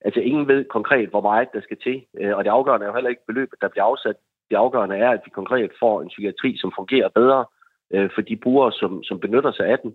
altså, 0.00 0.20
ingen 0.20 0.48
ved 0.48 0.64
konkret, 0.64 1.08
hvor 1.08 1.20
meget 1.20 1.52
der 1.52 1.60
skal 1.60 1.76
til, 1.82 2.04
øh, 2.20 2.36
og 2.36 2.44
det 2.44 2.50
afgørende 2.50 2.84
er 2.84 2.88
jo 2.90 2.94
heller 2.94 3.10
ikke 3.10 3.26
beløbet, 3.26 3.60
der 3.60 3.68
bliver 3.68 3.84
afsat. 3.84 4.16
Det 4.50 4.56
afgørende 4.56 4.96
er, 4.96 5.10
at 5.10 5.20
vi 5.24 5.30
konkret 5.30 5.70
får 5.80 6.02
en 6.02 6.08
psykiatri, 6.08 6.56
som 6.56 6.72
fungerer 6.76 7.08
bedre 7.08 7.44
øh, 7.94 8.10
for 8.14 8.20
de 8.20 8.36
brugere, 8.36 8.72
som, 8.72 9.02
som 9.02 9.20
benytter 9.20 9.52
sig 9.52 9.66
af 9.66 9.78
den. 9.78 9.94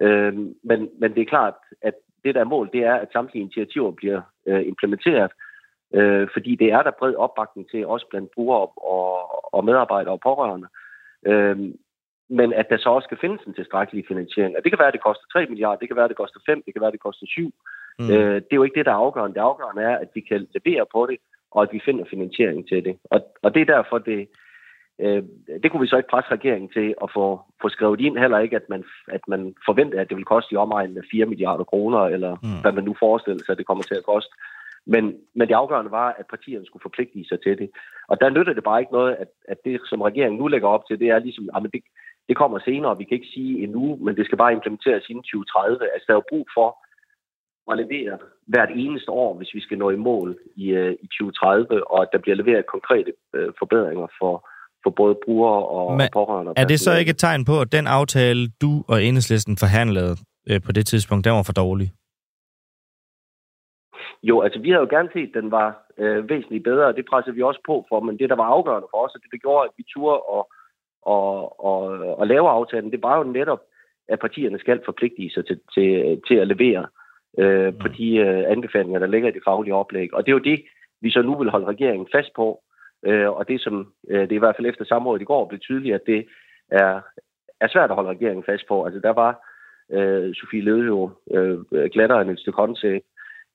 Øh, 0.00 0.34
men, 0.64 0.88
men 1.00 1.14
det 1.14 1.20
er 1.20 1.32
klart, 1.34 1.54
at 1.82 1.94
det 2.24 2.34
der 2.34 2.40
er 2.40 2.44
mål, 2.54 2.70
det 2.72 2.84
er, 2.84 2.94
at 2.94 3.12
samtlige 3.12 3.42
initiativer 3.42 3.90
bliver 3.90 4.20
øh, 4.46 4.66
implementeret, 4.66 5.30
øh, 5.94 6.28
fordi 6.32 6.56
det 6.56 6.72
er 6.72 6.82
der 6.82 6.98
bred 6.98 7.14
opbakning 7.14 7.70
til, 7.70 7.86
også 7.86 8.06
blandt 8.10 8.30
brugere 8.34 8.66
og, 8.66 9.54
og 9.54 9.64
medarbejdere 9.64 10.14
og 10.14 10.20
pårørende. 10.20 10.68
Øh, 11.26 11.58
men 12.38 12.52
at 12.52 12.66
der 12.70 12.78
så 12.78 12.88
også 12.90 13.06
skal 13.06 13.18
findes 13.20 13.42
en 13.46 13.54
tilstrækkelig 13.54 14.04
finansiering. 14.08 14.56
Og 14.56 14.62
det 14.62 14.72
kan 14.72 14.78
være, 14.78 14.88
at 14.88 14.98
det 14.98 15.02
koster 15.08 15.26
3 15.32 15.46
milliarder, 15.46 15.78
det 15.78 15.88
kan 15.88 15.96
være, 15.96 16.08
at 16.08 16.14
det 16.14 16.22
koster 16.22 16.40
5, 16.46 16.62
det 16.66 16.74
kan 16.74 16.80
være, 16.80 16.92
at 16.92 16.98
det 16.98 17.06
koster 17.08 17.26
7. 17.26 17.54
Mm. 17.98 18.10
Øh, 18.10 18.34
det 18.34 18.52
er 18.52 18.60
jo 18.60 18.62
ikke 18.62 18.78
det, 18.78 18.86
der 18.86 18.92
er 18.92 19.04
afgørende. 19.06 19.34
Det 19.34 19.40
afgørende 19.40 19.82
er, 19.82 19.96
at 19.98 20.08
vi 20.14 20.20
kan 20.20 20.48
levere 20.54 20.86
på 20.94 21.06
det, 21.10 21.18
og 21.50 21.62
at 21.62 21.68
vi 21.72 21.80
finder 21.84 22.04
finansiering 22.10 22.68
til 22.68 22.84
det. 22.84 22.98
Og, 23.10 23.20
og 23.42 23.54
det 23.54 23.60
er 23.62 23.74
derfor, 23.74 23.98
det, 23.98 24.28
øh, 25.04 25.22
det 25.62 25.70
kunne 25.70 25.80
vi 25.80 25.86
så 25.86 25.96
ikke 25.96 26.12
presse 26.14 26.30
regeringen 26.32 26.70
til 26.76 26.94
at 27.04 27.08
få, 27.16 27.40
få 27.62 27.68
skrevet 27.68 28.00
ind, 28.00 28.18
heller 28.18 28.38
ikke, 28.38 28.56
at 28.56 28.68
man, 28.68 28.84
at 29.08 29.20
man 29.28 29.54
forventer, 29.66 30.00
at 30.00 30.08
det 30.08 30.16
vil 30.16 30.32
koste 30.34 30.52
i 30.52 30.56
omegnen 30.56 30.98
af 30.98 31.02
4 31.10 31.26
milliarder 31.26 31.64
kroner, 31.64 31.98
eller 31.98 32.36
mm. 32.42 32.60
hvad 32.62 32.72
man 32.72 32.84
nu 32.84 32.94
forestiller 32.98 33.42
sig, 33.44 33.52
at 33.52 33.58
det 33.58 33.66
kommer 33.66 33.84
til 33.84 33.94
at 33.94 34.08
koste. 34.12 34.34
Men, 34.86 35.04
men 35.34 35.48
det 35.48 35.54
afgørende 35.54 35.90
var, 35.90 36.08
at 36.18 36.26
partierne 36.26 36.66
skulle 36.66 36.82
forpligte 36.82 37.24
sig 37.28 37.40
til 37.40 37.58
det. 37.58 37.70
Og 38.08 38.20
der 38.20 38.30
nytter 38.30 38.52
det 38.52 38.64
bare 38.64 38.80
ikke 38.80 38.92
noget, 38.92 39.12
at, 39.14 39.28
at 39.48 39.58
det, 39.64 39.80
som 39.90 40.02
regeringen 40.02 40.38
nu 40.40 40.46
lægger 40.46 40.68
op 40.68 40.84
til, 40.86 41.00
det 41.00 41.08
er 41.08 41.18
ligesom, 41.18 41.50
at 41.56 41.62
det, 41.72 41.82
det 42.28 42.36
kommer 42.36 42.58
senere, 42.58 42.98
vi 42.98 43.04
kan 43.04 43.14
ikke 43.18 43.34
sige 43.34 43.62
endnu, 43.62 43.98
men 44.04 44.16
det 44.16 44.26
skal 44.26 44.38
bare 44.38 44.52
implementeres 44.52 45.08
inden 45.08 45.24
2030. 45.24 45.92
Altså, 45.92 46.04
der 46.06 46.12
er 46.12 46.20
jo 46.22 46.32
brug 46.32 46.46
for 46.56 46.68
at 47.70 47.78
levere 47.78 48.18
hvert 48.46 48.70
eneste 48.74 49.10
år, 49.10 49.34
hvis 49.34 49.54
vi 49.54 49.60
skal 49.60 49.78
nå 49.78 49.90
i 49.90 49.96
mål 49.96 50.38
i, 50.56 50.66
uh, 50.78 50.92
i 51.04 51.06
2030, 51.06 51.90
og 51.90 52.02
at 52.02 52.08
der 52.12 52.18
bliver 52.18 52.36
leveret 52.36 52.66
konkrete 52.66 53.12
uh, 53.38 53.50
forbedringer 53.58 54.06
for, 54.18 54.48
for 54.82 54.90
både 54.90 55.14
brugere 55.24 55.66
og 55.66 55.96
men 55.96 56.08
pårørende. 56.12 56.52
Er 56.56 56.64
det 56.64 56.80
så 56.80 56.96
ikke 56.96 57.10
et 57.10 57.18
tegn 57.18 57.44
på, 57.44 57.60
at 57.60 57.72
den 57.72 57.86
aftale, 57.86 58.48
du 58.62 58.84
og 58.88 59.02
enhedslisten 59.04 59.56
forhandlede 59.56 60.12
uh, 60.50 60.60
på 60.66 60.72
det 60.72 60.86
tidspunkt, 60.86 61.24
den 61.24 61.32
var 61.32 61.42
for 61.42 61.52
dårlig? 61.52 61.88
Jo, 64.22 64.40
altså 64.40 64.58
vi 64.60 64.70
havde 64.70 64.80
jo 64.80 64.96
gerne 64.96 65.10
set, 65.12 65.28
at 65.28 65.42
den 65.42 65.50
var 65.50 65.68
øh, 65.98 66.28
væsentligt 66.28 66.64
bedre, 66.64 66.86
og 66.86 66.96
det 66.96 67.04
presser 67.10 67.32
vi 67.32 67.42
også 67.42 67.60
på 67.66 67.86
for, 67.88 68.00
men 68.00 68.18
det, 68.18 68.28
der 68.28 68.36
var 68.36 68.44
afgørende 68.44 68.88
for 68.90 68.98
os, 69.04 69.14
og 69.14 69.20
det, 69.22 69.30
der 69.32 69.38
gjorde, 69.38 69.64
at 69.64 69.70
vi 69.76 69.84
turde 69.94 70.20
og, 70.20 70.52
og, 71.02 71.64
og, 71.64 71.82
og 72.18 72.26
lave 72.26 72.48
aftalen, 72.48 72.90
det 72.90 73.02
var 73.02 73.18
jo 73.18 73.24
netop, 73.24 73.62
at 74.08 74.18
partierne 74.18 74.58
skal 74.58 74.80
forpligte 74.84 75.30
sig 75.34 75.46
til, 75.46 75.60
til, 75.74 76.20
til 76.28 76.34
at 76.34 76.48
levere 76.48 76.86
øh, 77.38 77.72
på 77.80 77.88
de 77.88 78.16
øh, 78.16 78.44
anbefalinger, 78.52 78.98
der 78.98 79.06
ligger 79.06 79.28
i 79.28 79.32
det 79.32 79.42
faglige 79.44 79.74
oplæg. 79.74 80.14
Og 80.14 80.26
det 80.26 80.32
er 80.32 80.38
jo 80.38 80.48
det, 80.50 80.64
vi 81.00 81.10
så 81.10 81.22
nu 81.22 81.38
vil 81.38 81.50
holde 81.50 81.66
regeringen 81.66 82.08
fast 82.12 82.30
på, 82.36 82.60
øh, 83.06 83.30
og 83.30 83.48
det 83.48 83.60
som, 83.60 83.92
øh, 84.08 84.20
det 84.20 84.32
er 84.32 84.36
i 84.36 84.44
hvert 84.44 84.56
fald 84.56 84.66
efter 84.66 84.84
samrådet 84.84 85.22
i 85.22 85.24
går, 85.24 85.48
blev 85.48 85.60
tydeligt, 85.60 85.94
at 85.94 86.06
det 86.06 86.26
er, 86.70 87.00
er 87.60 87.68
svært 87.68 87.90
at 87.90 87.96
holde 87.96 88.10
regeringen 88.10 88.44
fast 88.44 88.68
på. 88.68 88.84
Altså 88.84 89.00
der 89.00 89.10
var 89.10 89.46
øh, 89.92 90.34
Sofie 90.34 90.62
Løde 90.62 90.86
jo 90.86 91.10
øh, 91.30 91.58
glattere 91.92 92.22
end 92.22 92.30
et 92.30 92.40
stykke 92.40 92.56
håndtag, 92.56 93.02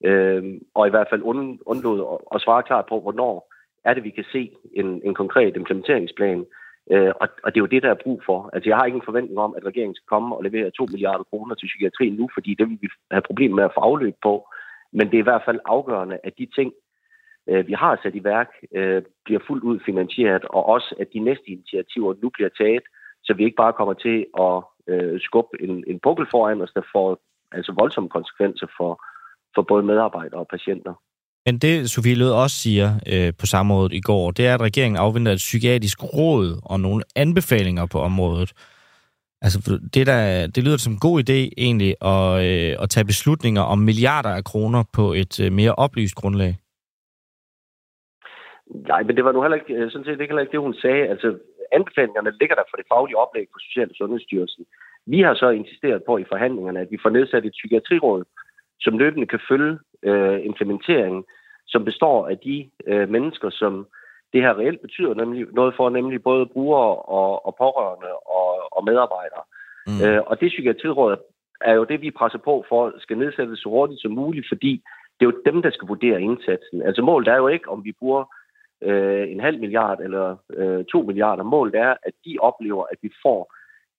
øh, 0.03 0.43
og 0.73 0.87
i 0.87 0.89
hvert 0.89 1.07
fald 1.09 1.21
und, 1.21 1.59
undlod 1.65 1.99
at, 2.13 2.35
at 2.35 2.41
svare 2.41 2.63
klart 2.63 2.85
på, 2.89 2.99
hvornår 2.99 3.53
er 3.85 3.93
det, 3.93 4.03
vi 4.03 4.09
kan 4.09 4.25
se 4.31 4.51
en, 4.73 5.01
en 5.03 5.13
konkret 5.13 5.55
implementeringsplan. 5.55 6.45
Øh, 6.91 7.11
og, 7.21 7.27
og 7.43 7.49
det 7.51 7.57
er 7.59 7.65
jo 7.65 7.73
det, 7.73 7.83
der 7.83 7.89
er 7.89 8.03
brug 8.03 8.21
for. 8.25 8.49
Altså, 8.53 8.69
jeg 8.69 8.77
har 8.77 8.85
ikke 8.85 8.95
en 8.95 9.09
forventning 9.09 9.39
om, 9.39 9.53
at 9.57 9.65
regeringen 9.65 9.95
skal 9.95 10.07
komme 10.07 10.35
og 10.35 10.43
levere 10.43 10.71
2 10.71 10.85
milliarder 10.85 11.23
kroner 11.23 11.55
til 11.55 11.65
psykiatrien 11.65 12.13
nu, 12.13 12.29
fordi 12.33 12.55
det 12.59 12.69
vil 12.69 12.77
vi 12.81 12.87
have 13.11 13.21
problemer 13.21 13.55
med 13.55 13.63
at 13.63 13.73
få 13.75 13.79
afløb 13.79 14.15
på. 14.23 14.47
Men 14.91 15.07
det 15.07 15.13
er 15.13 15.23
i 15.25 15.29
hvert 15.29 15.45
fald 15.45 15.59
afgørende, 15.65 16.17
at 16.23 16.33
de 16.37 16.45
ting, 16.45 16.73
øh, 17.49 17.67
vi 17.67 17.73
har 17.73 17.99
sat 18.03 18.15
i 18.15 18.23
værk, 18.23 18.49
øh, 18.75 19.01
bliver 19.25 19.39
fuldt 19.47 19.63
ud 19.63 19.79
finansieret, 19.85 20.43
og 20.45 20.65
også 20.65 20.95
at 20.99 21.07
de 21.13 21.19
næste 21.19 21.47
initiativer 21.47 22.13
nu 22.21 22.29
bliver 22.29 22.49
taget, 22.61 22.83
så 23.23 23.33
vi 23.33 23.43
ikke 23.43 23.61
bare 23.63 23.73
kommer 23.73 23.93
til 23.93 24.25
at 24.47 24.57
øh, 24.91 25.21
skubbe 25.21 25.51
en, 25.61 25.83
en 25.87 25.99
pukkel 26.03 26.25
foran 26.31 26.61
os, 26.61 26.71
der 26.75 26.81
får 26.93 27.19
altså 27.51 27.71
voldsomme 27.79 28.09
konsekvenser 28.09 28.67
for, 28.77 28.91
for 29.55 29.61
både 29.61 29.83
medarbejdere 29.83 30.39
og 30.39 30.47
patienter. 30.47 30.93
Men 31.45 31.57
det, 31.57 31.89
Sofie 31.89 32.15
Lød 32.15 32.31
også 32.31 32.55
siger 32.55 32.89
øh, 33.13 33.33
på 33.39 33.45
samrådet 33.45 33.93
i 33.93 34.01
går, 34.01 34.31
det 34.31 34.47
er, 34.47 34.53
at 34.53 34.61
regeringen 34.61 34.97
afventer 34.97 35.31
et 35.31 35.37
psykiatrisk 35.37 36.03
råd 36.03 36.59
og 36.63 36.79
nogle 36.79 37.03
anbefalinger 37.15 37.85
på 37.85 37.99
området. 37.99 38.53
Altså, 39.41 39.79
det, 39.93 40.07
der, 40.07 40.47
det 40.47 40.63
lyder 40.63 40.77
som 40.77 40.93
en 40.93 40.99
god 40.99 41.29
idé 41.29 41.49
egentlig 41.57 41.95
at, 42.01 42.45
øh, 42.45 42.75
at 42.79 42.89
tage 42.89 43.05
beslutninger 43.05 43.61
om 43.61 43.79
milliarder 43.79 44.29
af 44.29 44.43
kroner 44.43 44.83
på 44.93 45.13
et 45.13 45.39
øh, 45.39 45.51
mere 45.51 45.75
oplyst 45.75 46.15
grundlag. 46.15 46.55
Nej, 48.67 49.03
men 49.03 49.15
det 49.15 49.25
var 49.25 49.31
nu 49.31 49.41
heller 49.41 49.57
ikke, 49.57 49.73
øh, 49.73 49.91
sådan 49.91 50.05
set 50.05 50.11
ikke 50.11 50.31
heller 50.31 50.41
ikke 50.41 50.51
det, 50.51 50.59
hun 50.59 50.73
sagde. 50.73 51.07
Altså, 51.07 51.37
anbefalingerne 51.71 52.37
ligger 52.39 52.55
der 52.55 52.63
for 52.69 52.77
det 52.77 52.85
faglige 52.91 53.17
oplæg 53.17 53.47
på 53.53 53.59
Social- 53.59 53.89
og 53.89 53.95
Sundhedsstyrelsen. 53.95 54.65
Vi 55.05 55.21
har 55.21 55.33
så 55.33 55.49
insisteret 55.49 56.03
på 56.03 56.17
i 56.17 56.29
forhandlingerne, 56.31 56.79
at 56.79 56.91
vi 56.91 56.97
får 57.01 57.09
nedsat 57.09 57.45
et 57.45 57.51
psykiatriråd, 57.51 58.23
som 58.79 58.97
løbende 58.97 59.27
kan 59.27 59.39
følge 59.49 59.79
øh, 60.03 60.45
implementeringen, 60.45 61.23
som 61.67 61.85
består 61.85 62.27
af 62.27 62.37
de 62.37 62.69
øh, 62.87 63.09
mennesker, 63.09 63.49
som 63.49 63.87
det 64.33 64.41
her 64.41 64.57
reelt 64.59 64.81
betyder 64.81 65.13
nemlig 65.13 65.47
noget 65.53 65.73
for, 65.77 65.89
nemlig 65.89 66.23
både 66.23 66.45
brugere 66.45 66.95
og, 66.95 67.45
og 67.45 67.55
pårørende 67.57 68.11
og, 68.37 68.77
og 68.77 68.83
medarbejdere. 68.85 69.43
Mm. 69.87 69.99
Øh, 70.05 70.21
og 70.27 70.41
det 70.41 70.49
psykiatriråd 70.49 71.17
er 71.61 71.73
jo 71.73 71.83
det, 71.83 72.01
vi 72.01 72.11
presser 72.11 72.39
på 72.39 72.65
for, 72.69 72.93
skal 72.99 73.17
nedsættes 73.17 73.59
så 73.59 73.69
hurtigt 73.69 74.01
som 74.01 74.11
muligt, 74.11 74.47
fordi 74.47 74.83
det 75.15 75.25
er 75.25 75.31
jo 75.31 75.41
dem, 75.45 75.61
der 75.61 75.71
skal 75.71 75.87
vurdere 75.87 76.21
indsatsen. 76.21 76.81
Altså 76.81 77.01
målet 77.01 77.27
er 77.27 77.37
jo 77.37 77.47
ikke, 77.47 77.69
om 77.69 77.85
vi 77.85 77.91
bruger 77.99 78.23
øh, 78.81 79.31
en 79.31 79.39
halv 79.39 79.59
milliard 79.59 79.99
eller 80.01 80.35
øh, 80.53 80.85
to 80.85 81.01
milliarder. 81.01 81.43
Målet 81.43 81.75
er, 81.75 81.93
at 82.03 82.13
de 82.25 82.37
oplever, 82.39 82.83
at 82.91 82.97
vi 83.01 83.11
får 83.23 83.53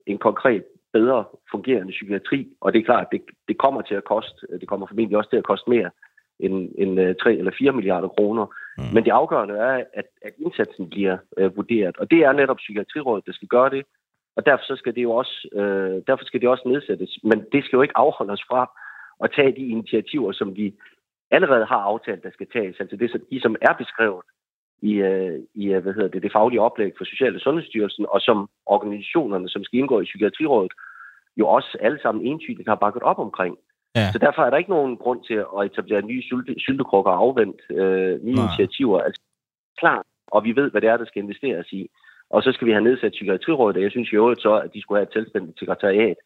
en 0.06 0.18
konkret 0.18 0.64
bedre 0.92 1.24
fungerende 1.50 1.92
psykiatri, 1.92 2.48
og 2.60 2.72
det 2.72 2.80
er 2.80 2.84
klart, 2.84 3.06
det, 3.12 3.22
det 3.48 3.58
kommer 3.58 3.82
til 3.82 3.94
at 3.94 4.04
koste, 4.04 4.46
det 4.60 4.68
kommer 4.68 4.86
formentlig 4.86 5.18
også 5.18 5.30
til 5.30 5.36
at 5.36 5.44
koste 5.44 5.70
mere 5.70 5.90
end, 6.40 6.72
end 6.78 7.14
3 7.14 7.32
øh, 7.32 7.38
eller 7.38 7.52
4 7.58 7.72
milliarder 7.72 8.08
kroner. 8.08 8.46
Mm. 8.78 8.84
Men 8.94 9.04
det 9.04 9.10
afgørende 9.10 9.54
er, 9.54 9.84
at, 9.94 10.08
at 10.22 10.32
indsatsen 10.38 10.90
bliver 10.90 11.16
øh, 11.38 11.56
vurderet, 11.56 11.96
og 11.96 12.10
det 12.10 12.18
er 12.18 12.32
netop 12.32 12.56
Psykiatrirådet, 12.56 13.26
der 13.26 13.32
skal 13.32 13.48
gøre 13.48 13.70
det, 13.70 13.84
og 14.36 14.46
derfor 14.46 14.64
så 14.64 14.76
skal 14.76 14.94
det 14.94 15.02
jo 15.02 15.12
også, 15.12 15.48
øh, 15.52 16.02
derfor 16.06 16.24
skal 16.24 16.40
det 16.40 16.48
også 16.48 16.68
nedsættes. 16.68 17.18
Men 17.22 17.38
det 17.52 17.64
skal 17.64 17.76
jo 17.76 17.82
ikke 17.82 17.96
afholde 17.96 18.32
os 18.32 18.44
fra 18.50 18.70
at 19.24 19.32
tage 19.36 19.52
de 19.52 19.66
initiativer, 19.66 20.32
som 20.32 20.56
vi 20.56 20.74
allerede 21.30 21.66
har 21.66 21.76
aftalt, 21.76 22.22
der 22.22 22.30
skal 22.30 22.46
tages. 22.52 22.76
Altså 22.80 22.96
det, 22.96 23.22
de, 23.30 23.40
som 23.40 23.56
er 23.60 23.72
beskrevet 23.72 24.22
i, 24.82 24.92
øh, 24.92 25.38
i 25.54 25.72
øh, 25.72 25.82
hvad 25.82 25.94
hedder 25.94 26.08
det, 26.08 26.22
det 26.22 26.32
faglige 26.32 26.60
oplæg 26.60 26.92
for 26.98 27.04
Social- 27.04 27.34
og 27.34 27.40
Sundhedsstyrelsen, 27.40 28.06
og 28.08 28.20
som 28.20 28.48
organisationerne, 28.66 29.48
som 29.48 29.64
skal 29.64 29.78
indgå 29.78 30.00
i 30.00 30.04
Psykiatrirådet, 30.04 30.72
jo 31.36 31.48
også 31.48 31.78
alle 31.80 31.98
sammen 32.02 32.26
entydigt 32.26 32.68
har 32.68 32.74
bakket 32.74 33.02
op 33.02 33.18
omkring. 33.18 33.56
Ja. 33.96 34.12
Så 34.12 34.18
derfor 34.18 34.42
er 34.42 34.50
der 34.50 34.56
ikke 34.56 34.70
nogen 34.70 34.96
grund 34.96 35.24
til 35.24 35.34
at 35.34 35.66
etablere 35.66 36.02
nye 36.02 36.22
sylte, 36.22 36.54
syltekrukker 36.58 37.12
og 37.12 37.18
afvente 37.18 37.62
øh, 37.70 38.24
nye 38.24 38.34
Nej. 38.34 38.44
initiativer. 38.44 39.00
Altså, 39.00 39.22
klar, 39.78 40.02
og 40.26 40.44
vi 40.44 40.56
ved, 40.56 40.70
hvad 40.70 40.80
det 40.80 40.88
er, 40.88 40.96
der 40.96 41.04
skal 41.04 41.22
investeres 41.22 41.72
i. 41.72 41.88
Og 42.30 42.42
så 42.42 42.52
skal 42.52 42.66
vi 42.66 42.72
have 42.72 42.84
nedsat 42.84 43.12
Psykiatrirådet, 43.12 43.76
og 43.76 43.82
jeg 43.82 43.90
synes 43.90 44.12
jo 44.12 44.34
så, 44.34 44.54
at 44.64 44.70
de 44.74 44.82
skulle 44.82 44.98
have 44.98 45.06
et 45.06 45.12
selvstændigt 45.12 45.58
sekretariat, 45.58 46.16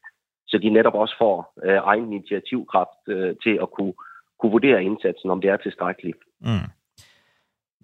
så 0.48 0.58
de 0.58 0.70
netop 0.70 0.94
også 0.94 1.14
får 1.18 1.54
øh, 1.64 1.80
egen 1.84 2.12
initiativkraft 2.12 3.02
øh, 3.08 3.34
til 3.42 3.58
at 3.62 3.70
kunne, 3.70 3.92
kunne 4.38 4.52
vurdere 4.52 4.84
indsatsen, 4.84 5.30
om 5.30 5.40
det 5.40 5.50
er 5.50 5.56
tilstrækkeligt. 5.56 6.18
Mm. 6.40 6.68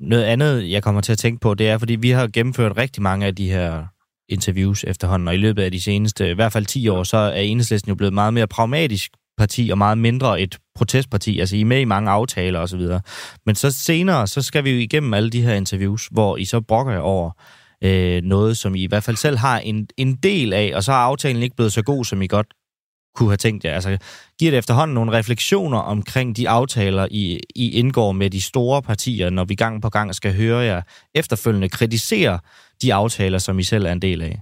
Noget 0.00 0.24
andet, 0.24 0.70
jeg 0.70 0.82
kommer 0.82 1.00
til 1.00 1.12
at 1.12 1.18
tænke 1.18 1.40
på, 1.40 1.54
det 1.54 1.68
er, 1.68 1.78
fordi 1.78 1.94
vi 1.94 2.10
har 2.10 2.26
gennemført 2.26 2.76
rigtig 2.76 3.02
mange 3.02 3.26
af 3.26 3.34
de 3.34 3.50
her 3.50 3.84
interviews 4.28 4.84
efterhånden, 4.84 5.28
og 5.28 5.34
i 5.34 5.38
løbet 5.38 5.62
af 5.62 5.72
de 5.72 5.80
seneste, 5.80 6.30
i 6.30 6.34
hvert 6.34 6.52
fald 6.52 6.66
10 6.66 6.88
år, 6.88 7.02
så 7.02 7.16
er 7.16 7.40
enhedslisten 7.40 7.88
jo 7.88 7.94
blevet 7.94 8.14
meget 8.14 8.34
mere 8.34 8.46
pragmatisk 8.46 9.10
parti 9.38 9.68
og 9.72 9.78
meget 9.78 9.98
mindre 9.98 10.40
et 10.40 10.58
protestparti. 10.74 11.40
Altså, 11.40 11.56
I 11.56 11.60
er 11.60 11.64
med 11.64 11.80
i 11.80 11.84
mange 11.84 12.10
aftaler 12.10 12.60
osv. 12.60 12.80
Men 13.46 13.54
så 13.54 13.70
senere, 13.70 14.26
så 14.26 14.42
skal 14.42 14.64
vi 14.64 14.70
jo 14.70 14.78
igennem 14.78 15.14
alle 15.14 15.30
de 15.30 15.42
her 15.42 15.54
interviews, 15.54 16.08
hvor 16.10 16.36
I 16.36 16.44
så 16.44 16.60
brokker 16.60 16.92
jer 16.92 17.00
over 17.00 17.30
øh, 17.84 18.22
noget, 18.22 18.56
som 18.56 18.74
I 18.74 18.82
i 18.82 18.86
hvert 18.86 19.04
fald 19.04 19.16
selv 19.16 19.36
har 19.36 19.58
en, 19.58 19.88
en 19.96 20.14
del 20.14 20.52
af, 20.52 20.72
og 20.74 20.84
så 20.84 20.92
er 20.92 20.96
aftalen 20.96 21.42
ikke 21.42 21.56
blevet 21.56 21.72
så 21.72 21.82
god, 21.82 22.04
som 22.04 22.22
I 22.22 22.26
godt 22.26 22.46
kunne 23.16 23.28
have 23.28 23.44
tænkt 23.46 23.64
jer? 23.64 23.74
Altså, 23.74 23.90
giver 24.38 24.50
det 24.50 24.58
efterhånden 24.58 24.94
nogle 24.94 25.12
refleksioner 25.18 25.78
omkring 25.78 26.36
de 26.36 26.48
aftaler, 26.48 27.06
I, 27.10 27.40
I 27.54 27.78
indgår 27.80 28.12
med 28.12 28.30
de 28.30 28.42
store 28.42 28.82
partier, 28.82 29.30
når 29.30 29.44
vi 29.44 29.54
gang 29.54 29.82
på 29.82 29.88
gang 29.88 30.14
skal 30.14 30.32
høre 30.42 30.58
jer 30.58 30.80
efterfølgende 31.14 31.68
kritisere 31.68 32.38
de 32.82 32.94
aftaler, 32.94 33.38
som 33.38 33.58
I 33.58 33.62
selv 33.62 33.84
er 33.86 33.92
en 33.92 34.02
del 34.02 34.22
af? 34.22 34.36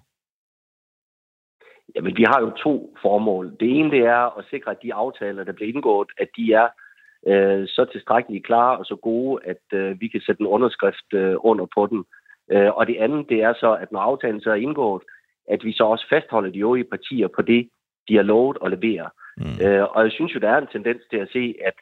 Jamen, 1.94 2.16
vi 2.16 2.22
har 2.22 2.40
jo 2.40 2.50
to 2.50 2.96
formål. 3.02 3.56
Det 3.60 3.68
ene, 3.78 3.90
det 3.90 4.00
er 4.00 4.38
at 4.38 4.44
sikre, 4.50 4.70
at 4.70 4.82
de 4.82 4.94
aftaler, 4.94 5.44
der 5.44 5.52
bliver 5.52 5.72
indgået, 5.74 6.08
at 6.18 6.28
de 6.36 6.52
er 6.52 6.68
øh, 7.26 7.68
så 7.68 7.86
tilstrækkeligt 7.92 8.46
klare 8.46 8.78
og 8.78 8.84
så 8.84 8.96
gode, 8.96 9.40
at 9.44 9.78
øh, 9.78 10.00
vi 10.00 10.08
kan 10.08 10.20
sætte 10.20 10.40
en 10.40 10.46
underskrift 10.46 11.08
øh, 11.14 11.36
under 11.38 11.66
på 11.76 11.86
den. 11.86 12.04
Øh, 12.52 12.70
og 12.76 12.86
det 12.86 12.96
andet, 12.96 13.28
det 13.28 13.42
er 13.42 13.54
så, 13.54 13.70
at 13.82 13.92
når 13.92 14.00
aftalen 14.00 14.40
så 14.40 14.50
er 14.50 14.54
indgået, 14.54 15.02
at 15.48 15.64
vi 15.64 15.72
så 15.72 15.84
også 15.84 16.06
fastholder 16.10 16.50
de 16.50 16.58
øvrige 16.58 16.90
partier 16.94 17.28
på 17.28 17.42
det, 17.42 17.68
de 18.08 18.16
har 18.16 18.22
lovet 18.22 18.58
at 18.64 18.70
levere. 18.70 19.10
Mm. 19.36 19.66
Øh, 19.66 19.84
og 19.90 20.02
jeg 20.02 20.12
synes 20.12 20.34
jo, 20.34 20.40
der 20.40 20.48
er 20.48 20.58
en 20.58 20.72
tendens 20.72 21.02
til 21.10 21.16
at 21.16 21.28
se, 21.32 21.54
at 21.64 21.74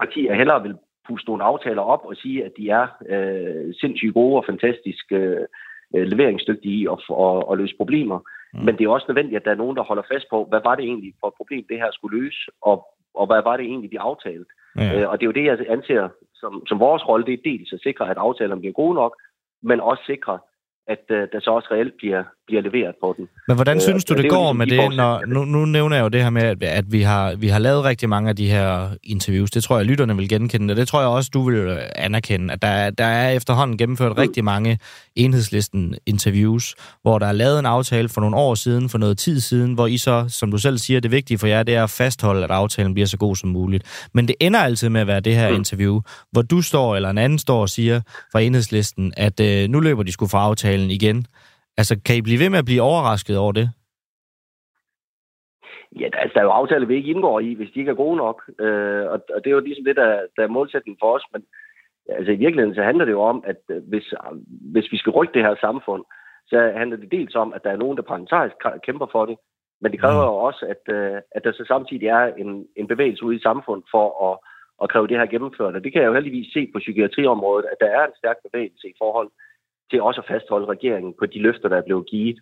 partier 0.00 0.34
hellere 0.34 0.62
vil 0.62 0.76
puste 1.08 1.28
nogle 1.28 1.44
aftaler 1.44 1.82
op 1.82 2.04
og 2.04 2.16
sige, 2.16 2.44
at 2.44 2.52
de 2.56 2.70
er 2.70 2.86
øh, 3.08 3.74
sindssygt 3.80 4.14
gode 4.14 4.36
og 4.36 4.44
fantastisk 4.44 5.12
øh, 5.12 5.46
leveringsdygtige 5.94 6.74
i 6.74 6.86
at, 6.86 6.98
at, 7.24 7.44
at 7.50 7.58
løse 7.58 7.76
problemer. 7.76 8.18
Mm. 8.54 8.64
Men 8.64 8.78
det 8.78 8.84
er 8.84 8.88
også 8.88 9.06
nødvendigt, 9.08 9.36
at 9.36 9.44
der 9.44 9.50
er 9.50 9.62
nogen, 9.62 9.76
der 9.76 9.82
holder 9.82 10.02
fast 10.12 10.26
på, 10.30 10.44
hvad 10.44 10.60
var 10.64 10.74
det 10.74 10.84
egentlig 10.84 11.14
for 11.20 11.28
et 11.28 11.34
problem, 11.36 11.64
det 11.68 11.76
her 11.76 11.90
skulle 11.92 12.20
løse, 12.20 12.50
og, 12.62 12.86
og 13.14 13.26
hvad 13.26 13.42
var 13.42 13.56
det 13.56 13.66
egentlig, 13.66 13.90
de 13.92 14.00
aftalte. 14.00 14.50
Ja. 14.76 15.00
Øh, 15.00 15.08
og 15.10 15.20
det 15.20 15.24
er 15.24 15.28
jo 15.28 15.38
det, 15.38 15.44
jeg 15.44 15.58
anser 15.68 16.08
som, 16.34 16.66
som 16.66 16.80
vores 16.80 17.08
rolle, 17.08 17.26
det 17.26 17.34
er 17.34 17.50
dels 17.50 17.72
at 17.72 17.80
sikre, 17.80 18.10
at 18.10 18.16
aftalerne 18.16 18.60
bliver 18.60 18.72
gode 18.72 18.94
nok, 18.94 19.16
men 19.62 19.80
også 19.80 20.02
sikre, 20.06 20.38
at 20.86 21.04
øh, 21.10 21.28
der 21.32 21.40
så 21.40 21.50
også 21.50 21.68
reelt 21.70 21.96
bliver, 21.96 22.24
bliver 22.48 22.62
leveret 22.62 22.94
på 23.02 23.14
den. 23.16 23.28
Men 23.48 23.54
hvordan 23.56 23.76
øh, 23.76 23.80
synes 23.80 24.04
du, 24.04 24.14
det, 24.14 24.22
det 24.22 24.30
går 24.30 24.52
ligesom 24.52 24.56
med 24.56 24.66
det, 24.66 24.96
når, 24.96 25.22
nu, 25.26 25.44
nu 25.44 25.64
nævner 25.64 25.96
jeg 25.96 26.02
jo 26.02 26.08
det 26.08 26.22
her 26.22 26.30
med, 26.30 26.42
at, 26.42 26.62
at 26.62 26.84
vi, 26.92 27.02
har, 27.02 27.34
vi 27.34 27.48
har 27.48 27.58
lavet 27.58 27.84
rigtig 27.84 28.08
mange 28.08 28.28
af 28.28 28.36
de 28.36 28.50
her 28.50 28.88
interviews. 29.02 29.50
Det 29.50 29.64
tror 29.64 29.76
jeg, 29.76 29.86
lytterne 29.86 30.16
vil 30.16 30.28
genkende, 30.28 30.72
og 30.72 30.76
det 30.76 30.88
tror 30.88 31.00
jeg 31.00 31.08
også, 31.08 31.30
du 31.34 31.50
vil 31.50 31.78
anerkende, 31.96 32.52
at 32.52 32.62
der, 32.62 32.90
der 32.90 33.04
er 33.04 33.30
efterhånden 33.30 33.78
gennemført 33.78 34.12
mm. 34.12 34.18
rigtig 34.18 34.44
mange 34.44 34.78
enhedslisten-interviews, 35.16 36.74
hvor 37.02 37.18
der 37.18 37.26
er 37.26 37.32
lavet 37.32 37.58
en 37.58 37.66
aftale 37.66 38.08
for 38.08 38.20
nogle 38.20 38.36
år 38.36 38.54
siden, 38.54 38.88
for 38.88 38.98
noget 38.98 39.18
tid 39.18 39.40
siden, 39.40 39.74
hvor 39.74 39.86
I 39.86 39.96
så, 39.96 40.24
som 40.28 40.50
du 40.50 40.58
selv 40.58 40.78
siger, 40.78 41.00
det 41.00 41.10
vigtige 41.10 41.38
for 41.38 41.46
jer, 41.46 41.62
det 41.62 41.74
er 41.74 41.84
at 41.84 41.90
fastholde, 41.90 42.44
at 42.44 42.50
aftalen 42.50 42.94
bliver 42.94 43.06
så 43.06 43.16
god 43.16 43.36
som 43.36 43.50
muligt. 43.50 44.08
Men 44.14 44.28
det 44.28 44.36
ender 44.40 44.60
altid 44.60 44.88
med 44.88 45.00
at 45.00 45.06
være 45.06 45.20
det 45.20 45.34
her 45.34 45.50
mm. 45.50 45.56
interview, 45.56 46.00
hvor 46.32 46.42
du 46.42 46.62
står, 46.62 46.96
eller 46.96 47.10
en 47.10 47.18
anden 47.18 47.38
står 47.38 47.60
og 47.60 47.68
siger 47.68 48.00
fra 48.32 48.40
enhedslisten, 48.40 49.12
at 49.16 49.40
øh, 49.40 49.68
nu 49.68 49.80
løber 49.80 50.02
de 50.02 50.12
skulle 50.12 50.30
få 50.30 50.36
aftalen 50.36 50.90
igen. 50.90 51.26
Altså, 51.80 52.00
kan 52.06 52.16
I 52.16 52.22
blive 52.22 52.40
ved 52.42 52.50
med 52.50 52.58
at 52.58 52.64
blive 52.70 52.82
overrasket 52.82 53.38
over 53.38 53.52
det? 53.52 53.66
Ja, 56.00 56.08
altså, 56.22 56.34
der 56.34 56.40
er 56.40 56.48
jo 56.48 56.58
aftaler, 56.60 56.86
vi 56.86 56.96
ikke 56.96 57.10
indgår 57.10 57.40
i, 57.40 57.54
hvis 57.54 57.70
de 57.70 57.78
ikke 57.78 57.90
er 57.90 58.02
gode 58.04 58.16
nok. 58.16 58.38
Øh, 58.58 59.04
og, 59.12 59.18
og 59.34 59.38
det 59.40 59.46
er 59.46 59.56
jo 59.56 59.60
ligesom 59.60 59.84
det, 59.84 59.96
der, 59.96 60.10
der 60.36 60.42
er 60.42 60.56
målsætningen 60.56 60.98
for 61.02 61.14
os. 61.16 61.24
Men 61.32 61.42
altså, 62.08 62.32
i 62.32 62.36
virkeligheden 62.44 62.74
så 62.74 62.82
handler 62.82 63.04
det 63.04 63.12
jo 63.12 63.22
om, 63.22 63.44
at 63.46 63.60
øh, 63.70 63.82
hvis, 63.88 64.14
hvis 64.72 64.92
vi 64.92 64.98
skal 64.98 65.12
rykke 65.12 65.34
det 65.34 65.42
her 65.42 65.56
samfund, 65.60 66.04
så 66.46 66.72
handler 66.76 66.96
det 66.96 67.12
dels 67.12 67.34
om, 67.34 67.52
at 67.52 67.64
der 67.64 67.70
er 67.70 67.82
nogen, 67.82 67.96
der 67.96 68.02
parlamentarisk 68.02 68.56
kæmper 68.86 69.06
for 69.12 69.26
det, 69.26 69.36
men 69.80 69.92
det 69.92 70.00
kræver 70.00 70.24
mm. 70.24 70.30
jo 70.32 70.36
også, 70.48 70.62
at, 70.72 70.94
øh, 70.94 71.20
at 71.36 71.44
der 71.44 71.52
så 71.52 71.64
samtidig 71.68 72.06
er 72.06 72.24
en, 72.42 72.66
en 72.76 72.86
bevægelse 72.86 73.24
ude 73.24 73.36
i 73.36 73.46
samfundet 73.48 73.86
for 73.90 74.06
at, 74.28 74.38
at 74.82 74.90
kræve 74.90 75.06
det 75.08 75.18
her 75.18 75.26
gennemført. 75.26 75.74
Og 75.74 75.84
det 75.84 75.92
kan 75.92 76.02
jeg 76.02 76.08
jo 76.08 76.14
heldigvis 76.14 76.52
se 76.52 76.70
på 76.72 76.78
psykiatriområdet, 76.78 77.66
at 77.72 77.78
der 77.80 77.90
er 77.98 78.04
en 78.06 78.18
stærk 78.18 78.36
bevægelse 78.46 78.88
i 78.88 78.94
forhold 78.98 79.28
til 79.28 79.38
også 79.92 80.20
at 80.20 80.26
fastholde 80.28 80.66
regeringen 80.66 81.14
på 81.18 81.26
de 81.26 81.38
løfter, 81.38 81.68
der 81.68 81.76
er 81.76 81.86
blevet 81.88 82.06
givet. 82.06 82.38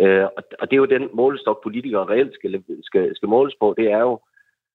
Øh, 0.00 0.26
og 0.60 0.70
det 0.70 0.72
er 0.72 0.84
jo 0.84 0.94
den 0.96 1.08
målestok, 1.12 1.62
politikere 1.62 2.08
reelt 2.08 2.34
skal, 2.34 2.62
skal, 2.82 3.16
skal 3.16 3.28
måles 3.28 3.54
på. 3.60 3.74
Det 3.78 3.90
er 3.90 3.98
jo, 3.98 4.20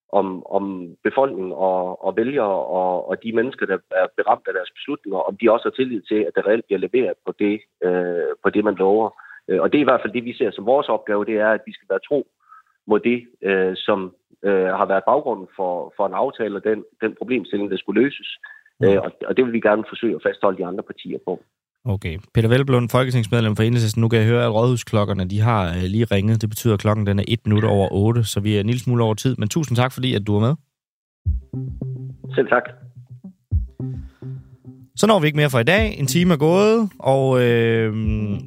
om, 0.10 0.46
om 0.46 0.96
befolkningen 1.04 1.54
og, 1.54 2.06
og 2.06 2.18
vælgere 2.18 2.56
og, 2.80 3.10
og 3.10 3.24
de 3.24 3.32
mennesker, 3.32 3.66
der 3.66 3.78
er 3.92 4.08
beramt 4.18 4.48
af 4.48 4.54
deres 4.54 4.72
beslutninger, 4.76 5.20
om 5.20 5.38
de 5.38 5.52
også 5.52 5.66
har 5.66 5.76
tillid 5.76 6.02
til, 6.02 6.16
at 6.16 6.32
der 6.36 6.48
reelt 6.48 6.66
bliver 6.66 6.80
leveret 6.80 7.18
på 7.26 7.34
det, 7.40 7.62
øh, 7.84 8.32
på 8.44 8.50
det 8.50 8.64
man 8.64 8.76
lover. 8.76 9.10
Øh, 9.48 9.62
og 9.62 9.72
det 9.72 9.78
er 9.78 9.82
i 9.82 9.90
hvert 9.90 10.02
fald 10.02 10.14
det, 10.14 10.26
vi 10.26 10.34
ser 10.34 10.52
som 10.52 10.66
vores 10.66 10.90
opgave, 10.90 11.26
det 11.26 11.38
er, 11.38 11.52
at 11.52 11.62
vi 11.66 11.74
skal 11.74 11.88
være 11.90 12.08
tro 12.08 12.28
mod 12.88 13.00
det, 13.00 13.28
øh, 13.42 13.74
som 13.76 14.16
øh, 14.44 14.70
har 14.80 14.86
været 14.86 15.04
baggrunden 15.04 15.48
for, 15.56 15.94
for 15.98 16.08
en 16.08 16.14
aftale 16.14 16.56
og 16.56 16.64
den, 16.64 16.84
den 17.02 17.16
problemstilling, 17.16 17.72
der 17.72 17.78
skulle 17.78 18.02
løses. 18.02 18.30
Øh, 18.84 18.98
og, 19.06 19.12
og 19.26 19.38
det 19.38 19.46
vil 19.46 19.54
vi 19.54 19.60
gerne 19.60 19.84
forsøge 19.90 20.16
at 20.16 20.24
fastholde 20.24 20.58
de 20.58 20.66
andre 20.66 20.84
partier 20.84 21.20
på. 21.26 21.44
Okay. 21.88 22.18
Peter 22.34 22.50
Velblund, 22.50 22.90
folketingsmedlem 22.90 23.56
for 23.56 23.64
Enhedslisten. 23.64 24.02
Nu 24.02 24.08
kan 24.08 24.20
jeg 24.20 24.28
høre, 24.28 24.46
at 24.46 24.54
rådhusklokkerne 24.54 25.26
de 25.26 25.40
har 25.40 25.68
øh, 25.68 25.84
lige 25.84 26.06
ringet. 26.06 26.42
Det 26.42 26.50
betyder, 26.50 26.74
at 26.74 26.80
klokken 26.80 27.08
den 27.08 27.20
er 27.20 27.24
1 27.28 27.40
minut 27.46 27.64
over 27.64 27.88
8, 27.92 28.24
så 28.24 28.40
vi 28.40 28.56
er 28.56 28.60
en 28.60 28.66
lille 28.66 28.80
smule 28.80 29.04
over 29.04 29.14
tid. 29.14 29.36
Men 29.38 29.50
tusind 29.50 29.76
tak, 29.76 29.92
fordi 29.92 30.14
at 30.14 30.28
du 30.28 30.36
er 30.36 30.40
med. 30.40 30.56
Selv 32.36 32.48
tak. 32.48 32.64
Så 34.96 35.08
når 35.08 35.20
vi 35.20 35.28
ikke 35.28 35.38
mere 35.38 35.50
for 35.50 35.60
i 35.60 35.64
dag. 35.64 36.00
En 36.00 36.08
time 36.08 36.34
er 36.34 36.38
gået, 36.38 36.90
og 37.00 37.42
øh, 37.42 37.94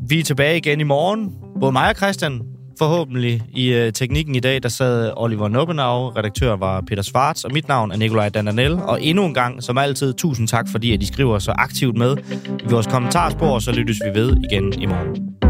vi 0.08 0.18
er 0.18 0.22
tilbage 0.24 0.56
igen 0.56 0.80
i 0.80 0.84
morgen. 0.84 1.34
Både 1.60 1.72
mig 1.72 1.88
og 1.88 1.96
Christian 1.96 2.42
forhåbentlig. 2.80 3.42
I 3.52 3.72
øh, 3.72 3.92
teknikken 3.92 4.34
i 4.34 4.40
dag, 4.40 4.62
der 4.62 4.68
sad 4.68 5.12
Oliver 5.16 5.48
Nobbenau, 5.48 6.08
redaktør 6.08 6.56
var 6.56 6.80
Peter 6.80 7.02
Svarts, 7.02 7.44
og 7.44 7.52
mit 7.52 7.68
navn 7.68 7.92
er 7.92 7.96
Nikolaj 7.96 8.28
Dananel. 8.28 8.72
Og 8.72 9.02
endnu 9.02 9.24
en 9.24 9.34
gang, 9.34 9.62
som 9.62 9.78
altid, 9.78 10.14
tusind 10.14 10.48
tak, 10.48 10.66
fordi 10.70 10.92
at 10.92 11.02
I 11.02 11.06
skriver 11.06 11.38
så 11.38 11.52
aktivt 11.58 11.96
med 11.96 12.16
i 12.48 12.70
vores 12.70 12.86
kommentarspor, 12.86 13.50
og 13.50 13.62
så 13.62 13.72
lyttes 13.72 13.96
vi 14.04 14.20
ved 14.20 14.36
igen 14.50 14.82
i 14.82 14.86
morgen. 14.86 15.49